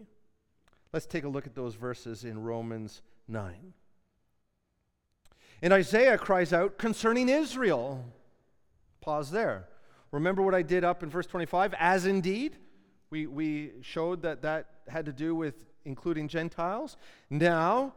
Let's 0.93 1.05
take 1.05 1.24
a 1.24 1.30
look 1.30 1.45
at 1.45 1.55
those 1.55 1.76
verses 1.76 2.24
in 2.24 2.41
Romans 2.41 3.01
9. 3.28 3.74
And 5.62 5.74
Isaiah 5.74 6.18
cries 6.18 6.53
out 6.53 6.78
concerning 6.78 7.30
Israel. 7.30 8.05
Pause 9.01 9.32
there. 9.32 9.68
Remember 10.12 10.41
what 10.41 10.55
I 10.55 10.62
did 10.62 10.84
up 10.84 11.03
in 11.03 11.10
verse 11.10 11.28
25? 11.28 11.74
As 11.78 12.05
indeed, 12.05 12.57
we, 13.10 13.28
we 13.28 13.72
showed 13.82 14.22
that 14.22 14.41
that 14.41 14.68
had 14.88 15.05
to 15.05 15.14
do 15.14 15.36
with 15.36 15.66
including 15.86 16.28
Gentiles. 16.28 16.97
Now, 17.30 17.93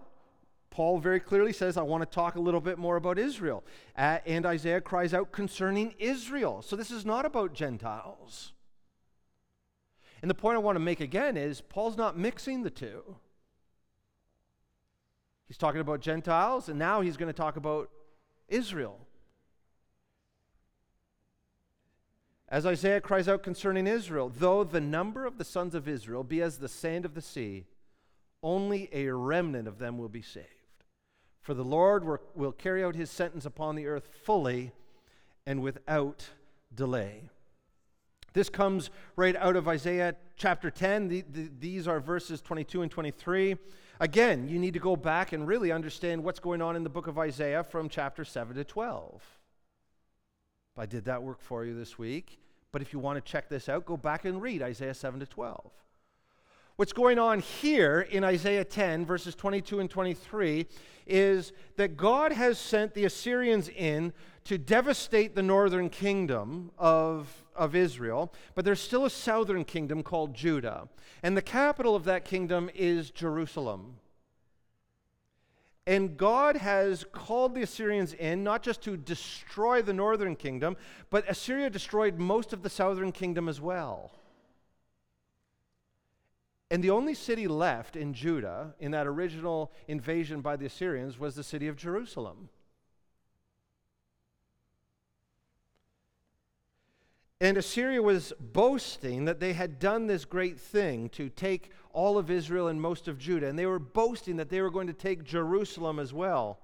Paul 0.70 0.98
very 0.98 1.20
clearly 1.20 1.52
says, 1.52 1.76
I 1.76 1.82
want 1.82 2.02
to 2.02 2.14
talk 2.14 2.34
a 2.34 2.40
little 2.40 2.60
bit 2.60 2.78
more 2.78 2.96
about 2.96 3.18
Israel. 3.18 3.62
Uh, 3.96 4.18
and 4.26 4.46
Isaiah 4.46 4.80
cries 4.80 5.12
out 5.12 5.30
concerning 5.30 5.94
Israel. 5.98 6.62
So 6.62 6.76
this 6.76 6.90
is 6.90 7.04
not 7.04 7.24
about 7.26 7.52
Gentiles. 7.52 8.52
And 10.22 10.30
the 10.30 10.34
point 10.34 10.56
I 10.56 10.60
want 10.60 10.76
to 10.76 10.80
make 10.80 11.00
again 11.00 11.36
is 11.36 11.60
Paul's 11.60 11.96
not 11.96 12.16
mixing 12.16 12.62
the 12.62 12.70
two. 12.70 13.16
He's 15.52 15.58
talking 15.58 15.82
about 15.82 16.00
Gentiles, 16.00 16.70
and 16.70 16.78
now 16.78 17.02
he's 17.02 17.18
going 17.18 17.26
to 17.26 17.36
talk 17.36 17.56
about 17.56 17.90
Israel. 18.48 18.98
As 22.48 22.64
Isaiah 22.64 23.02
cries 23.02 23.28
out 23.28 23.42
concerning 23.42 23.86
Israel, 23.86 24.32
though 24.34 24.64
the 24.64 24.80
number 24.80 25.26
of 25.26 25.36
the 25.36 25.44
sons 25.44 25.74
of 25.74 25.86
Israel 25.86 26.24
be 26.24 26.40
as 26.40 26.56
the 26.56 26.70
sand 26.70 27.04
of 27.04 27.12
the 27.12 27.20
sea, 27.20 27.66
only 28.42 28.88
a 28.94 29.10
remnant 29.10 29.68
of 29.68 29.78
them 29.78 29.98
will 29.98 30.08
be 30.08 30.22
saved. 30.22 30.46
For 31.42 31.52
the 31.52 31.64
Lord 31.64 32.02
will 32.34 32.52
carry 32.52 32.82
out 32.82 32.96
his 32.96 33.10
sentence 33.10 33.44
upon 33.44 33.76
the 33.76 33.86
earth 33.86 34.08
fully 34.24 34.72
and 35.44 35.60
without 35.60 36.30
delay. 36.74 37.28
This 38.32 38.48
comes 38.48 38.90
right 39.16 39.36
out 39.36 39.56
of 39.56 39.68
Isaiah 39.68 40.16
chapter 40.36 40.70
10. 40.70 41.08
The, 41.08 41.24
the, 41.30 41.50
these 41.58 41.86
are 41.86 42.00
verses 42.00 42.40
22 42.40 42.82
and 42.82 42.90
23. 42.90 43.56
Again, 44.00 44.48
you 44.48 44.58
need 44.58 44.74
to 44.74 44.80
go 44.80 44.96
back 44.96 45.32
and 45.32 45.46
really 45.46 45.70
understand 45.70 46.24
what's 46.24 46.40
going 46.40 46.62
on 46.62 46.76
in 46.76 46.82
the 46.82 46.90
book 46.90 47.06
of 47.06 47.18
Isaiah 47.18 47.62
from 47.62 47.88
chapter 47.88 48.24
7 48.24 48.56
to 48.56 48.64
12. 48.64 49.22
I 50.76 50.86
did 50.86 51.04
that 51.04 51.22
work 51.22 51.40
for 51.40 51.64
you 51.64 51.74
this 51.74 51.98
week. 51.98 52.38
But 52.72 52.80
if 52.80 52.92
you 52.94 52.98
want 52.98 53.22
to 53.22 53.30
check 53.30 53.50
this 53.50 53.68
out, 53.68 53.84
go 53.84 53.98
back 53.98 54.24
and 54.24 54.40
read 54.40 54.62
Isaiah 54.62 54.94
7 54.94 55.20
to 55.20 55.26
12. 55.26 55.70
What's 56.76 56.94
going 56.94 57.18
on 57.18 57.40
here 57.40 58.00
in 58.00 58.24
Isaiah 58.24 58.64
10, 58.64 59.04
verses 59.04 59.34
22 59.34 59.80
and 59.80 59.90
23, 59.90 60.66
is 61.06 61.52
that 61.76 61.98
God 61.98 62.32
has 62.32 62.58
sent 62.58 62.94
the 62.94 63.04
Assyrians 63.04 63.68
in 63.68 64.14
to 64.44 64.56
devastate 64.56 65.34
the 65.34 65.42
northern 65.42 65.90
kingdom 65.90 66.70
of, 66.78 67.41
of 67.54 67.74
Israel, 67.74 68.32
but 68.54 68.64
there's 68.64 68.80
still 68.80 69.04
a 69.04 69.10
southern 69.10 69.64
kingdom 69.64 70.02
called 70.02 70.34
Judah. 70.34 70.88
And 71.22 71.36
the 71.36 71.42
capital 71.42 71.94
of 71.94 72.04
that 72.04 72.24
kingdom 72.24 72.70
is 72.74 73.10
Jerusalem. 73.10 73.96
And 75.86 76.16
God 76.16 76.56
has 76.56 77.04
called 77.12 77.54
the 77.54 77.62
Assyrians 77.62 78.14
in 78.14 78.44
not 78.44 78.62
just 78.62 78.82
to 78.82 78.96
destroy 78.96 79.82
the 79.82 79.92
northern 79.92 80.36
kingdom, 80.36 80.76
but 81.10 81.28
Assyria 81.28 81.70
destroyed 81.70 82.18
most 82.18 82.52
of 82.52 82.62
the 82.62 82.70
southern 82.70 83.10
kingdom 83.10 83.48
as 83.48 83.60
well. 83.60 84.12
And 86.70 86.82
the 86.82 86.90
only 86.90 87.14
city 87.14 87.48
left 87.48 87.96
in 87.96 88.14
Judah 88.14 88.74
in 88.78 88.92
that 88.92 89.06
original 89.06 89.72
invasion 89.88 90.40
by 90.40 90.56
the 90.56 90.66
Assyrians 90.66 91.18
was 91.18 91.34
the 91.34 91.42
city 91.42 91.68
of 91.68 91.76
Jerusalem. 91.76 92.48
And 97.42 97.56
Assyria 97.56 98.00
was 98.00 98.32
boasting 98.38 99.24
that 99.24 99.40
they 99.40 99.52
had 99.52 99.80
done 99.80 100.06
this 100.06 100.24
great 100.24 100.60
thing 100.60 101.08
to 101.08 101.28
take 101.28 101.72
all 101.92 102.16
of 102.16 102.30
Israel 102.30 102.68
and 102.68 102.80
most 102.80 103.08
of 103.08 103.18
Judah. 103.18 103.48
And 103.48 103.58
they 103.58 103.66
were 103.66 103.80
boasting 103.80 104.36
that 104.36 104.48
they 104.48 104.60
were 104.60 104.70
going 104.70 104.86
to 104.86 104.92
take 104.92 105.24
Jerusalem 105.24 105.98
as 105.98 106.12
well. 106.12 106.60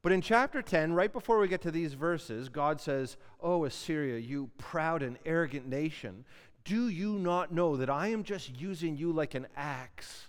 But 0.00 0.12
in 0.12 0.22
chapter 0.22 0.62
10, 0.62 0.94
right 0.94 1.12
before 1.12 1.38
we 1.38 1.48
get 1.48 1.60
to 1.62 1.70
these 1.70 1.92
verses, 1.92 2.48
God 2.48 2.80
says, 2.80 3.18
Oh, 3.42 3.66
Assyria, 3.66 4.18
you 4.18 4.48
proud 4.56 5.02
and 5.02 5.18
arrogant 5.26 5.68
nation, 5.68 6.24
do 6.64 6.88
you 6.88 7.18
not 7.18 7.52
know 7.52 7.76
that 7.76 7.90
I 7.90 8.08
am 8.08 8.24
just 8.24 8.58
using 8.58 8.96
you 8.96 9.12
like 9.12 9.34
an 9.34 9.48
axe 9.54 10.28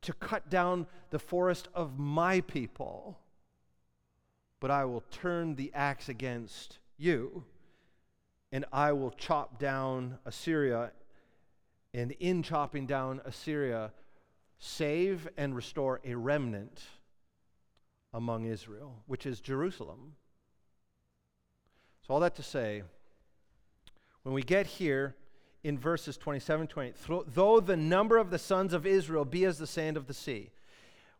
to 0.00 0.12
cut 0.14 0.50
down 0.50 0.88
the 1.10 1.20
forest 1.20 1.68
of 1.76 1.96
my 1.96 2.40
people? 2.40 3.20
But 4.58 4.72
I 4.72 4.84
will 4.84 5.04
turn 5.12 5.54
the 5.54 5.70
axe 5.74 6.08
against 6.08 6.80
you 6.98 7.44
and 8.52 8.64
I 8.72 8.92
will 8.92 9.10
chop 9.10 9.58
down 9.58 10.18
Assyria, 10.24 10.92
and 11.94 12.12
in 12.12 12.42
chopping 12.42 12.86
down 12.86 13.20
Assyria, 13.24 13.92
save 14.58 15.28
and 15.36 15.56
restore 15.56 16.00
a 16.04 16.14
remnant 16.14 16.82
among 18.12 18.44
Israel, 18.44 19.02
which 19.06 19.26
is 19.26 19.40
Jerusalem. 19.40 20.14
So, 22.06 22.14
all 22.14 22.20
that 22.20 22.36
to 22.36 22.42
say, 22.42 22.82
when 24.22 24.34
we 24.34 24.42
get 24.42 24.66
here 24.66 25.16
in 25.64 25.78
verses 25.78 26.16
27 26.16 26.66
28. 26.66 26.96
Though 27.28 27.60
the 27.60 27.76
number 27.76 28.18
of 28.18 28.30
the 28.30 28.38
sons 28.38 28.72
of 28.72 28.86
Israel 28.86 29.24
be 29.24 29.44
as 29.44 29.58
the 29.58 29.66
sand 29.66 29.96
of 29.96 30.06
the 30.06 30.14
sea. 30.14 30.50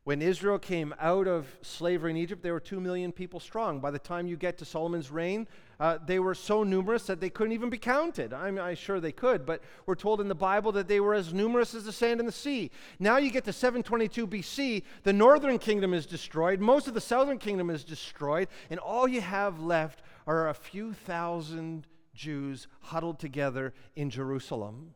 When 0.04 0.20
Israel 0.20 0.58
came 0.58 0.92
out 0.98 1.28
of 1.28 1.46
slavery 1.62 2.10
in 2.10 2.16
Egypt, 2.16 2.42
there 2.42 2.52
were 2.52 2.58
two 2.58 2.80
million 2.80 3.12
people 3.12 3.38
strong. 3.38 3.78
By 3.78 3.92
the 3.92 4.00
time 4.00 4.26
you 4.26 4.36
get 4.36 4.58
to 4.58 4.64
Solomon's 4.64 5.12
reign, 5.12 5.46
uh, 5.78 5.98
they 6.04 6.18
were 6.18 6.34
so 6.34 6.64
numerous 6.64 7.06
that 7.06 7.20
they 7.20 7.30
couldn't 7.30 7.52
even 7.52 7.70
be 7.70 7.78
counted. 7.78 8.32
I'm, 8.32 8.58
I'm 8.58 8.74
sure 8.74 8.98
they 8.98 9.12
could, 9.12 9.46
but 9.46 9.62
we're 9.86 9.94
told 9.94 10.20
in 10.20 10.26
the 10.26 10.34
Bible 10.34 10.72
that 10.72 10.88
they 10.88 10.98
were 10.98 11.14
as 11.14 11.32
numerous 11.32 11.72
as 11.72 11.84
the 11.84 11.92
sand 11.92 12.18
in 12.18 12.26
the 12.26 12.32
sea. 12.32 12.72
Now 12.98 13.18
you 13.18 13.30
get 13.30 13.44
to 13.44 13.52
722 13.52 14.26
BC, 14.26 14.82
the 15.04 15.12
northern 15.12 15.58
kingdom 15.58 15.94
is 15.94 16.04
destroyed, 16.04 16.58
most 16.58 16.88
of 16.88 16.94
the 16.94 17.00
southern 17.00 17.38
kingdom 17.38 17.70
is 17.70 17.84
destroyed, 17.84 18.48
and 18.70 18.80
all 18.80 19.06
you 19.06 19.20
have 19.20 19.60
left 19.60 20.02
are 20.26 20.48
a 20.48 20.54
few 20.54 20.94
thousand 20.94 21.86
Jews 22.12 22.66
huddled 22.80 23.20
together 23.20 23.72
in 23.94 24.10
Jerusalem. 24.10 24.94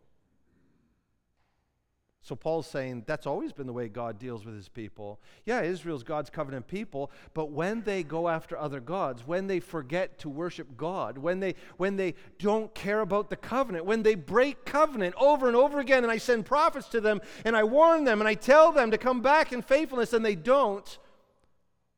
So 2.26 2.34
Paul's 2.34 2.66
saying 2.66 3.04
that's 3.06 3.24
always 3.24 3.52
been 3.52 3.68
the 3.68 3.72
way 3.72 3.86
God 3.86 4.18
deals 4.18 4.44
with 4.44 4.56
his 4.56 4.68
people. 4.68 5.20
Yeah, 5.44 5.60
Israel's 5.62 6.02
God's 6.02 6.28
covenant 6.28 6.66
people, 6.66 7.12
but 7.34 7.52
when 7.52 7.82
they 7.82 8.02
go 8.02 8.28
after 8.28 8.58
other 8.58 8.80
gods, 8.80 9.24
when 9.24 9.46
they 9.46 9.60
forget 9.60 10.18
to 10.18 10.28
worship 10.28 10.76
God, 10.76 11.18
when 11.18 11.38
they 11.38 11.54
when 11.76 11.94
they 11.94 12.14
don't 12.40 12.74
care 12.74 12.98
about 12.98 13.30
the 13.30 13.36
covenant, 13.36 13.84
when 13.84 14.02
they 14.02 14.16
break 14.16 14.64
covenant 14.64 15.14
over 15.16 15.46
and 15.46 15.54
over 15.54 15.78
again 15.78 16.02
and 16.02 16.10
I 16.10 16.18
send 16.18 16.46
prophets 16.46 16.88
to 16.88 17.00
them 17.00 17.20
and 17.44 17.54
I 17.56 17.62
warn 17.62 18.02
them 18.02 18.20
and 18.20 18.26
I 18.26 18.34
tell 18.34 18.72
them 18.72 18.90
to 18.90 18.98
come 18.98 19.20
back 19.20 19.52
in 19.52 19.62
faithfulness 19.62 20.12
and 20.12 20.24
they 20.24 20.34
don't, 20.34 20.98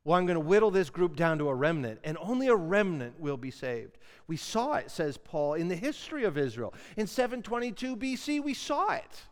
well, 0.05 0.19
I'm 0.19 0.27
going 0.27 0.35
to 0.35 0.41
whittle 0.41 0.71
this 0.71 0.91
group 0.91 1.17
down 1.17 1.39
to 1.39 1.49
a 1.49 1.55
remnant, 1.55 2.01
and 2.05 2.19
only 2.21 2.49
a 2.49 2.55
remnant 2.55 3.19
will 3.19 3.39
be 3.39 3.51
saved. 3.51 3.97
We 4.27 4.37
saw 4.37 4.75
it, 4.75 4.91
says 4.91 5.17
Paul, 5.17 5.55
in 5.55 5.69
the 5.69 5.77
history 5.77 6.25
of 6.25 6.37
Israel. 6.37 6.75
In 6.99 7.07
722 7.07 7.97
BC, 7.97 8.45
we 8.45 8.53
saw 8.53 8.93
it. 8.93 9.23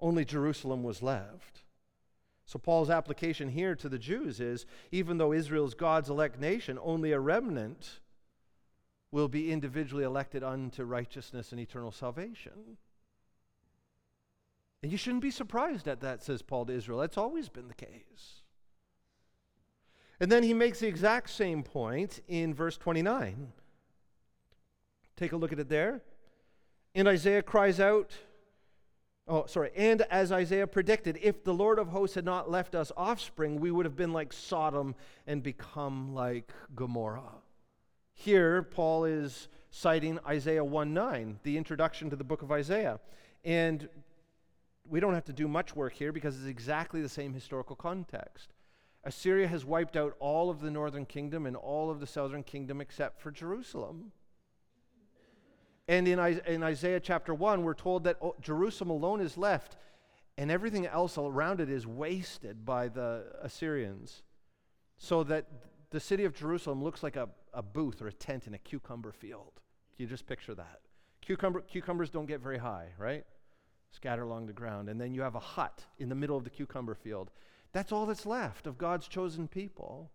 Only 0.00 0.24
Jerusalem 0.24 0.82
was 0.82 1.02
left. 1.02 1.62
So, 2.44 2.58
Paul's 2.58 2.90
application 2.90 3.48
here 3.48 3.76
to 3.76 3.88
the 3.88 3.98
Jews 3.98 4.40
is 4.40 4.66
even 4.90 5.18
though 5.18 5.32
Israel's 5.32 5.74
God's 5.74 6.10
elect 6.10 6.38
nation, 6.40 6.78
only 6.82 7.12
a 7.12 7.20
remnant 7.20 8.00
will 9.12 9.28
be 9.28 9.52
individually 9.52 10.04
elected 10.04 10.42
unto 10.42 10.84
righteousness 10.84 11.52
and 11.52 11.60
eternal 11.60 11.92
salvation. 11.92 12.76
And 14.82 14.90
you 14.90 14.98
shouldn't 14.98 15.22
be 15.22 15.30
surprised 15.30 15.86
at 15.88 16.00
that, 16.00 16.22
says 16.22 16.42
Paul 16.42 16.66
to 16.66 16.72
Israel. 16.72 16.98
That's 16.98 17.18
always 17.18 17.48
been 17.48 17.68
the 17.68 17.74
case. 17.74 18.42
And 20.20 20.30
then 20.30 20.42
he 20.42 20.54
makes 20.54 20.80
the 20.80 20.86
exact 20.86 21.30
same 21.30 21.62
point 21.62 22.20
in 22.28 22.54
verse 22.54 22.76
29. 22.76 23.52
Take 25.16 25.32
a 25.32 25.36
look 25.36 25.52
at 25.52 25.58
it 25.58 25.68
there. 25.68 26.02
And 26.94 27.08
Isaiah 27.08 27.42
cries 27.42 27.78
out, 27.78 28.12
Oh, 29.30 29.46
sorry. 29.46 29.70
And 29.76 30.02
as 30.10 30.32
Isaiah 30.32 30.66
predicted, 30.66 31.16
if 31.22 31.44
the 31.44 31.54
Lord 31.54 31.78
of 31.78 31.86
hosts 31.90 32.16
had 32.16 32.24
not 32.24 32.50
left 32.50 32.74
us 32.74 32.90
offspring, 32.96 33.60
we 33.60 33.70
would 33.70 33.86
have 33.86 33.94
been 33.94 34.12
like 34.12 34.32
Sodom 34.32 34.96
and 35.24 35.40
become 35.40 36.12
like 36.12 36.52
Gomorrah. 36.74 37.36
Here, 38.12 38.64
Paul 38.64 39.04
is 39.04 39.46
citing 39.70 40.18
Isaiah 40.26 40.64
1 40.64 40.92
9, 40.92 41.38
the 41.44 41.56
introduction 41.56 42.10
to 42.10 42.16
the 42.16 42.24
book 42.24 42.42
of 42.42 42.50
Isaiah. 42.50 42.98
And 43.44 43.88
we 44.88 44.98
don't 44.98 45.14
have 45.14 45.26
to 45.26 45.32
do 45.32 45.46
much 45.46 45.76
work 45.76 45.92
here 45.92 46.10
because 46.10 46.36
it's 46.36 46.48
exactly 46.48 47.00
the 47.00 47.08
same 47.08 47.32
historical 47.32 47.76
context. 47.76 48.48
Assyria 49.04 49.46
has 49.46 49.64
wiped 49.64 49.96
out 49.96 50.16
all 50.18 50.50
of 50.50 50.60
the 50.60 50.72
northern 50.72 51.06
kingdom 51.06 51.46
and 51.46 51.54
all 51.54 51.88
of 51.88 52.00
the 52.00 52.06
southern 52.06 52.42
kingdom 52.42 52.80
except 52.80 53.20
for 53.20 53.30
Jerusalem. 53.30 54.10
And 55.90 56.06
in, 56.06 56.20
in 56.46 56.62
Isaiah 56.62 57.00
chapter 57.00 57.34
1, 57.34 57.64
we're 57.64 57.74
told 57.74 58.04
that 58.04 58.16
oh, 58.22 58.36
Jerusalem 58.40 58.90
alone 58.90 59.20
is 59.20 59.36
left, 59.36 59.76
and 60.38 60.48
everything 60.48 60.86
else 60.86 61.18
around 61.18 61.60
it 61.60 61.68
is 61.68 61.84
wasted 61.84 62.64
by 62.64 62.86
the 62.86 63.24
Assyrians. 63.42 64.22
So 64.98 65.24
that 65.24 65.46
the 65.90 65.98
city 65.98 66.24
of 66.24 66.32
Jerusalem 66.32 66.80
looks 66.80 67.02
like 67.02 67.16
a, 67.16 67.28
a 67.52 67.60
booth 67.60 68.00
or 68.00 68.06
a 68.06 68.12
tent 68.12 68.46
in 68.46 68.54
a 68.54 68.58
cucumber 68.58 69.10
field. 69.10 69.54
Can 69.96 70.04
you 70.04 70.06
just 70.06 70.28
picture 70.28 70.54
that? 70.54 70.78
Cucumber, 71.22 71.60
cucumbers 71.62 72.08
don't 72.08 72.26
get 72.26 72.40
very 72.40 72.58
high, 72.58 72.90
right? 72.96 73.24
Scatter 73.90 74.22
along 74.22 74.46
the 74.46 74.52
ground. 74.52 74.88
And 74.88 75.00
then 75.00 75.12
you 75.12 75.22
have 75.22 75.34
a 75.34 75.40
hut 75.40 75.84
in 75.98 76.08
the 76.08 76.14
middle 76.14 76.36
of 76.36 76.44
the 76.44 76.50
cucumber 76.50 76.94
field. 76.94 77.32
That's 77.72 77.90
all 77.90 78.06
that's 78.06 78.26
left 78.26 78.68
of 78.68 78.78
God's 78.78 79.08
chosen 79.08 79.48
people. 79.48 80.12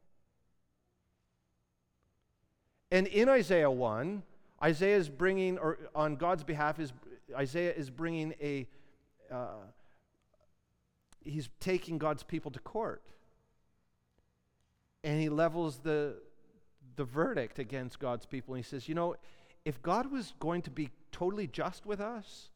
And 2.92 3.08
in 3.08 3.28
Isaiah 3.28 3.70
1, 3.70 4.24
Isaiah 4.66 4.98
is 4.98 5.10
bringing, 5.10 5.60
or 5.60 5.78
on 5.94 6.16
God's 6.16 6.44
behalf, 6.44 6.80
is 6.80 6.92
Isaiah 7.36 7.72
is 7.72 7.92
bringing 7.92 8.34
a, 8.42 8.68
uh, 9.32 9.68
he's 11.22 11.50
taking 11.60 12.00
God's 12.00 12.24
people 12.24 12.50
to 12.50 12.60
court. 12.60 13.04
And 15.04 15.22
he 15.22 15.30
levels 15.30 15.78
the, 15.84 16.16
the 16.96 17.04
verdict 17.04 17.60
against 17.60 18.00
God's 18.00 18.26
people. 18.26 18.56
And 18.56 18.64
he 18.64 18.68
says, 18.68 18.90
you 18.90 18.96
know, 18.96 19.16
if 19.66 19.84
God 19.84 20.12
was 20.12 20.34
going 20.40 20.64
to 20.64 20.72
be 20.72 20.90
totally 21.12 21.46
just 21.46 21.86
with 21.86 22.02
us, 22.02 22.50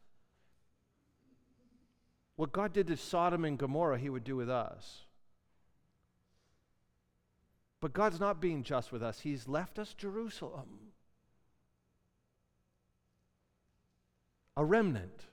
what 2.34 2.50
God 2.50 2.72
did 2.72 2.88
to 2.88 2.96
Sodom 2.96 3.44
and 3.44 3.56
Gomorrah, 3.56 3.98
he 3.98 4.10
would 4.10 4.24
do 4.24 4.34
with 4.34 4.50
us. 4.50 5.02
But 7.80 7.92
God's 7.92 8.18
not 8.18 8.40
being 8.40 8.64
just 8.64 8.90
with 8.90 9.02
us. 9.02 9.20
He's 9.20 9.46
left 9.46 9.78
us 9.78 9.94
Jerusalem. 9.94 10.89
A 14.60 14.64
remnant. 14.64 15.24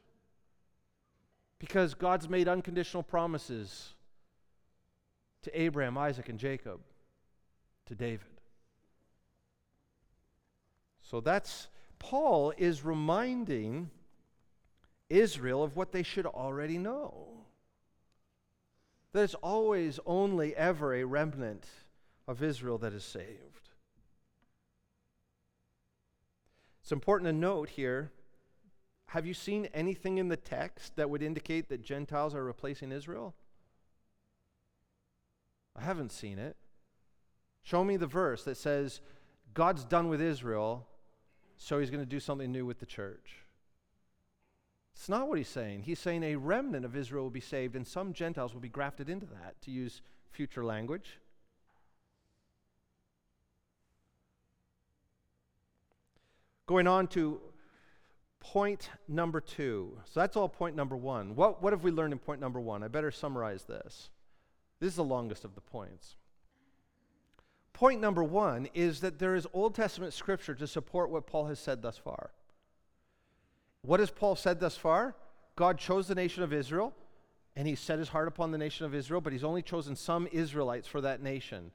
Because 1.59 1.93
God's 1.93 2.29
made 2.29 2.47
unconditional 2.47 3.03
promises 3.03 3.93
to 5.43 5.61
Abraham, 5.61 5.97
Isaac, 5.97 6.29
and 6.29 6.39
Jacob, 6.39 6.79
to 7.87 7.95
David. 7.95 8.39
So 11.01 11.19
that's, 11.19 11.67
Paul 11.99 12.53
is 12.57 12.85
reminding 12.85 13.89
Israel 15.09 15.61
of 15.61 15.75
what 15.75 15.91
they 15.91 16.03
should 16.03 16.25
already 16.25 16.77
know. 16.77 17.27
That 19.11 19.23
it's 19.23 19.33
always 19.33 19.99
only 20.05 20.55
ever 20.55 20.95
a 20.95 21.03
remnant 21.03 21.65
of 22.29 22.41
Israel 22.41 22.77
that 22.77 22.93
is 22.93 23.03
saved. 23.03 23.71
It's 26.81 26.93
important 26.93 27.27
to 27.27 27.33
note 27.33 27.71
here 27.71 28.11
have 29.07 29.25
you 29.25 29.33
seen 29.33 29.67
anything 29.73 30.17
in 30.17 30.27
the 30.27 30.37
text 30.37 30.95
that 30.97 31.09
would 31.09 31.23
indicate 31.23 31.69
that 31.69 31.81
Gentiles 31.81 32.35
are 32.35 32.43
replacing 32.43 32.91
Israel? 32.91 33.33
I 35.75 35.83
haven't 35.83 36.11
seen 36.11 36.39
it. 36.39 36.57
Show 37.63 37.83
me 37.83 37.97
the 37.97 38.07
verse 38.07 38.43
that 38.43 38.57
says 38.57 39.01
God's 39.53 39.85
done 39.85 40.09
with 40.09 40.21
Israel, 40.21 40.87
so 41.57 41.79
he's 41.79 41.89
going 41.89 42.03
to 42.03 42.09
do 42.09 42.19
something 42.19 42.51
new 42.51 42.65
with 42.65 42.79
the 42.79 42.85
church. 42.85 43.43
It's 44.93 45.09
not 45.09 45.29
what 45.29 45.37
he's 45.37 45.47
saying. 45.47 45.83
He's 45.83 45.99
saying 45.99 46.23
a 46.23 46.35
remnant 46.35 46.83
of 46.83 46.95
Israel 46.95 47.23
will 47.23 47.29
be 47.29 47.39
saved, 47.39 47.75
and 47.75 47.85
some 47.85 48.13
Gentiles 48.13 48.53
will 48.53 48.61
be 48.61 48.69
grafted 48.69 49.09
into 49.09 49.27
that, 49.27 49.61
to 49.61 49.71
use 49.71 50.01
future 50.31 50.65
language. 50.65 51.19
Going 56.65 56.87
on 56.87 57.07
to 57.09 57.39
Point 58.53 58.89
number 59.09 59.41
two. 59.41 59.97
So 60.05 60.21
that's 60.21 60.37
all 60.37 60.47
point 60.47 60.75
number 60.75 60.95
one. 60.95 61.35
What, 61.35 61.61
what 61.61 61.73
have 61.73 61.83
we 61.83 61.91
learned 61.91 62.13
in 62.13 62.19
point 62.19 62.39
number 62.39 62.61
one? 62.61 62.81
I 62.81 62.87
better 62.87 63.11
summarize 63.11 63.63
this. 63.63 64.09
This 64.79 64.91
is 64.91 64.95
the 64.95 65.03
longest 65.03 65.43
of 65.43 65.53
the 65.53 65.61
points. 65.61 66.15
Point 67.73 67.99
number 67.99 68.23
one 68.23 68.69
is 68.73 69.01
that 69.01 69.19
there 69.19 69.35
is 69.35 69.45
Old 69.51 69.75
Testament 69.75 70.13
scripture 70.13 70.55
to 70.55 70.65
support 70.65 71.09
what 71.09 71.27
Paul 71.27 71.47
has 71.47 71.59
said 71.59 71.81
thus 71.81 71.97
far. 71.97 72.31
What 73.81 73.99
has 73.99 74.11
Paul 74.11 74.37
said 74.37 74.61
thus 74.61 74.77
far? 74.77 75.15
God 75.57 75.77
chose 75.77 76.07
the 76.07 76.15
nation 76.15 76.41
of 76.41 76.53
Israel, 76.53 76.93
and 77.57 77.67
he 77.67 77.75
set 77.75 77.99
his 77.99 78.09
heart 78.09 78.29
upon 78.29 78.51
the 78.51 78.57
nation 78.57 78.85
of 78.85 78.95
Israel, 78.95 79.19
but 79.19 79.33
he's 79.33 79.43
only 79.43 79.61
chosen 79.61 79.95
some 79.95 80.25
Israelites 80.31 80.87
for 80.87 81.01
that 81.01 81.21
nation. 81.21 81.71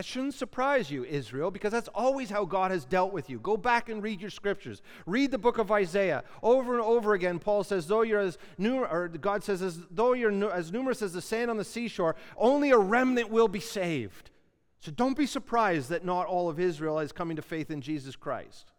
That 0.00 0.06
shouldn't 0.06 0.32
surprise 0.32 0.90
you, 0.90 1.04
Israel, 1.04 1.50
because 1.50 1.72
that's 1.72 1.90
always 1.94 2.30
how 2.30 2.46
God 2.46 2.70
has 2.70 2.86
dealt 2.86 3.12
with 3.12 3.28
you. 3.28 3.38
Go 3.38 3.58
back 3.58 3.90
and 3.90 4.02
read 4.02 4.22
your 4.22 4.30
scriptures. 4.30 4.80
Read 5.04 5.30
the 5.30 5.36
book 5.36 5.58
of 5.58 5.70
Isaiah. 5.70 6.24
Over 6.42 6.72
and 6.72 6.82
over 6.82 7.12
again, 7.12 7.38
Paul 7.38 7.64
says, 7.64 7.86
though 7.86 8.00
you're 8.00 8.18
as 8.18 8.38
numerous, 8.56 8.90
or 8.90 9.08
God 9.08 9.44
says, 9.44 9.60
as 9.60 9.78
though 9.90 10.14
you're 10.14 10.30
nu- 10.30 10.48
as 10.48 10.72
numerous 10.72 11.02
as 11.02 11.12
the 11.12 11.20
sand 11.20 11.50
on 11.50 11.58
the 11.58 11.64
seashore, 11.64 12.16
only 12.38 12.70
a 12.70 12.78
remnant 12.78 13.28
will 13.28 13.46
be 13.46 13.60
saved. 13.60 14.30
So 14.78 14.90
don't 14.90 15.18
be 15.18 15.26
surprised 15.26 15.90
that 15.90 16.02
not 16.02 16.26
all 16.26 16.48
of 16.48 16.58
Israel 16.58 16.98
is 17.00 17.12
coming 17.12 17.36
to 17.36 17.42
faith 17.42 17.70
in 17.70 17.82
Jesus 17.82 18.16
Christ. 18.16 18.72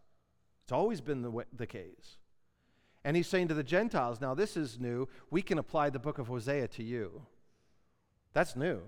It's 0.63 0.71
always 0.71 1.01
been 1.01 1.21
the, 1.21 1.45
the 1.55 1.67
case. 1.67 2.17
And 3.03 3.15
he's 3.15 3.27
saying 3.27 3.49
to 3.49 3.53
the 3.53 3.61
Gentiles, 3.61 4.19
now 4.19 4.33
this 4.33 4.57
is 4.57 4.79
new. 4.79 5.07
We 5.29 5.43
can 5.43 5.59
apply 5.59 5.91
the 5.91 5.99
book 5.99 6.17
of 6.17 6.29
Hosea 6.29 6.67
to 6.69 6.83
you. 6.83 7.21
That's 8.33 8.55
new. 8.55 8.81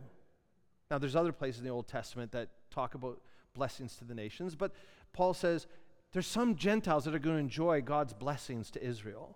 Now, 0.93 0.99
there's 0.99 1.15
other 1.15 1.31
places 1.31 1.61
in 1.61 1.65
the 1.65 1.71
Old 1.71 1.87
Testament 1.87 2.31
that 2.33 2.49
talk 2.69 2.93
about 2.93 3.19
blessings 3.55 3.95
to 3.95 4.05
the 4.05 4.13
nations, 4.13 4.53
but 4.53 4.71
Paul 5.11 5.33
says, 5.33 5.65
there's 6.11 6.27
some 6.27 6.55
Gentiles 6.55 7.05
that 7.05 7.15
are 7.15 7.19
going 7.19 7.35
to 7.35 7.39
enjoy 7.39 7.81
God's 7.81 8.13
blessings 8.13 8.69
to 8.69 8.85
Israel. 8.85 9.35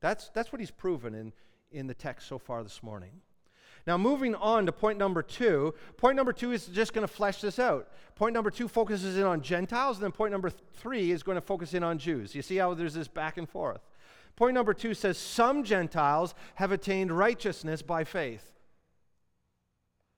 That's, 0.00 0.30
that's 0.30 0.50
what 0.50 0.60
he's 0.60 0.70
proven 0.70 1.14
in, 1.14 1.34
in 1.70 1.88
the 1.88 1.92
text 1.92 2.26
so 2.26 2.38
far 2.38 2.62
this 2.62 2.82
morning. 2.82 3.20
Now, 3.86 3.98
moving 3.98 4.34
on 4.34 4.64
to 4.64 4.72
point 4.72 4.96
number 4.96 5.20
two. 5.20 5.74
Point 5.98 6.16
number 6.16 6.32
two 6.32 6.52
is 6.52 6.68
just 6.68 6.94
going 6.94 7.06
to 7.06 7.12
flesh 7.12 7.42
this 7.42 7.58
out. 7.58 7.90
Point 8.14 8.32
number 8.32 8.50
two 8.50 8.66
focuses 8.66 9.18
in 9.18 9.24
on 9.24 9.42
Gentiles, 9.42 9.98
and 9.98 10.04
then 10.04 10.12
point 10.12 10.32
number 10.32 10.48
three 10.48 11.10
is 11.10 11.22
going 11.22 11.36
to 11.36 11.42
focus 11.42 11.74
in 11.74 11.84
on 11.84 11.98
Jews. 11.98 12.34
You 12.34 12.40
see 12.40 12.56
how 12.56 12.72
there's 12.72 12.94
this 12.94 13.08
back 13.08 13.36
and 13.36 13.46
forth. 13.46 13.82
Point 14.36 14.54
number 14.54 14.72
two 14.72 14.94
says, 14.94 15.18
Some 15.18 15.64
Gentiles 15.64 16.34
have 16.54 16.72
attained 16.72 17.12
righteousness 17.12 17.82
by 17.82 18.04
faith. 18.04 18.53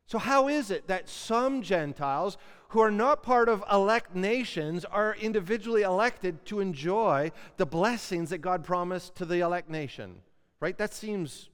So, 0.06 0.18
how 0.18 0.48
is 0.48 0.70
it 0.70 0.86
that 0.86 1.08
some 1.08 1.62
Gentiles 1.62 2.38
who 2.68 2.80
are 2.80 2.90
not 2.90 3.22
part 3.22 3.48
of 3.48 3.64
elect 3.70 4.14
nations 4.14 4.84
are 4.84 5.16
individually 5.16 5.82
elected 5.82 6.44
to 6.46 6.60
enjoy 6.60 7.32
the 7.56 7.66
blessings 7.66 8.30
that 8.30 8.38
God 8.38 8.64
promised 8.64 9.16
to 9.16 9.24
the 9.24 9.40
elect 9.40 9.68
nation? 9.68 10.22
Right? 10.60 10.78
That 10.78 10.94
seems 10.94 11.48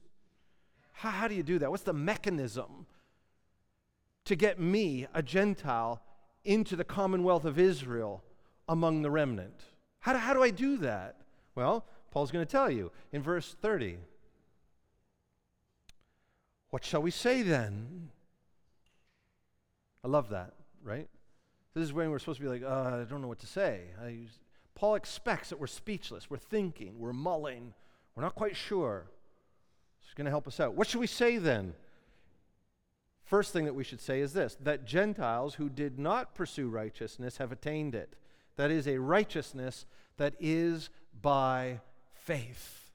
how, 0.93 1.09
how 1.09 1.27
do 1.27 1.35
you 1.35 1.43
do 1.43 1.59
that? 1.59 1.69
What's 1.69 1.83
the 1.83 1.93
mechanism 1.93 2.85
to 4.25 4.35
get 4.35 4.59
me, 4.59 5.07
a 5.13 5.21
Gentile, 5.21 6.01
into 6.45 6.75
the 6.75 6.83
commonwealth 6.83 7.45
of 7.45 7.59
Israel 7.59 8.23
among 8.69 9.01
the 9.01 9.11
remnant? 9.11 9.63
How 9.99 10.13
do, 10.13 10.19
how 10.19 10.33
do 10.33 10.43
I 10.43 10.51
do 10.51 10.77
that? 10.77 11.17
Well, 11.55 11.85
Paul's 12.11 12.31
going 12.31 12.45
to 12.45 12.51
tell 12.51 12.69
you 12.69 12.91
in 13.11 13.21
verse 13.21 13.55
30. 13.61 13.97
What 16.69 16.85
shall 16.85 17.01
we 17.01 17.11
say 17.11 17.41
then? 17.41 18.09
I 20.03 20.07
love 20.07 20.29
that, 20.29 20.53
right? 20.83 21.07
This 21.73 21.83
is 21.83 21.93
when 21.93 22.11
we're 22.11 22.19
supposed 22.19 22.39
to 22.39 22.43
be 22.43 22.49
like, 22.49 22.63
uh, 22.63 23.01
I 23.01 23.05
don't 23.09 23.21
know 23.21 23.27
what 23.27 23.39
to 23.39 23.47
say. 23.47 23.81
I, 24.01 24.27
Paul 24.75 24.95
expects 24.95 25.49
that 25.49 25.59
we're 25.59 25.67
speechless, 25.67 26.29
we're 26.29 26.37
thinking, 26.37 26.99
we're 26.99 27.13
mulling, 27.13 27.73
we're 28.15 28.23
not 28.23 28.35
quite 28.35 28.55
sure. 28.55 29.05
He's 30.01 30.13
going 30.13 30.25
to 30.25 30.31
help 30.31 30.47
us 30.47 30.59
out. 30.59 30.75
What 30.75 30.87
should 30.87 30.99
we 30.99 31.07
say 31.07 31.37
then? 31.37 31.73
First 33.23 33.53
thing 33.53 33.65
that 33.65 33.73
we 33.73 33.83
should 33.83 34.01
say 34.01 34.19
is 34.19 34.33
this 34.33 34.57
that 34.61 34.85
Gentiles 34.85 35.55
who 35.55 35.69
did 35.69 35.97
not 35.97 36.35
pursue 36.35 36.67
righteousness 36.67 37.37
have 37.37 37.51
attained 37.51 37.95
it. 37.95 38.15
That 38.57 38.69
is 38.69 38.87
a 38.87 38.99
righteousness 38.99 39.85
that 40.17 40.35
is 40.39 40.89
by 41.21 41.79
faith. 42.13 42.91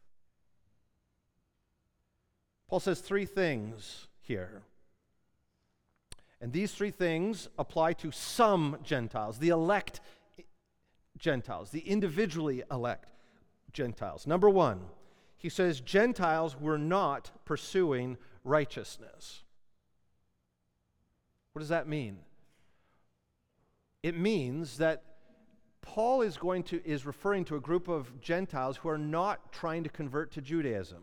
Paul 2.69 2.81
says 2.81 3.01
three 3.01 3.25
things 3.25 4.07
here. 4.21 4.63
And 6.41 6.53
these 6.53 6.73
three 6.73 6.91
things 6.91 7.49
apply 7.59 7.95
to 7.95 8.13
some 8.13 8.79
Gentiles, 8.83 9.39
the 9.39 9.49
elect 9.49 10.01
Gentiles, 11.19 11.71
the 11.71 11.81
individually 11.81 12.63
elect 12.71 13.11
Gentiles. 13.73 14.27
Number 14.27 14.49
one, 14.49 14.81
he 15.37 15.49
says 15.49 15.81
Gentiles 15.81 16.57
were 16.59 16.79
not 16.79 17.31
pursuing 17.45 18.17
righteousness. 18.45 19.43
What 21.53 21.61
does 21.61 21.69
that 21.71 21.89
mean? 21.89 22.19
It 24.03 24.17
means 24.17 24.79
that 24.79 25.03
Paul 25.83 26.23
is 26.23 26.37
going 26.37 26.63
to 26.65 26.85
is 26.87 27.07
referring 27.07 27.45
to 27.47 27.57
a 27.57 27.61
group 27.61 27.89
of 27.89 28.21
Gentiles 28.21 28.77
who 28.77 28.89
are 28.89 28.99
not 28.99 29.53
trying 29.53 29.83
to 29.85 29.89
convert 29.89 30.31
to 30.33 30.41
Judaism. 30.41 31.03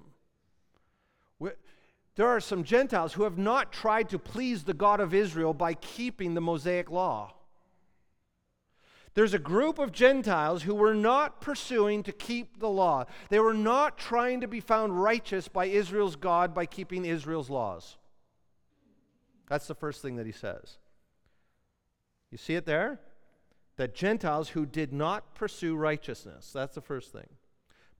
There 2.15 2.27
are 2.27 2.39
some 2.39 2.63
Gentiles 2.63 3.13
who 3.13 3.23
have 3.23 3.37
not 3.37 3.73
tried 3.73 4.09
to 4.09 4.19
please 4.19 4.63
the 4.63 4.73
God 4.73 4.99
of 4.99 5.13
Israel 5.13 5.53
by 5.53 5.73
keeping 5.73 6.33
the 6.33 6.41
Mosaic 6.41 6.89
law. 6.89 7.33
There's 9.15 9.33
a 9.33 9.39
group 9.39 9.79
of 9.79 9.91
Gentiles 9.93 10.63
who 10.63 10.75
were 10.75 10.93
not 10.93 11.39
pursuing 11.39 12.03
to 12.03 12.11
keep 12.11 12.59
the 12.59 12.69
law. 12.69 13.05
They 13.29 13.39
were 13.39 13.53
not 13.53 13.97
trying 13.97 14.41
to 14.41 14.47
be 14.47 14.59
found 14.59 15.01
righteous 15.01 15.47
by 15.47 15.65
Israel's 15.65 16.17
God 16.17 16.53
by 16.53 16.65
keeping 16.65 17.05
Israel's 17.05 17.49
laws. 17.49 17.97
That's 19.47 19.67
the 19.67 19.75
first 19.75 20.01
thing 20.01 20.17
that 20.17 20.25
he 20.25 20.31
says. 20.31 20.77
You 22.31 22.37
see 22.37 22.55
it 22.55 22.65
there? 22.65 22.99
That 23.77 23.95
Gentiles 23.95 24.49
who 24.49 24.65
did 24.65 24.91
not 24.91 25.33
pursue 25.35 25.75
righteousness. 25.75 26.51
That's 26.53 26.75
the 26.75 26.81
first 26.81 27.13
thing. 27.13 27.27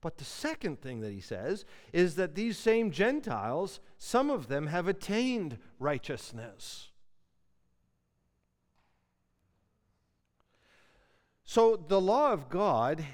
But 0.00 0.18
the 0.18 0.24
second 0.24 0.80
thing 0.80 1.00
that 1.00 1.12
he 1.12 1.20
says 1.20 1.64
is 1.92 2.16
that 2.16 2.34
these 2.34 2.58
same 2.58 2.90
Gentiles, 2.90 3.80
some 3.98 4.30
of 4.30 4.48
them 4.48 4.66
have 4.66 4.88
attained 4.88 5.58
righteousness. 5.78 6.90
So 11.44 11.76
the 11.76 12.00
law 12.00 12.32
of 12.32 12.48
God 12.48 13.04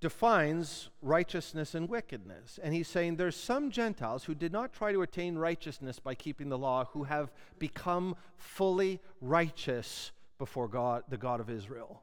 defines 0.00 0.88
righteousness 1.02 1.74
and 1.74 1.88
wickedness. 1.88 2.58
And 2.62 2.72
he's 2.72 2.88
saying 2.88 3.16
there's 3.16 3.36
some 3.36 3.70
Gentiles 3.70 4.24
who 4.24 4.34
did 4.34 4.52
not 4.52 4.72
try 4.72 4.92
to 4.92 5.02
attain 5.02 5.36
righteousness 5.36 5.98
by 5.98 6.14
keeping 6.14 6.48
the 6.48 6.58
law 6.58 6.84
who 6.92 7.04
have 7.04 7.32
become 7.58 8.14
fully 8.36 9.00
righteous 9.20 10.12
before 10.38 10.68
God, 10.68 11.04
the 11.08 11.16
God 11.16 11.40
of 11.40 11.50
Israel. 11.50 12.02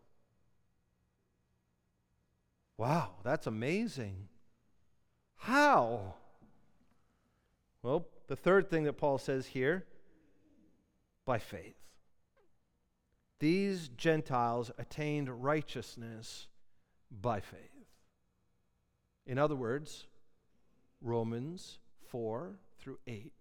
Wow, 2.84 3.11
that's 3.23 3.47
amazing. 3.47 4.27
How? 5.38 6.15
Well, 7.81 8.07
the 8.27 8.36
third 8.36 8.69
thing 8.69 8.84
that 8.84 8.97
Paul 8.97 9.19
says 9.19 9.45
here 9.45 9.86
by 11.25 11.39
faith. 11.39 11.77
These 13.39 13.88
Gentiles 13.88 14.69
attained 14.77 15.29
righteousness 15.29 16.47
by 17.09 17.39
faith. 17.39 17.88
In 19.25 19.38
other 19.38 19.55
words, 19.55 20.03
Romans 21.01 21.77
4 22.09 22.51
through 22.79 22.99
8. 23.07 23.31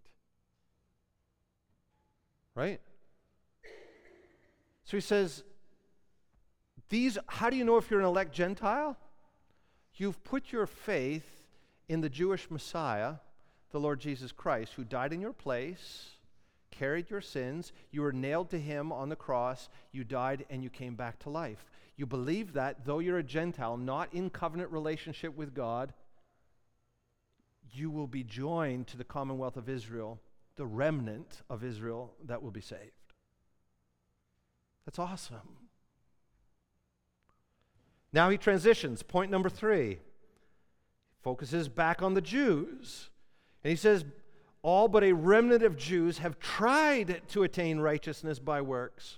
Right? 2.55 2.79
So 4.85 4.95
he 4.95 5.01
says, 5.01 5.43
these, 6.87 7.17
how 7.27 7.49
do 7.49 7.57
you 7.57 7.65
know 7.65 7.75
if 7.75 7.91
you're 7.91 7.99
an 7.99 8.05
elect 8.05 8.33
Gentile? 8.33 8.95
You've 9.95 10.23
put 10.23 10.51
your 10.51 10.67
faith 10.67 11.29
in 11.87 12.01
the 12.01 12.09
Jewish 12.09 12.49
Messiah, 12.49 13.15
the 13.71 13.79
Lord 13.79 13.99
Jesus 13.99 14.31
Christ, 14.31 14.73
who 14.73 14.83
died 14.83 15.13
in 15.13 15.21
your 15.21 15.33
place 15.33 16.13
carried 16.73 17.09
your 17.09 17.21
sins. 17.21 17.71
You 17.91 18.01
were 18.01 18.11
nailed 18.11 18.49
to 18.49 18.59
him 18.59 18.91
on 18.91 19.09
the 19.09 19.15
cross. 19.15 19.69
You 19.91 20.03
died 20.03 20.45
and 20.49 20.63
you 20.63 20.69
came 20.69 20.95
back 20.95 21.19
to 21.19 21.29
life. 21.29 21.69
You 21.95 22.05
believe 22.05 22.53
that, 22.53 22.85
though 22.85 22.99
you're 22.99 23.19
a 23.19 23.23
Gentile, 23.23 23.77
not 23.77 24.13
in 24.13 24.29
covenant 24.29 24.71
relationship 24.71 25.35
with 25.35 25.53
God, 25.53 25.93
you 27.71 27.89
will 27.89 28.07
be 28.07 28.23
joined 28.23 28.87
to 28.87 28.97
the 28.97 29.03
commonwealth 29.03 29.57
of 29.57 29.69
Israel, 29.69 30.19
the 30.55 30.65
remnant 30.65 31.41
of 31.49 31.63
Israel 31.63 32.13
that 32.25 32.41
will 32.41 32.51
be 32.51 32.61
saved. 32.61 32.91
That's 34.85 34.99
awesome. 34.99 35.62
Now 38.13 38.29
he 38.29 38.37
transitions. 38.37 39.01
Point 39.03 39.31
number 39.31 39.49
three 39.49 39.97
focuses 41.21 41.67
back 41.67 42.01
on 42.01 42.13
the 42.13 42.21
Jews. 42.21 43.09
And 43.63 43.71
he 43.71 43.75
says, 43.75 44.05
all 44.61 44.87
but 44.87 45.03
a 45.03 45.13
remnant 45.13 45.63
of 45.63 45.75
Jews 45.75 46.19
have 46.19 46.39
tried 46.39 47.21
to 47.29 47.43
attain 47.43 47.79
righteousness 47.79 48.39
by 48.39 48.61
works. 48.61 49.17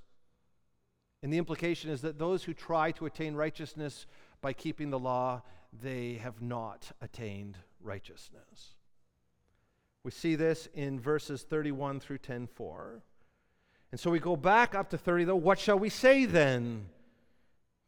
And 1.22 1.32
the 1.32 1.38
implication 1.38 1.90
is 1.90 2.02
that 2.02 2.20
those 2.20 2.44
who 2.44 2.54
try 2.54 2.92
to 2.94 3.06
attain 3.06 3.36
righteousness 3.36 4.06
by 4.42 4.54
keeping 4.54 4.90
the 4.90 5.00
law, 5.00 5.42
they 5.74 6.16
have 6.16 6.42
not 6.42 6.92
attained 7.02 7.58
righteousness. 7.82 8.76
We 10.04 10.12
see 10.12 10.36
this 10.36 10.68
in 10.74 11.00
verses 11.00 11.44
31 11.44 12.00
through 12.00 12.20
10:4. 12.20 13.02
And 13.92 14.00
so 14.00 14.12
we 14.12 14.20
go 14.20 14.36
back 14.36 14.76
up 14.76 14.90
to 14.92 14.98
30 14.98 15.26
though, 15.26 15.36
what 15.36 15.60
shall 15.60 15.80
we 15.80 15.90
say 15.90 16.26
then? 16.26 16.90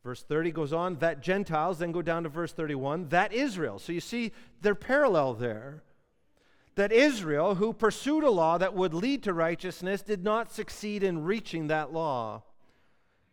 Verse 0.08 0.24
30 0.24 0.52
goes 0.52 0.72
on, 0.72 0.96
that 1.00 1.22
Gentiles, 1.22 1.80
then 1.80 1.92
go 1.92 2.02
down 2.02 2.24
to 2.24 2.30
verse 2.30 2.54
31, 2.54 3.10
that 3.10 3.34
Israel. 3.34 3.78
So 3.78 3.92
you 3.92 4.00
see, 4.00 4.32
they're 4.62 4.74
parallel 4.74 5.34
there 5.34 5.84
that 6.76 6.94
Israel, 6.94 7.56
who 7.56 7.74
pursued 7.74 8.24
a 8.24 8.30
law 8.30 8.58
that 8.58 8.74
would 8.74 8.94
lead 8.94 9.22
to 9.24 9.34
righteousness, 9.34 10.02
did 10.02 10.24
not 10.24 10.50
succeed 10.50 11.04
in 11.04 11.26
reaching 11.26 11.68
that 11.68 11.92
law. 11.92 12.42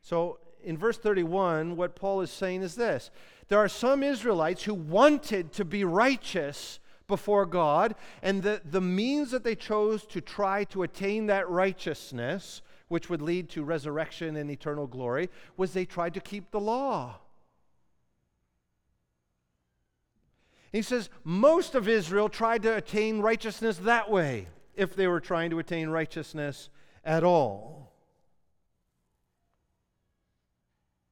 So 0.02 0.40
in 0.64 0.76
verse 0.76 0.98
31, 0.98 1.76
what 1.76 1.94
Paul 1.94 2.22
is 2.22 2.30
saying 2.32 2.62
is 2.62 2.74
this 2.74 3.12
there 3.46 3.60
are 3.60 3.68
some 3.68 4.02
Israelites 4.02 4.64
who 4.64 4.74
wanted 4.74 5.52
to 5.52 5.64
be 5.64 5.84
righteous 5.84 6.80
before 7.06 7.46
God, 7.46 7.94
and 8.20 8.42
the, 8.42 8.60
the 8.64 8.80
means 8.80 9.30
that 9.30 9.44
they 9.44 9.54
chose 9.54 10.04
to 10.06 10.20
try 10.20 10.64
to 10.64 10.82
attain 10.82 11.26
that 11.26 11.48
righteousness, 11.48 12.62
which 12.88 13.08
would 13.08 13.22
lead 13.22 13.48
to 13.50 13.64
resurrection 13.64 14.36
and 14.36 14.50
eternal 14.50 14.86
glory, 14.86 15.30
was 15.56 15.72
they 15.72 15.84
tried 15.84 16.14
to 16.14 16.20
keep 16.20 16.50
the 16.50 16.60
law. 16.60 17.16
He 20.72 20.82
says 20.82 21.08
most 21.22 21.74
of 21.74 21.88
Israel 21.88 22.28
tried 22.28 22.62
to 22.64 22.76
attain 22.76 23.20
righteousness 23.20 23.78
that 23.78 24.10
way, 24.10 24.48
if 24.74 24.96
they 24.96 25.06
were 25.06 25.20
trying 25.20 25.50
to 25.50 25.60
attain 25.60 25.88
righteousness 25.88 26.68
at 27.04 27.22
all. 27.22 27.92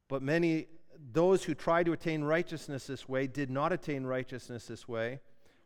But 0.09 0.21
many, 0.21 0.67
those 1.13 1.45
who 1.45 1.55
tried 1.55 1.87
to 1.87 1.93
attain 1.93 2.25
righteousness 2.25 2.89
this 2.89 3.09
way 3.09 3.27
did 3.27 3.51
not 3.51 3.73
attain 3.73 4.05
righteousness 4.05 4.67
this 4.67 4.87
way. 4.89 5.21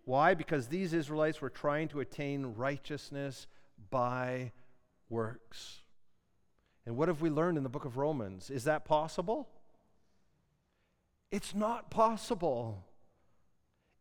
Why? 0.05 0.35
Because 0.35 0.69
these 0.69 0.93
Israelites 0.93 1.41
were 1.41 1.51
trying 1.51 1.89
to 1.89 2.01
attain 2.01 2.55
righteousness 2.55 3.47
by 3.91 4.53
works. 5.09 5.81
And 6.87 6.97
what 6.97 7.09
have 7.09 7.20
we 7.20 7.30
learned 7.30 7.59
in 7.59 7.64
the 7.64 7.68
book 7.68 7.84
of 7.84 7.97
Romans? 7.97 8.49
Is 8.49 8.64
that 8.64 8.84
possible? 8.84 9.49
It's 11.32 11.55
not 11.55 11.91
possible. 11.91 12.84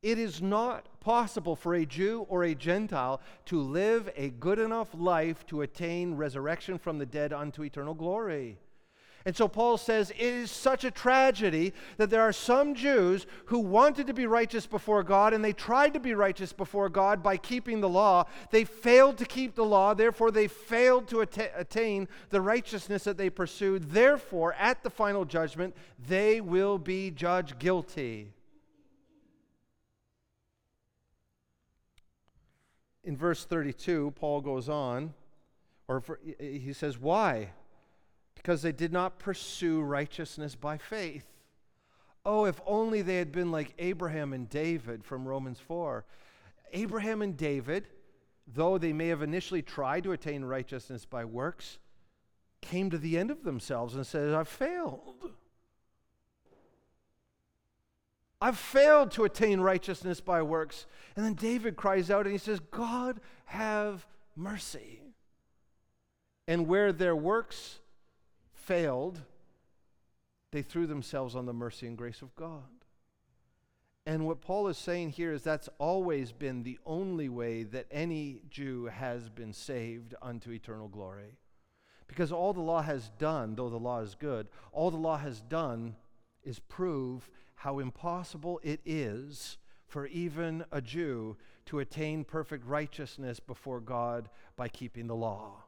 It 0.03 0.19
is 0.19 0.39
not 0.39 0.87
possible 0.99 1.55
for 1.55 1.73
a 1.73 1.85
Jew 1.85 2.27
or 2.29 2.43
a 2.43 2.53
Gentile 2.53 3.19
to 3.45 3.59
live 3.59 4.11
a 4.15 4.29
good 4.29 4.59
enough 4.59 4.89
life 4.93 5.45
to 5.47 5.63
attain 5.63 6.13
resurrection 6.13 6.77
from 6.77 6.99
the 6.99 7.07
dead 7.07 7.33
unto 7.33 7.63
eternal 7.63 7.95
glory. 7.95 8.59
And 9.27 9.35
so 9.35 9.47
Paul 9.47 9.77
says 9.77 10.11
it 10.11 10.19
is 10.19 10.51
such 10.51 10.83
a 10.83 10.91
tragedy 10.91 11.73
that 11.97 12.11
there 12.11 12.21
are 12.21 12.31
some 12.31 12.75
Jews 12.75 13.25
who 13.45 13.57
wanted 13.57 14.05
to 14.05 14.13
be 14.13 14.27
righteous 14.27 14.67
before 14.67 15.01
God 15.01 15.33
and 15.33 15.43
they 15.43 15.51
tried 15.51 15.95
to 15.95 15.99
be 15.99 16.13
righteous 16.13 16.53
before 16.53 16.89
God 16.89 17.23
by 17.23 17.37
keeping 17.37 17.81
the 17.81 17.89
law. 17.89 18.25
They 18.51 18.65
failed 18.65 19.17
to 19.17 19.25
keep 19.25 19.55
the 19.55 19.65
law, 19.65 19.95
therefore, 19.95 20.29
they 20.29 20.47
failed 20.47 21.07
to 21.07 21.21
attain 21.21 22.07
the 22.29 22.39
righteousness 22.39 23.03
that 23.05 23.17
they 23.17 23.31
pursued. 23.31 23.89
Therefore, 23.89 24.53
at 24.59 24.83
the 24.83 24.91
final 24.91 25.25
judgment, 25.25 25.75
they 26.07 26.39
will 26.39 26.77
be 26.77 27.09
judged 27.09 27.57
guilty. 27.57 28.31
In 33.03 33.17
verse 33.17 33.43
32, 33.43 34.13
Paul 34.15 34.41
goes 34.41 34.69
on, 34.69 35.13
or 35.87 35.99
for, 35.99 36.19
he 36.39 36.73
says, 36.73 36.97
Why? 36.99 37.49
Because 38.45 38.61
they 38.61 38.71
did 38.71 38.93
not 38.93 39.17
pursue 39.17 39.81
righteousness 39.81 40.53
by 40.53 40.77
faith. 40.77 41.25
Oh, 42.23 42.45
if 42.45 42.61
only 42.67 43.01
they 43.01 43.17
had 43.17 43.31
been 43.31 43.49
like 43.51 43.73
Abraham 43.79 44.33
and 44.33 44.47
David 44.47 45.03
from 45.03 45.27
Romans 45.27 45.59
4. 45.59 46.05
Abraham 46.71 47.23
and 47.23 47.35
David, 47.35 47.87
though 48.45 48.77
they 48.77 48.93
may 48.93 49.07
have 49.07 49.23
initially 49.23 49.63
tried 49.63 50.03
to 50.03 50.11
attain 50.11 50.45
righteousness 50.45 51.05
by 51.05 51.25
works, 51.25 51.79
came 52.61 52.91
to 52.91 52.99
the 52.99 53.17
end 53.17 53.31
of 53.31 53.43
themselves 53.43 53.95
and 53.95 54.05
said, 54.05 54.35
I've 54.35 54.47
failed. 54.47 55.31
I've 58.39 58.59
failed 58.59 59.09
to 59.13 59.23
attain 59.23 59.59
righteousness 59.59 60.21
by 60.21 60.43
works. 60.43 60.85
And 61.15 61.25
then 61.25 61.33
David 61.33 61.77
cries 61.77 62.11
out 62.11 62.27
and 62.27 62.31
he 62.31 62.37
says, 62.37 62.59
God, 62.69 63.21
have 63.45 64.05
mercy. 64.35 65.01
And 66.47 66.67
where 66.67 66.93
their 66.93 67.15
works 67.15 67.79
failed, 68.65 69.21
they 70.51 70.61
threw 70.61 70.87
themselves 70.87 71.35
on 71.35 71.45
the 71.45 71.53
mercy 71.53 71.87
and 71.87 71.97
grace 71.97 72.21
of 72.21 72.35
God. 72.35 72.63
And 74.05 74.25
what 74.25 74.41
Paul 74.41 74.67
is 74.67 74.77
saying 74.77 75.11
here 75.11 75.33
is 75.33 75.41
that's 75.41 75.69
always 75.79 76.31
been 76.31 76.63
the 76.63 76.77
only 76.85 77.27
way 77.27 77.63
that 77.63 77.87
any 77.89 78.41
Jew 78.49 78.85
has 78.85 79.29
been 79.29 79.51
saved 79.51 80.13
unto 80.21 80.51
eternal 80.51 80.87
glory. 80.87 81.39
Because 82.07 82.31
all 82.31 82.53
the 82.53 82.61
law 82.61 82.83
has 82.83 83.09
done, 83.17 83.55
though 83.55 83.69
the 83.69 83.77
law 83.77 84.01
is 84.01 84.13
good, 84.13 84.47
all 84.71 84.91
the 84.91 84.97
law 84.97 85.17
has 85.17 85.41
done 85.41 85.95
is 86.43 86.59
prove 86.59 87.29
how 87.55 87.79
impossible 87.79 88.59
it 88.63 88.79
is 88.85 89.57
for 89.87 90.05
even 90.07 90.65
a 90.71 90.81
Jew 90.81 91.35
to 91.65 91.79
attain 91.79 92.23
perfect 92.23 92.65
righteousness 92.65 93.39
before 93.39 93.79
God 93.79 94.29
by 94.55 94.67
keeping 94.67 95.07
the 95.07 95.15
law. 95.15 95.63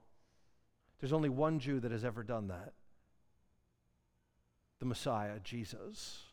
There's 1.00 1.14
only 1.14 1.30
one 1.30 1.60
Jew 1.60 1.80
that 1.80 1.92
has 1.92 2.06
ever 2.06 2.22
done 2.22 2.50
that, 2.50 2.74
the 4.80 4.86
Messiah, 4.86 5.40
Jesus. 5.44 6.24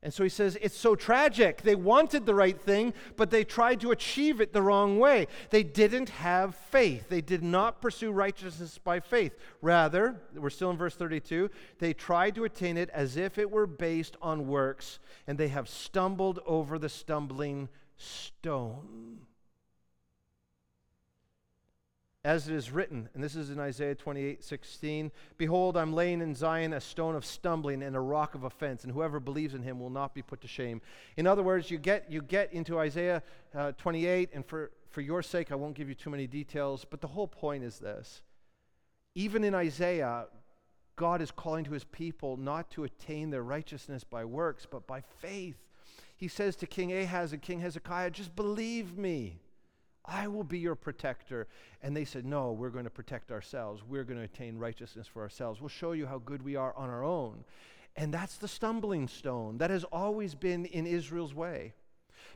And 0.00 0.14
so 0.14 0.22
he 0.22 0.28
says, 0.28 0.56
it's 0.60 0.76
so 0.76 0.94
tragic. 0.94 1.62
They 1.62 1.74
wanted 1.74 2.24
the 2.24 2.34
right 2.34 2.58
thing, 2.60 2.94
but 3.16 3.30
they 3.30 3.42
tried 3.42 3.80
to 3.80 3.90
achieve 3.90 4.40
it 4.40 4.52
the 4.52 4.62
wrong 4.62 5.00
way. 5.00 5.26
They 5.50 5.64
didn't 5.64 6.10
have 6.10 6.54
faith. 6.54 7.08
They 7.08 7.20
did 7.20 7.42
not 7.42 7.80
pursue 7.80 8.12
righteousness 8.12 8.78
by 8.78 9.00
faith. 9.00 9.34
Rather, 9.60 10.20
we're 10.36 10.50
still 10.50 10.70
in 10.70 10.76
verse 10.76 10.94
32, 10.94 11.50
they 11.80 11.94
tried 11.94 12.36
to 12.36 12.44
attain 12.44 12.76
it 12.76 12.90
as 12.90 13.16
if 13.16 13.38
it 13.38 13.50
were 13.50 13.66
based 13.66 14.16
on 14.22 14.46
works, 14.46 15.00
and 15.26 15.36
they 15.36 15.48
have 15.48 15.68
stumbled 15.68 16.38
over 16.46 16.78
the 16.78 16.88
stumbling 16.88 17.68
stone 17.96 19.26
as 22.24 22.48
it 22.48 22.54
is 22.54 22.70
written, 22.70 23.08
and 23.14 23.22
this 23.22 23.36
is 23.36 23.50
in 23.50 23.60
Isaiah 23.60 23.94
28 23.94 24.42
16 24.42 25.12
Behold, 25.36 25.76
I'm 25.76 25.92
laying 25.92 26.20
in 26.20 26.34
Zion 26.34 26.72
a 26.72 26.80
stone 26.80 27.14
of 27.14 27.24
stumbling 27.24 27.82
and 27.82 27.94
a 27.94 28.00
rock 28.00 28.34
of 28.34 28.44
offense, 28.44 28.84
and 28.84 28.92
whoever 28.92 29.20
believes 29.20 29.54
in 29.54 29.62
him 29.62 29.78
will 29.78 29.90
not 29.90 30.14
be 30.14 30.22
put 30.22 30.40
to 30.40 30.48
shame. 30.48 30.80
In 31.16 31.26
other 31.26 31.42
words, 31.42 31.70
you 31.70 31.78
get, 31.78 32.10
you 32.10 32.20
get 32.20 32.52
into 32.52 32.78
Isaiah 32.78 33.22
uh, 33.54 33.72
28, 33.72 34.30
and 34.34 34.44
for, 34.44 34.72
for 34.90 35.00
your 35.00 35.22
sake, 35.22 35.52
I 35.52 35.54
won't 35.54 35.74
give 35.74 35.88
you 35.88 35.94
too 35.94 36.10
many 36.10 36.26
details, 36.26 36.84
but 36.84 37.00
the 37.00 37.06
whole 37.06 37.28
point 37.28 37.62
is 37.62 37.78
this. 37.78 38.22
Even 39.14 39.44
in 39.44 39.54
Isaiah, 39.54 40.26
God 40.96 41.22
is 41.22 41.30
calling 41.30 41.64
to 41.64 41.72
his 41.72 41.84
people 41.84 42.36
not 42.36 42.70
to 42.72 42.82
attain 42.82 43.30
their 43.30 43.44
righteousness 43.44 44.02
by 44.02 44.24
works, 44.24 44.66
but 44.68 44.86
by 44.88 45.02
faith. 45.20 45.56
He 46.16 46.26
says 46.26 46.56
to 46.56 46.66
King 46.66 46.92
Ahaz 46.92 47.32
and 47.32 47.40
King 47.40 47.60
Hezekiah, 47.60 48.10
Just 48.10 48.34
believe 48.34 48.98
me. 48.98 49.38
I 50.08 50.26
will 50.26 50.44
be 50.44 50.58
your 50.58 50.74
protector. 50.74 51.46
And 51.82 51.96
they 51.96 52.04
said, 52.04 52.24
No, 52.24 52.52
we're 52.52 52.70
going 52.70 52.84
to 52.84 52.90
protect 52.90 53.30
ourselves. 53.30 53.82
We're 53.86 54.04
going 54.04 54.18
to 54.18 54.24
attain 54.24 54.56
righteousness 54.56 55.06
for 55.06 55.22
ourselves. 55.22 55.60
We'll 55.60 55.68
show 55.68 55.92
you 55.92 56.06
how 56.06 56.18
good 56.18 56.42
we 56.42 56.56
are 56.56 56.74
on 56.76 56.88
our 56.88 57.04
own. 57.04 57.44
And 57.94 58.14
that's 58.14 58.36
the 58.36 58.48
stumbling 58.48 59.08
stone 59.08 59.58
that 59.58 59.70
has 59.70 59.84
always 59.84 60.34
been 60.34 60.64
in 60.66 60.86
Israel's 60.86 61.34
way. 61.34 61.74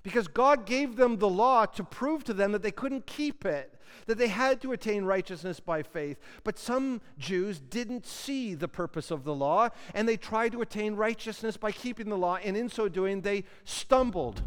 Because 0.02 0.26
God 0.26 0.66
gave 0.66 0.96
them 0.96 1.18
the 1.18 1.28
law 1.28 1.66
to 1.66 1.84
prove 1.84 2.24
to 2.24 2.34
them 2.34 2.52
that 2.52 2.62
they 2.62 2.72
couldn't 2.72 3.06
keep 3.06 3.44
it, 3.44 3.78
that 4.06 4.18
they 4.18 4.28
had 4.28 4.60
to 4.62 4.72
attain 4.72 5.04
righteousness 5.04 5.60
by 5.60 5.82
faith. 5.82 6.18
But 6.42 6.58
some 6.58 7.00
Jews 7.18 7.60
didn't 7.60 8.06
see 8.06 8.54
the 8.54 8.68
purpose 8.68 9.12
of 9.12 9.22
the 9.22 9.34
law, 9.34 9.68
and 9.94 10.08
they 10.08 10.16
tried 10.16 10.52
to 10.52 10.62
attain 10.62 10.94
righteousness 10.94 11.56
by 11.56 11.70
keeping 11.70 12.08
the 12.08 12.18
law, 12.18 12.36
and 12.42 12.56
in 12.56 12.68
so 12.68 12.88
doing, 12.88 13.20
they 13.20 13.44
stumbled 13.64 14.42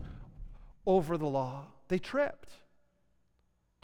over 0.86 1.18
the 1.18 1.28
law. 1.28 1.68
They 1.88 2.00
tripped. 2.00 2.50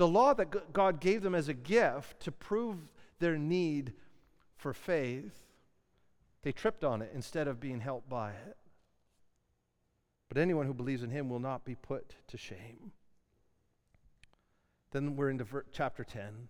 The 0.02 0.08
law 0.08 0.34
that 0.34 0.74
God 0.74 1.00
gave 1.00 1.22
them 1.22 1.36
as 1.36 1.48
a 1.48 1.54
gift 1.54 2.22
to 2.22 2.32
prove 2.32 2.78
their 3.20 3.38
need 3.38 3.94
for 4.58 4.74
faith, 4.74 5.46
they 6.42 6.52
tripped 6.52 6.84
on 6.84 7.04
it 7.04 7.12
instead 7.14 7.48
of 7.48 7.60
being 7.60 7.82
helped 7.82 8.10
by 8.10 8.32
it. 8.32 8.58
But 10.28 10.40
anyone 10.40 10.66
who 10.66 10.74
believes 10.74 11.04
in 11.04 11.12
him 11.12 11.30
will 11.30 11.38
not 11.40 11.66
be 11.66 11.76
put 11.76 12.16
to 12.30 12.36
shame. 12.36 12.94
Then 14.90 15.16
we're 15.16 15.30
into 15.30 15.46
chapter 15.72 16.04
10. 16.04 16.50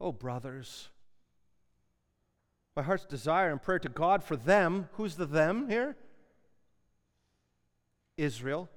Oh, 0.00 0.12
brothers, 0.12 0.88
my 2.74 2.82
heart's 2.82 3.04
desire 3.04 3.50
and 3.50 3.60
prayer 3.60 3.78
to 3.78 3.90
God 3.90 4.24
for 4.24 4.36
them, 4.36 4.88
who's 4.92 5.16
the 5.16 5.26
them 5.26 5.68
here? 5.68 5.98
Israel, 8.16 8.70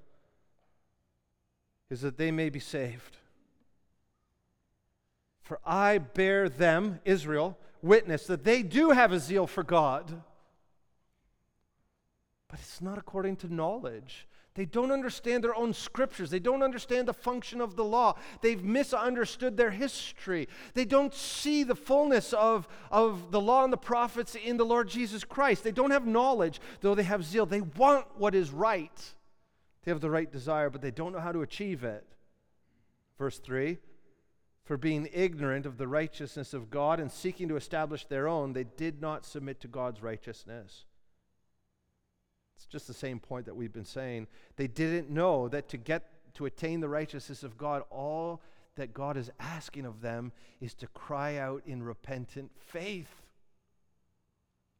is 1.90 2.02
that 2.02 2.18
they 2.18 2.32
may 2.32 2.50
be 2.50 2.60
saved. 2.60 3.16
For 5.50 5.60
I 5.66 5.98
bear 5.98 6.48
them, 6.48 7.00
Israel, 7.06 7.58
witness 7.82 8.28
that 8.28 8.44
they 8.44 8.62
do 8.62 8.92
have 8.92 9.12
a 9.12 9.18
zeal 9.18 9.48
for 9.48 9.64
God. 9.64 10.22
But 12.48 12.60
it's 12.60 12.82
not 12.82 13.00
according 13.00 13.38
to 13.38 13.52
knowledge. 13.52 14.28
They 14.54 14.66
don't 14.66 14.92
understand 14.92 15.44
their 15.44 15.56
own 15.56 15.74
scriptures. 15.74 16.30
They 16.30 16.38
don't 16.38 16.62
understand 16.62 17.08
the 17.08 17.16
function 17.16 17.62
of 17.62 17.76
the 17.76 17.84
law. 17.84 18.14
They've 18.44 18.64
misunderstood 18.64 19.58
their 19.58 19.72
history. 19.72 20.48
They 20.76 20.86
don't 20.86 21.16
see 21.16 21.64
the 21.64 21.74
fullness 21.74 22.32
of, 22.32 22.68
of 22.92 23.32
the 23.32 23.42
law 23.42 23.64
and 23.64 23.74
the 23.74 23.78
prophets 23.78 24.36
in 24.36 24.58
the 24.58 24.66
Lord 24.66 24.88
Jesus 24.88 25.24
Christ. 25.24 25.64
They 25.64 25.72
don't 25.72 25.90
have 25.90 26.06
knowledge, 26.06 26.62
though 26.82 26.94
they 26.94 27.02
have 27.02 27.26
zeal. 27.26 27.48
They 27.48 27.62
want 27.62 28.06
what 28.20 28.36
is 28.36 28.52
right. 28.52 29.02
They 29.84 29.90
have 29.90 30.00
the 30.00 30.12
right 30.12 30.32
desire, 30.32 30.70
but 30.70 30.84
they 30.84 30.92
don't 30.92 31.12
know 31.12 31.20
how 31.20 31.32
to 31.32 31.42
achieve 31.42 31.84
it. 31.84 32.06
Verse 33.18 33.40
3 33.40 33.80
for 34.70 34.78
being 34.78 35.10
ignorant 35.12 35.66
of 35.66 35.80
the 35.80 35.88
righteousness 35.88 36.54
of 36.54 36.70
God 36.70 37.00
and 37.00 37.12
seeking 37.12 37.48
to 37.48 37.56
establish 37.56 38.06
their 38.06 38.28
own, 38.28 38.54
they 38.54 38.66
did 38.66 39.02
not 39.02 39.26
submit 39.26 39.60
to 39.62 39.68
God's 39.68 40.04
righteousness. 40.04 40.86
It's 42.56 42.68
just 42.68 42.86
the 42.86 42.94
same 42.94 43.20
point 43.20 43.48
that 43.48 43.56
we've 43.56 43.74
been 43.74 43.84
saying. 43.84 44.28
They 44.58 44.68
didn't 44.68 45.10
know 45.10 45.48
that 45.48 45.70
to 45.70 45.78
get 45.78 46.12
to 46.36 46.46
attain 46.46 46.82
the 46.82 46.88
righteousness 46.88 47.42
of 47.42 47.58
God, 47.58 47.82
all 47.90 48.44
that 48.76 48.94
God 48.94 49.18
is 49.18 49.32
asking 49.40 49.88
of 49.88 50.02
them 50.02 50.32
is 50.62 50.76
to 50.76 50.88
cry 50.90 51.38
out 51.38 51.64
in 51.66 51.82
repentant 51.82 52.52
faith. 52.60 53.24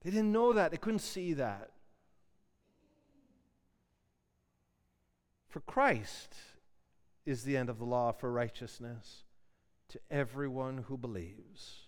They 0.04 0.12
didn't 0.12 0.32
know 0.32 0.54
that. 0.54 0.70
They 0.70 0.78
couldn't 0.78 1.00
see 1.00 1.34
that. 1.34 1.72
For 5.48 5.62
Christ 5.62 6.36
is 7.26 7.42
the 7.42 7.58
end 7.58 7.72
of 7.72 7.80
the 7.80 7.86
law 7.86 8.12
for 8.12 8.32
righteousness 8.32 9.24
to 9.90 10.00
everyone 10.10 10.86
who 10.88 10.98
believes. 10.98 11.88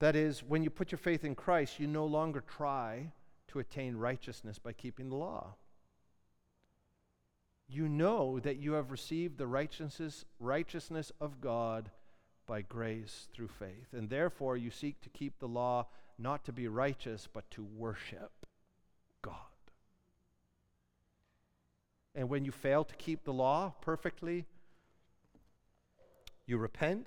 That 0.00 0.14
is, 0.14 0.44
when 0.44 0.62
you 0.62 0.70
put 0.70 0.92
your 0.92 0.98
faith 0.98 1.24
in 1.24 1.34
Christ, 1.34 1.80
you 1.80 1.86
no 1.86 2.06
longer 2.06 2.40
try 2.40 3.12
to 3.48 3.58
attain 3.58 3.96
righteousness 3.96 4.58
by 4.58 4.72
keeping 4.72 5.08
the 5.08 5.16
law. 5.16 5.54
You 7.68 7.88
know 7.88 8.38
that 8.40 8.56
you 8.56 8.72
have 8.72 8.90
received 8.90 9.38
the 9.38 9.46
righteousness, 9.46 10.24
righteousness 10.38 11.12
of 11.20 11.40
God 11.40 11.90
by 12.46 12.62
grace 12.62 13.28
through 13.34 13.48
faith. 13.48 13.92
And 13.92 14.08
therefore, 14.08 14.56
you 14.56 14.70
seek 14.70 15.00
to 15.02 15.10
keep 15.10 15.38
the 15.38 15.48
law 15.48 15.86
not 16.18 16.44
to 16.44 16.52
be 16.52 16.66
righteous, 16.68 17.28
but 17.30 17.50
to 17.52 17.64
worship 17.64 18.46
God. 19.22 19.34
And 22.18 22.28
when 22.28 22.44
you 22.44 22.50
fail 22.50 22.82
to 22.82 22.96
keep 22.96 23.22
the 23.22 23.32
law 23.32 23.74
perfectly, 23.80 24.44
you 26.48 26.58
repent, 26.58 27.06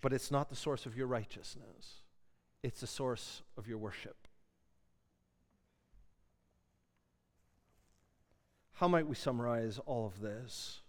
but 0.00 0.12
it's 0.12 0.30
not 0.30 0.50
the 0.50 0.54
source 0.54 0.86
of 0.86 0.96
your 0.96 1.08
righteousness, 1.08 2.02
it's 2.62 2.80
the 2.80 2.86
source 2.86 3.42
of 3.58 3.66
your 3.66 3.78
worship. 3.78 4.28
How 8.74 8.86
might 8.86 9.08
we 9.08 9.16
summarize 9.16 9.80
all 9.84 10.06
of 10.06 10.20
this? 10.20 10.80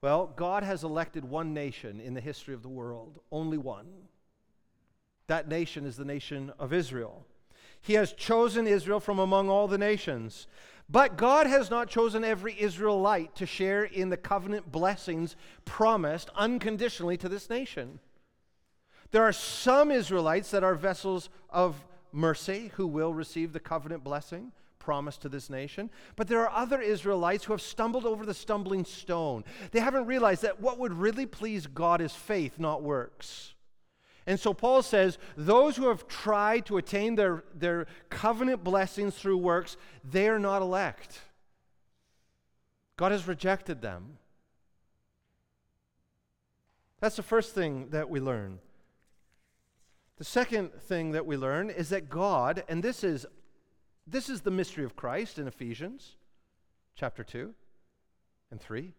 Well, 0.00 0.32
God 0.34 0.64
has 0.64 0.82
elected 0.82 1.24
one 1.24 1.54
nation 1.54 2.00
in 2.00 2.14
the 2.14 2.20
history 2.20 2.54
of 2.54 2.62
the 2.62 2.68
world, 2.68 3.20
only 3.30 3.58
one. 3.58 3.86
That 5.28 5.46
nation 5.46 5.86
is 5.86 5.96
the 5.96 6.04
nation 6.04 6.52
of 6.58 6.72
Israel. 6.72 7.26
He 7.82 7.94
has 7.94 8.12
chosen 8.12 8.66
Israel 8.66 9.00
from 9.00 9.18
among 9.18 9.50
all 9.50 9.68
the 9.68 9.78
nations. 9.78 10.46
But 10.88 11.16
God 11.16 11.46
has 11.46 11.70
not 11.70 11.88
chosen 11.88 12.22
every 12.22 12.60
Israelite 12.60 13.34
to 13.36 13.46
share 13.46 13.84
in 13.84 14.08
the 14.08 14.16
covenant 14.16 14.70
blessings 14.70 15.36
promised 15.64 16.30
unconditionally 16.36 17.16
to 17.18 17.28
this 17.28 17.50
nation. 17.50 17.98
There 19.10 19.22
are 19.22 19.32
some 19.32 19.90
Israelites 19.90 20.50
that 20.52 20.64
are 20.64 20.74
vessels 20.74 21.28
of 21.50 21.76
mercy 22.12 22.70
who 22.74 22.86
will 22.86 23.12
receive 23.12 23.52
the 23.52 23.60
covenant 23.60 24.04
blessing 24.04 24.52
promised 24.78 25.22
to 25.22 25.28
this 25.28 25.48
nation. 25.48 25.90
But 26.16 26.28
there 26.28 26.40
are 26.40 26.62
other 26.62 26.80
Israelites 26.80 27.44
who 27.44 27.52
have 27.52 27.62
stumbled 27.62 28.04
over 28.04 28.26
the 28.26 28.34
stumbling 28.34 28.84
stone. 28.84 29.44
They 29.70 29.80
haven't 29.80 30.06
realized 30.06 30.42
that 30.42 30.60
what 30.60 30.78
would 30.78 30.92
really 30.92 31.26
please 31.26 31.66
God 31.66 32.00
is 32.00 32.12
faith, 32.12 32.58
not 32.58 32.82
works. 32.82 33.54
And 34.26 34.38
so 34.38 34.54
Paul 34.54 34.82
says, 34.82 35.18
those 35.36 35.76
who 35.76 35.88
have 35.88 36.06
tried 36.06 36.66
to 36.66 36.76
attain 36.76 37.16
their, 37.16 37.44
their 37.54 37.86
covenant 38.08 38.62
blessings 38.62 39.16
through 39.16 39.38
works, 39.38 39.76
they 40.04 40.28
are 40.28 40.38
not 40.38 40.62
elect. 40.62 41.20
God 42.96 43.12
has 43.12 43.26
rejected 43.26 43.82
them. 43.82 44.18
That's 47.00 47.16
the 47.16 47.22
first 47.24 47.52
thing 47.52 47.88
that 47.90 48.08
we 48.08 48.20
learn. 48.20 48.60
The 50.18 50.24
second 50.24 50.72
thing 50.82 51.12
that 51.12 51.26
we 51.26 51.36
learn 51.36 51.68
is 51.68 51.88
that 51.88 52.08
God, 52.08 52.62
and 52.68 52.80
this 52.80 53.02
is 53.02 53.26
this 54.06 54.28
is 54.28 54.40
the 54.40 54.50
mystery 54.50 54.84
of 54.84 54.96
Christ 54.96 55.38
in 55.38 55.46
Ephesians 55.46 56.16
chapter 56.94 57.22
2 57.24 57.54
and 58.50 58.60
3. 58.60 58.92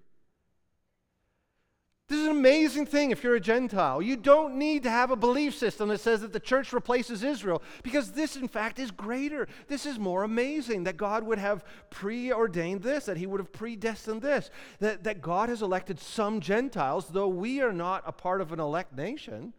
This 2.14 2.22
is 2.22 2.28
an 2.28 2.38
amazing 2.38 2.86
thing 2.86 3.09
if 3.09 3.24
you're 3.24 3.34
a 3.34 3.39
Gentile. 3.39 3.99
You 3.99 4.16
don't 4.16 4.59
need 4.59 4.84
to 4.84 4.89
have 4.91 5.09
a 5.09 5.16
belief 5.16 5.57
system 5.57 5.89
that 5.89 5.99
says 5.99 6.22
that 6.22 6.32
the 6.32 6.39
church 6.39 6.72
replaces 6.72 7.24
Israel 7.24 7.64
because 7.82 8.11
this, 8.11 8.36
in 8.36 8.47
fact, 8.47 8.78
is 8.78 8.91
greater. 8.91 9.47
This 9.68 9.88
is 9.88 9.97
more 9.97 10.22
amazing 10.22 10.84
that 10.84 10.95
God 10.95 11.24
would 11.24 11.39
have 11.39 11.66
preordained 11.89 12.84
this, 12.84 13.05
that 13.05 13.18
He 13.18 13.26
would 13.26 13.39
have 13.39 13.51
predestined 13.51 14.22
this, 14.22 14.51
that, 14.78 15.03
that 15.05 15.24
God 15.24 15.49
has 15.49 15.64
elected 15.64 15.99
some 15.99 16.39
Gentiles, 16.39 17.07
though 17.07 17.28
we 17.28 17.61
are 17.61 17.74
not 17.74 18.03
a 18.05 18.11
part 18.11 18.41
of 18.41 18.51
an 18.51 18.59
elect 18.59 18.95
nation. 18.95 19.51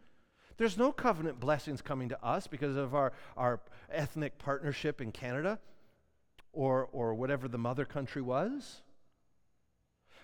There's 0.55 0.77
no 0.77 0.93
covenant 0.93 1.41
blessings 1.41 1.81
coming 1.81 2.07
to 2.07 2.25
us 2.25 2.47
because 2.47 2.77
of 2.77 2.95
our, 2.95 3.11
our 3.35 3.59
ethnic 3.91 4.37
partnership 4.37 5.01
in 5.01 5.11
Canada 5.11 5.59
or, 6.53 6.87
or 6.93 7.15
whatever 7.15 7.49
the 7.49 7.57
mother 7.57 7.83
country 7.83 8.21
was. 8.21 8.81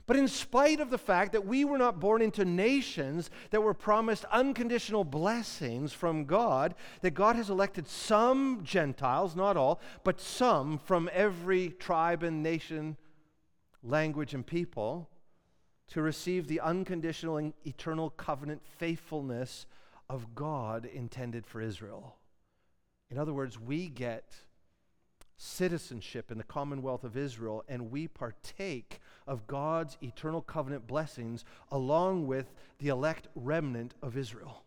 But 0.08 0.18
in 0.18 0.28
spite 0.28 0.80
of 0.80 0.90
the 0.90 0.98
fact 0.98 1.32
that 1.32 1.46
we 1.46 1.64
were 1.64 1.78
not 1.78 2.00
born 2.00 2.22
into 2.22 2.44
nations 2.44 3.30
that 3.52 3.62
were 3.62 3.74
promised 3.74 4.26
unconditional 4.26 5.04
blessings 5.04 5.94
from 5.94 6.26
God, 6.26 6.76
that 7.02 7.12
God 7.12 7.36
has 7.36 7.50
elected 7.50 7.88
some 7.88 8.62
Gentiles, 8.64 9.36
not 9.36 9.58
all, 9.58 9.80
but 10.04 10.20
some 10.20 10.78
from 10.80 11.10
every 11.14 11.70
tribe 11.70 12.24
and 12.24 12.42
nation, 12.44 12.98
language, 13.84 14.34
and 14.34 14.46
people 14.46 15.10
to 15.90 16.02
receive 16.02 16.48
the 16.48 16.62
unconditional 16.62 17.38
and 17.38 17.54
eternal 17.66 18.10
covenant 18.10 18.62
faithfulness 18.66 19.66
of 20.10 20.34
God 20.36 20.86
intended 20.86 21.46
for 21.46 21.62
Israel. 21.62 22.16
In 23.10 23.18
other 23.18 23.34
words, 23.34 23.60
we 23.60 23.90
get 23.90 24.34
citizenship 25.42 26.32
in 26.32 26.38
the 26.38 26.44
commonwealth 26.44 27.04
of 27.04 27.18
Israel, 27.18 27.64
and 27.68 27.90
we 27.90 28.08
partake 28.08 29.00
of 29.26 29.48
God's 29.48 29.98
eternal 30.02 30.42
covenant 30.42 30.86
blessings 30.86 31.44
along 31.72 32.28
with 32.28 32.54
the 32.78 32.90
elect 32.90 33.28
remnant 33.34 33.96
of 34.04 34.16
Israel. 34.16 34.64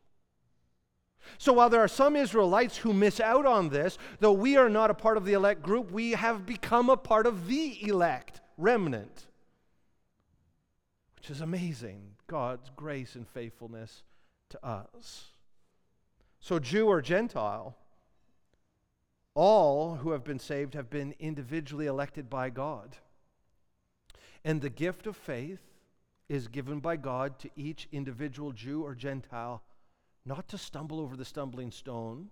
So 1.38 1.52
while 1.52 1.70
there 1.70 1.82
are 1.82 1.88
some 1.88 2.16
Israelites 2.16 2.78
who 2.78 2.92
miss 2.92 3.20
out 3.20 3.46
on 3.46 3.68
this, 3.68 3.98
though 4.18 4.32
we 4.32 4.56
are 4.56 4.68
not 4.68 4.90
a 4.90 4.94
part 4.94 5.16
of 5.16 5.24
the 5.24 5.32
elect 5.32 5.62
group, 5.62 5.92
we 5.92 6.10
have 6.10 6.44
become 6.44 6.90
a 6.90 6.96
part 6.96 7.26
of 7.26 7.46
the 7.46 7.86
elect 7.86 8.40
remnant, 8.58 9.26
which 11.16 11.30
is 11.30 11.40
amazing 11.40 12.16
God's 12.26 12.70
grace 12.74 13.14
and 13.14 13.28
faithfulness 13.28 14.02
to 14.50 14.66
us. 14.66 15.26
So, 16.40 16.58
Jew 16.58 16.88
or 16.88 17.00
Gentile, 17.00 17.76
all 19.34 19.96
who 19.96 20.12
have 20.12 20.24
been 20.24 20.38
saved 20.38 20.74
have 20.74 20.90
been 20.90 21.14
individually 21.18 21.86
elected 21.86 22.30
by 22.30 22.50
God. 22.50 22.96
And 24.44 24.60
the 24.60 24.70
gift 24.70 25.06
of 25.06 25.16
faith 25.16 25.60
is 26.28 26.48
given 26.48 26.80
by 26.80 26.96
God 26.96 27.38
to 27.40 27.50
each 27.56 27.88
individual 27.92 28.52
Jew 28.52 28.82
or 28.82 28.94
Gentile, 28.94 29.62
not 30.24 30.48
to 30.48 30.58
stumble 30.58 31.00
over 31.00 31.16
the 31.16 31.24
stumbling 31.24 31.70
stone, 31.70 32.28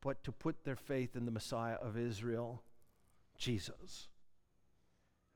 but 0.00 0.22
to 0.24 0.32
put 0.32 0.64
their 0.64 0.76
faith 0.76 1.16
in 1.16 1.24
the 1.24 1.30
Messiah 1.30 1.74
of 1.74 1.96
Israel, 1.96 2.62
Jesus. 3.36 4.08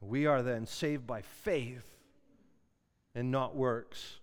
We 0.01 0.27
are 0.27 0.43
then 0.43 0.67
saved 0.67 1.07
by 1.07 1.23
faith 1.23 1.99
and 3.15 3.31
not 3.31 3.57
works. 3.57 4.21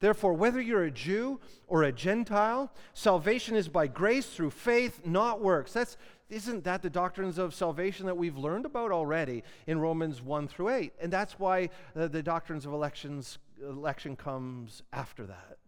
Therefore, 0.00 0.32
whether 0.32 0.60
you're 0.60 0.84
a 0.84 0.90
Jew 0.90 1.40
or 1.66 1.82
a 1.82 1.92
Gentile, 1.92 2.72
salvation 2.94 3.54
is 3.54 3.68
by 3.68 3.86
grace 3.86 4.26
through 4.26 4.50
faith, 4.50 5.02
not 5.04 5.42
works. 5.42 5.74
That's, 5.74 5.98
isn't 6.30 6.64
that 6.64 6.80
the 6.80 6.88
doctrines 6.88 7.36
of 7.36 7.54
salvation 7.54 8.06
that 8.06 8.16
we've 8.16 8.38
learned 8.38 8.64
about 8.64 8.92
already 8.92 9.44
in 9.66 9.78
Romans 9.78 10.22
1 10.22 10.48
through 10.48 10.70
8? 10.70 10.92
And 11.00 11.12
that's 11.12 11.38
why 11.38 11.68
uh, 11.94 12.08
the 12.08 12.22
doctrines 12.22 12.64
of 12.64 12.72
elections, 12.72 13.38
election 13.62 14.16
comes 14.16 14.82
after 14.90 15.26
that. 15.26 15.58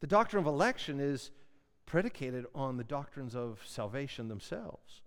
The 0.00 0.08
doctrine 0.08 0.40
of 0.40 0.46
election 0.46 0.98
is 0.98 1.30
predicated 1.86 2.46
on 2.52 2.76
the 2.76 2.84
doctrines 2.84 3.36
of 3.36 3.60
salvation 3.64 4.26
themselves. 4.26 5.02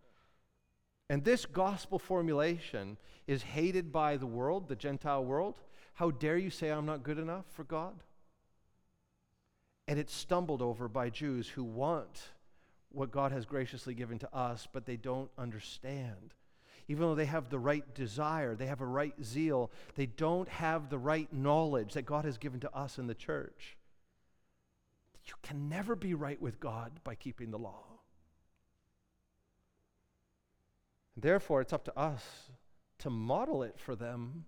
And 1.09 1.25
this 1.25 1.45
gospel 1.45 1.99
formulation 1.99 2.97
is 3.27 3.43
hated 3.43 3.91
by 3.91 4.15
the 4.15 4.25
world, 4.25 4.69
the 4.69 4.75
Gentile 4.77 5.25
world. 5.25 5.55
How 5.99 6.11
dare 6.11 6.37
you 6.37 6.49
say 6.49 6.69
I'm 6.69 6.85
not 6.85 7.03
good 7.03 7.19
enough 7.19 7.43
for 7.51 7.65
God? 7.65 8.03
And 9.85 9.99
it's 9.99 10.15
stumbled 10.15 10.61
over 10.61 10.87
by 10.87 11.09
Jews 11.09 11.49
who 11.49 11.65
want 11.65 12.21
what 12.87 13.11
God 13.11 13.33
has 13.33 13.45
graciously 13.45 13.93
given 13.93 14.17
to 14.19 14.33
us, 14.33 14.65
but 14.71 14.85
they 14.85 14.95
don't 14.95 15.29
understand. 15.37 16.33
Even 16.87 17.01
though 17.01 17.15
they 17.15 17.25
have 17.25 17.49
the 17.49 17.59
right 17.59 17.83
desire, 17.93 18.55
they 18.55 18.67
have 18.67 18.79
a 18.79 18.85
right 18.85 19.13
zeal, 19.21 19.71
they 19.95 20.05
don't 20.05 20.47
have 20.47 20.87
the 20.87 20.97
right 20.97 21.27
knowledge 21.33 21.95
that 21.95 22.05
God 22.05 22.23
has 22.23 22.37
given 22.37 22.61
to 22.61 22.73
us 22.73 22.97
in 22.97 23.07
the 23.07 23.13
church. 23.13 23.75
You 25.25 25.33
can 25.43 25.67
never 25.67 25.97
be 25.97 26.13
right 26.13 26.41
with 26.41 26.61
God 26.61 27.01
by 27.03 27.15
keeping 27.15 27.51
the 27.51 27.59
law. 27.59 27.83
Therefore, 31.17 31.59
it's 31.59 31.73
up 31.73 31.83
to 31.83 31.99
us 31.99 32.23
to 32.99 33.09
model 33.09 33.63
it 33.63 33.77
for 33.77 33.97
them 33.97 34.45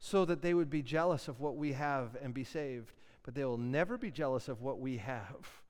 so 0.00 0.24
that 0.24 0.40
they 0.40 0.54
would 0.54 0.70
be 0.70 0.82
jealous 0.82 1.28
of 1.28 1.40
what 1.40 1.56
we 1.56 1.72
have 1.72 2.16
and 2.22 2.32
be 2.32 2.42
saved. 2.42 2.92
But 3.22 3.34
they 3.34 3.44
will 3.44 3.58
never 3.58 3.98
be 3.98 4.10
jealous 4.10 4.48
of 4.48 4.62
what 4.62 4.80
we 4.80 4.96
have 4.96 5.62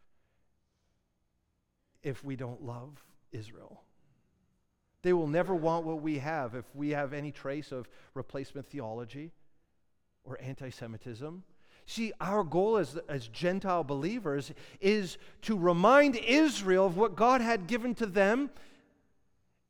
if 2.03 2.25
we 2.25 2.37
don't 2.37 2.63
love 2.63 3.05
Israel. 3.33 3.83
They 5.03 5.13
will 5.13 5.27
never 5.27 5.55
want 5.55 5.85
what 5.85 6.01
we 6.01 6.19
have 6.19 6.55
if 6.55 6.65
we 6.75 6.91
have 6.91 7.13
any 7.13 7.33
trace 7.33 7.73
of 7.73 7.89
replacement 8.15 8.69
theology 8.69 9.33
or 10.25 10.39
anti 10.41 10.71
Semitism. 10.71 11.43
See, 11.87 12.13
our 12.21 12.45
goal 12.45 12.77
as, 12.77 12.97
as 13.09 13.27
Gentile 13.27 13.83
believers 13.83 14.53
is 14.81 15.19
to 15.43 15.59
remind 15.59 16.15
Israel 16.15 16.87
of 16.87 16.97
what 16.97 17.17
God 17.17 17.41
had 17.41 17.67
given 17.67 17.97
to 17.97 18.07
them 18.07 18.51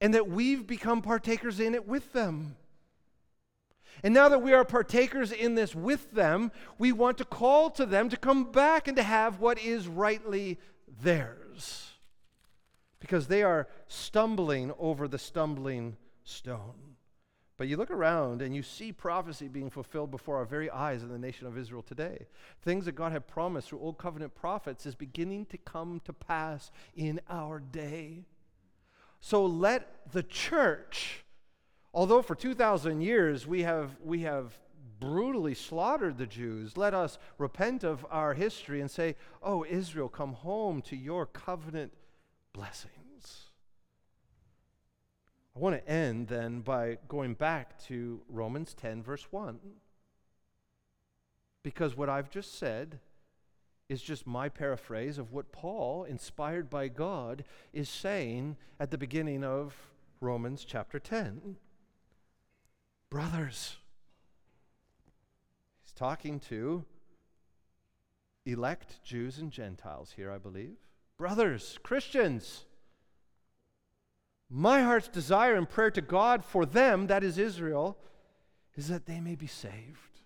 and 0.02 0.12
that 0.12 0.28
we've 0.28 0.66
become 0.66 1.00
partakers 1.00 1.61
in 1.61 1.74
it 1.74 1.88
with 1.88 2.12
them. 2.12 2.56
And 4.03 4.14
now 4.14 4.28
that 4.28 4.42
we 4.42 4.53
are 4.53 4.64
partakers 4.64 5.32
in 5.32 5.55
this 5.55 5.74
with 5.74 6.12
them, 6.12 6.53
we 6.78 6.92
want 6.92 7.18
to 7.18 7.24
call 7.24 7.70
to 7.70 7.86
them 7.86 8.09
to 8.09 8.16
come 8.16 8.51
back 8.51 8.88
and 8.88 8.96
to 8.96 9.03
have 9.03 9.40
what 9.40 9.59
is 9.59 9.88
rightly 9.88 10.59
theirs. 11.03 11.92
Because 12.98 13.26
they 13.26 13.42
are 13.42 13.68
stumbling 13.88 14.72
over 14.78 15.09
the 15.09 15.18
stumbling 15.18 15.96
stone. 16.24 16.90
But 17.61 17.68
you 17.68 17.76
look 17.76 17.90
around 17.90 18.40
and 18.40 18.57
you 18.57 18.62
see 18.62 18.90
prophecy 18.90 19.46
being 19.46 19.68
fulfilled 19.68 20.11
before 20.11 20.38
our 20.38 20.46
very 20.46 20.70
eyes 20.70 21.03
in 21.03 21.11
the 21.11 21.18
nation 21.18 21.46
of 21.46 21.59
Israel 21.59 21.82
today. 21.82 22.26
Things 22.62 22.86
that 22.86 22.92
God 22.92 23.12
had 23.12 23.26
promised 23.28 23.68
through 23.68 23.80
Old 23.80 23.98
Covenant 23.98 24.34
prophets 24.34 24.86
is 24.86 24.94
beginning 24.94 25.44
to 25.46 25.59
come 25.59 26.01
to 26.07 26.14
pass 26.14 26.70
in 26.94 27.20
our 27.28 27.61
day. 27.61 28.24
So 29.20 29.44
let 29.44 30.11
the 30.11 30.22
church, 30.22 31.22
although 31.93 32.22
for 32.22 32.34
2,000 32.34 33.01
years 33.01 33.47
we 33.47 33.62
have, 33.62 33.97
we 34.03 34.20
have 34.22 34.59
brutally 35.01 35.55
slaughtered 35.55 36.18
the 36.18 36.26
Jews, 36.26 36.76
let 36.76 36.95
us 36.95 37.18
repent 37.38 37.82
of 37.82 38.07
our 38.11 38.34
history 38.34 38.80
and 38.80 38.91
say, 38.91 39.16
Oh, 39.43 39.64
Israel, 39.68 40.09
come 40.09 40.34
home 40.34 40.82
to 40.82 40.97
your 40.97 41.26
covenant 41.26 41.93
blessings. 42.53 43.47
I 45.57 45.59
want 45.59 45.74
to 45.76 45.91
end 45.91 46.28
then 46.28 46.61
by 46.61 46.99
going 47.09 47.34
back 47.34 47.82
to 47.86 48.20
Romans 48.28 48.74
10, 48.74 49.03
verse 49.03 49.26
1. 49.30 49.59
Because 51.62 51.97
what 51.97 52.09
I've 52.09 52.30
just 52.30 52.59
said 52.59 53.01
is 53.88 54.01
just 54.01 54.26
my 54.26 54.49
paraphrase 54.49 55.18
of 55.18 55.32
what 55.32 55.51
Paul, 55.51 56.05
inspired 56.05 56.70
by 56.70 56.88
God, 56.88 57.45
is 57.72 57.88
saying 57.88 58.57
at 58.78 58.93
the 58.93 58.99
beginning 58.99 59.43
of 59.43 59.74
Romans 60.20 60.64
chapter 60.64 61.01
10. 61.01 61.57
Brothers, 63.11 63.76
he's 65.82 65.92
talking 65.92 66.38
to 66.48 66.84
elect 68.46 69.02
Jews 69.02 69.38
and 69.38 69.50
Gentiles 69.50 70.12
here, 70.14 70.30
I 70.30 70.38
believe. 70.38 70.76
Brothers, 71.18 71.78
Christians, 71.82 72.64
my 74.48 74.82
heart's 74.82 75.08
desire 75.08 75.54
and 75.54 75.68
prayer 75.68 75.90
to 75.90 76.00
God 76.00 76.44
for 76.44 76.64
them, 76.64 77.08
that 77.08 77.24
is 77.24 77.36
Israel, 77.36 77.98
is 78.76 78.88
that 78.88 79.06
they 79.06 79.20
may 79.20 79.34
be 79.34 79.46
saved. 79.46 80.20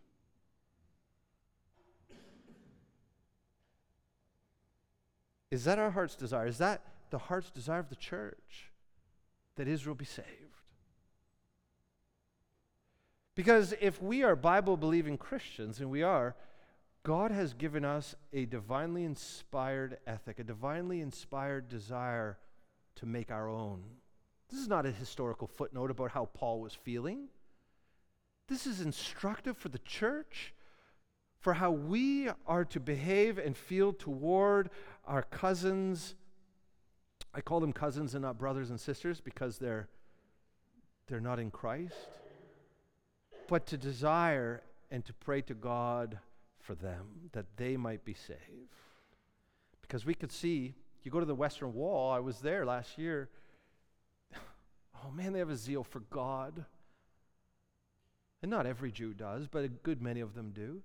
Is 5.50 5.64
that 5.64 5.78
our 5.78 5.90
heart's 5.90 6.16
desire? 6.16 6.46
Is 6.46 6.58
that 6.58 6.82
the 7.10 7.18
heart's 7.18 7.50
desire 7.50 7.78
of 7.78 7.88
the 7.88 7.96
church? 7.96 8.70
That 9.56 9.68
Israel 9.68 9.94
be 9.94 10.04
saved? 10.04 10.43
Because 13.34 13.74
if 13.80 14.00
we 14.00 14.22
are 14.22 14.36
Bible 14.36 14.76
believing 14.76 15.18
Christians, 15.18 15.80
and 15.80 15.90
we 15.90 16.02
are, 16.02 16.36
God 17.02 17.30
has 17.32 17.52
given 17.52 17.84
us 17.84 18.14
a 18.32 18.44
divinely 18.46 19.04
inspired 19.04 19.98
ethic, 20.06 20.38
a 20.38 20.44
divinely 20.44 21.00
inspired 21.00 21.68
desire 21.68 22.38
to 22.96 23.06
make 23.06 23.30
our 23.30 23.48
own. 23.48 23.82
This 24.48 24.60
is 24.60 24.68
not 24.68 24.86
a 24.86 24.92
historical 24.92 25.48
footnote 25.48 25.90
about 25.90 26.12
how 26.12 26.26
Paul 26.26 26.60
was 26.60 26.74
feeling. 26.74 27.28
This 28.48 28.66
is 28.66 28.80
instructive 28.80 29.56
for 29.56 29.68
the 29.68 29.78
church, 29.78 30.54
for 31.40 31.54
how 31.54 31.72
we 31.72 32.30
are 32.46 32.64
to 32.66 32.80
behave 32.80 33.38
and 33.38 33.56
feel 33.56 33.92
toward 33.92 34.70
our 35.06 35.22
cousins. 35.22 36.14
I 37.34 37.40
call 37.40 37.60
them 37.60 37.72
cousins 37.72 38.14
and 38.14 38.22
not 38.22 38.38
brothers 38.38 38.70
and 38.70 38.78
sisters 38.78 39.20
because 39.20 39.58
they're, 39.58 39.88
they're 41.08 41.20
not 41.20 41.40
in 41.40 41.50
Christ. 41.50 41.96
But 43.48 43.66
to 43.66 43.76
desire 43.76 44.62
and 44.90 45.04
to 45.04 45.12
pray 45.12 45.42
to 45.42 45.54
God 45.54 46.18
for 46.60 46.74
them 46.74 47.30
that 47.32 47.46
they 47.56 47.76
might 47.76 48.04
be 48.04 48.14
saved. 48.14 48.40
Because 49.82 50.06
we 50.06 50.14
could 50.14 50.32
see, 50.32 50.74
you 51.02 51.10
go 51.10 51.20
to 51.20 51.26
the 51.26 51.34
Western 51.34 51.74
Wall, 51.74 52.10
I 52.10 52.20
was 52.20 52.40
there 52.40 52.64
last 52.64 52.98
year 52.98 53.28
oh 54.34 55.10
man, 55.10 55.32
they 55.32 55.38
have 55.38 55.50
a 55.50 55.56
zeal 55.56 55.84
for 55.84 56.00
God. 56.00 56.64
And 58.42 58.50
not 58.50 58.66
every 58.66 58.92
Jew 58.92 59.14
does, 59.14 59.48
but 59.48 59.64
a 59.64 59.68
good 59.68 60.02
many 60.02 60.20
of 60.20 60.34
them 60.34 60.52
do. 60.54 60.82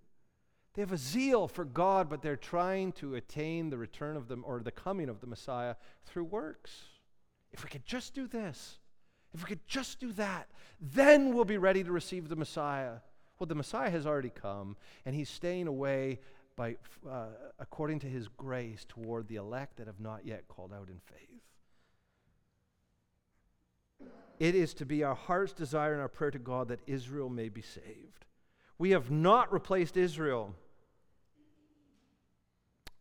They 0.74 0.82
have 0.82 0.93
a 0.93 0.97
zeal 0.97 1.47
for 1.47 1.66
God, 1.66 2.10
but 2.10 2.22
they're 2.22 2.38
trying 2.38 2.93
to 2.93 3.16
attain 3.16 3.70
the 3.70 3.78
return 3.78 4.16
of 4.16 4.28
them 4.28 4.43
or 4.47 4.62
the 4.62 4.72
coming 4.72 5.10
of 5.10 5.20
the 5.20 5.28
Messiah 5.28 5.76
through 6.05 6.26
works. 6.26 6.84
If 7.51 7.64
we 7.64 7.70
could 7.70 7.86
just 7.86 8.14
do 8.14 8.28
this, 8.28 8.78
if 9.34 9.41
we 9.43 9.47
could 9.47 9.67
just 9.67 9.99
do 9.99 10.11
that, 10.13 10.47
then 10.82 11.34
we'll 11.34 11.45
be 11.45 11.57
ready 11.57 11.84
to 11.84 11.91
receive 11.91 12.30
the 12.30 12.36
Messiah. 12.36 12.97
Well, 13.38 13.47
the 13.47 13.55
Messiah 13.55 13.89
has 13.89 14.05
already 14.05 14.32
come, 14.32 14.75
and 15.05 15.15
he's 15.15 15.30
staying 15.30 15.67
away 15.67 16.19
by, 16.55 16.75
uh, 17.09 17.27
according 17.57 17.99
to 17.99 18.07
his 18.07 18.27
grace 18.27 18.86
toward 18.88 19.27
the 19.27 19.36
elect 19.36 19.77
that 19.77 19.88
have 19.88 19.99
not 19.99 20.25
yet 20.25 20.47
called 20.47 20.73
out 20.73 20.89
in 20.89 20.99
faith. 21.05 21.30
It 24.39 24.55
is 24.55 24.73
to 24.75 24.86
be 24.86 25.03
our 25.03 25.15
heart's 25.15 25.53
desire 25.53 25.93
and 25.93 26.01
our 26.01 26.07
prayer 26.07 26.32
to 26.32 26.39
God 26.39 26.69
that 26.69 26.80
Israel 26.88 27.30
may 27.30 27.49
be 27.49 27.61
saved. 27.61 28.25
We 28.77 28.91
have 28.91 29.11
not 29.11 29.51
replaced 29.51 29.97
Israel. 29.97 30.55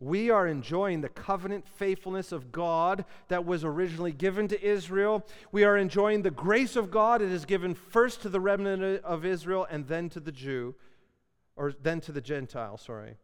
We 0.01 0.31
are 0.31 0.47
enjoying 0.47 1.01
the 1.01 1.09
covenant 1.09 1.67
faithfulness 1.67 2.31
of 2.31 2.53
God 2.53 3.05
that 3.29 3.45
was 3.45 3.65
originally 3.65 4.13
given 4.13 4.47
to 4.49 4.63
Israel. 4.63 5.27
We 5.51 5.65
are 5.65 5.77
enjoying 5.77 6.23
the 6.23 6.31
grace 6.31 6.77
of 6.77 6.91
God. 6.91 7.21
It 7.21 7.33
is 7.33 7.45
given 7.45 7.75
first 7.75 8.23
to 8.23 8.29
the 8.29 8.41
remnant 8.41 9.05
of 9.05 9.25
Israel 9.25 9.67
and 9.69 9.89
then 9.89 10.09
to 10.11 10.21
the 10.21 10.31
Jew, 10.31 10.77
or 11.57 11.73
then 11.83 12.01
to 12.03 12.13
the 12.13 12.21
Gentile, 12.21 12.77
sorry. 12.77 13.17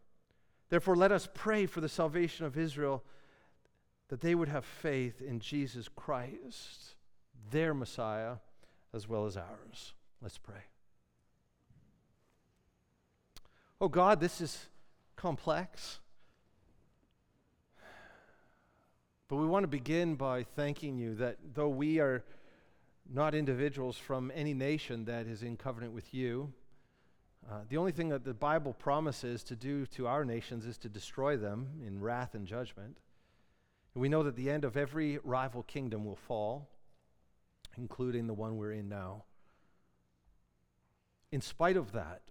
Therefore, 0.68 0.96
let 0.96 1.12
us 1.12 1.28
pray 1.32 1.66
for 1.66 1.80
the 1.80 1.88
salvation 1.88 2.44
of 2.44 2.58
Israel 2.58 3.04
that 4.08 4.20
they 4.20 4.34
would 4.34 4.48
have 4.48 4.64
faith 4.64 5.22
in 5.22 5.38
Jesus 5.38 5.88
Christ 5.88 6.96
their 7.50 7.74
Messiah 7.74 8.36
as 8.92 9.08
well 9.08 9.26
as 9.26 9.36
ours. 9.36 9.94
Let's 10.20 10.38
pray. 10.38 10.64
Oh 13.80 13.88
God, 13.88 14.20
this 14.20 14.40
is 14.40 14.66
complex. 15.16 16.00
But 19.35 19.41
we 19.41 19.49
want 19.49 19.64
to 19.64 19.68
begin 19.68 20.14
by 20.14 20.45
thanking 20.45 20.97
you 20.97 21.16
that 21.16 21.39
though 21.55 21.68
we 21.68 21.99
are 21.99 22.22
not 23.12 23.35
individuals 23.35 23.97
from 23.97 24.30
any 24.32 24.55
nation 24.55 25.07
that 25.07 25.26
is 25.26 25.43
in 25.43 25.57
covenant 25.57 25.93
with 25.93 26.14
you, 26.14 26.53
uh, 27.51 27.62
the 27.68 27.76
only 27.76 27.91
thing 27.91 28.11
that 28.11 28.22
the 28.22 28.32
Bible 28.32 28.72
promises 28.72 29.43
to 29.43 29.57
do 29.57 29.87
to 29.87 30.07
our 30.07 30.24
nations 30.24 30.66
is 30.66 30.78
to 30.78 30.89
destroy 30.89 31.37
them 31.37 31.66
in 31.85 32.01
wrath 32.01 32.37
and 32.37 32.47
judgment. 32.47 32.99
And 33.95 34.03
we 34.03 34.09
know 34.09 34.22
that 34.22 34.37
the 34.37 34.49
end 34.49 34.64
of 34.64 34.76
every 34.76 35.18
rival 35.24 35.64
kingdom 35.64 36.05
will 36.05 36.14
fall 36.14 36.68
including 37.76 38.28
the 38.28 38.35
one 38.35 38.57
we're 38.57 38.70
in 38.70 38.89
now. 38.89 39.24
In 41.32 41.41
spite 41.41 41.76
of 41.76 41.91
that, 41.91 42.22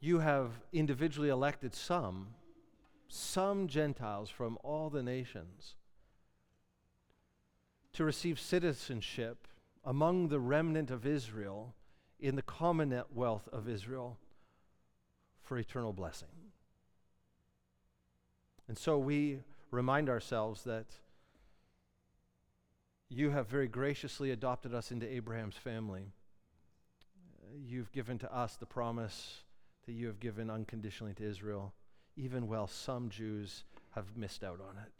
you 0.00 0.20
have 0.20 0.52
individually 0.72 1.28
elected 1.28 1.74
some, 1.74 2.28
some 3.08 3.68
Gentiles 3.68 4.30
from 4.30 4.58
all 4.62 4.90
the 4.90 5.02
nations, 5.02 5.74
to 7.92 8.04
receive 8.04 8.38
citizenship 8.38 9.48
among 9.84 10.28
the 10.28 10.40
remnant 10.40 10.90
of 10.90 11.06
Israel 11.06 11.74
in 12.18 12.36
the 12.36 12.42
commonwealth 12.42 13.48
of 13.52 13.68
Israel 13.68 14.18
for 15.42 15.58
eternal 15.58 15.92
blessing. 15.92 16.28
And 18.68 18.76
so 18.76 18.98
we 18.98 19.40
remind 19.70 20.08
ourselves 20.08 20.64
that 20.64 20.86
you 23.08 23.30
have 23.30 23.46
very 23.46 23.68
graciously 23.68 24.30
adopted 24.32 24.74
us 24.74 24.90
into 24.90 25.10
Abraham's 25.10 25.56
family. 25.56 26.12
You've 27.64 27.92
given 27.92 28.18
to 28.18 28.34
us 28.34 28.56
the 28.56 28.66
promise 28.66 29.44
that 29.86 29.92
you 29.92 30.08
have 30.08 30.18
given 30.18 30.50
unconditionally 30.50 31.14
to 31.14 31.24
Israel, 31.24 31.72
even 32.16 32.48
while 32.48 32.66
some 32.66 33.08
Jews 33.10 33.64
have 33.94 34.16
missed 34.16 34.42
out 34.42 34.60
on 34.60 34.76
it. 34.82 34.92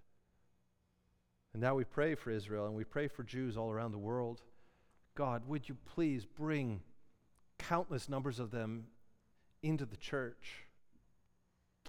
And 1.53 1.63
now 1.63 1.75
we 1.75 1.85
pray 1.85 2.15
for 2.15 2.31
Israel 2.31 2.67
and 2.67 2.75
we 2.75 2.85
pray 2.85 3.09
for 3.09 3.23
Jews 3.23 3.57
all 3.57 3.71
around 3.71 3.93
the 3.93 3.99
world. 3.99 4.43
God, 5.15 5.43
would 5.49 5.69
you 5.69 5.77
please 5.87 6.27
bring 6.27 6.81
countless 7.59 8.09
numbers 8.09 8.39
of 8.39 8.51
them 8.51 8.87
into 9.63 9.87
the 9.87 9.97
church 9.97 10.67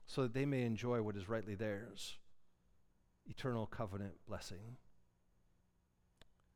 so 0.05 0.23
that 0.23 0.33
they 0.33 0.45
may 0.45 0.63
enjoy 0.63 1.01
what 1.01 1.15
is 1.15 1.29
rightly 1.29 1.55
theirs 1.55 2.15
eternal 3.29 3.65
covenant 3.65 4.13
blessing. 4.25 4.77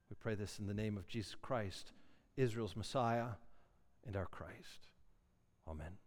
We 0.09 0.15
pray 0.19 0.36
this 0.36 0.57
in 0.57 0.67
the 0.67 0.74
name 0.74 0.97
of 0.97 1.07
Jesus 1.07 1.36
Christ, 1.41 1.91
Israel's 2.38 2.78
Messiah 2.78 3.28
and 4.05 4.15
our 4.15 4.26
Christ. 4.26 4.88
Amen. 5.67 5.97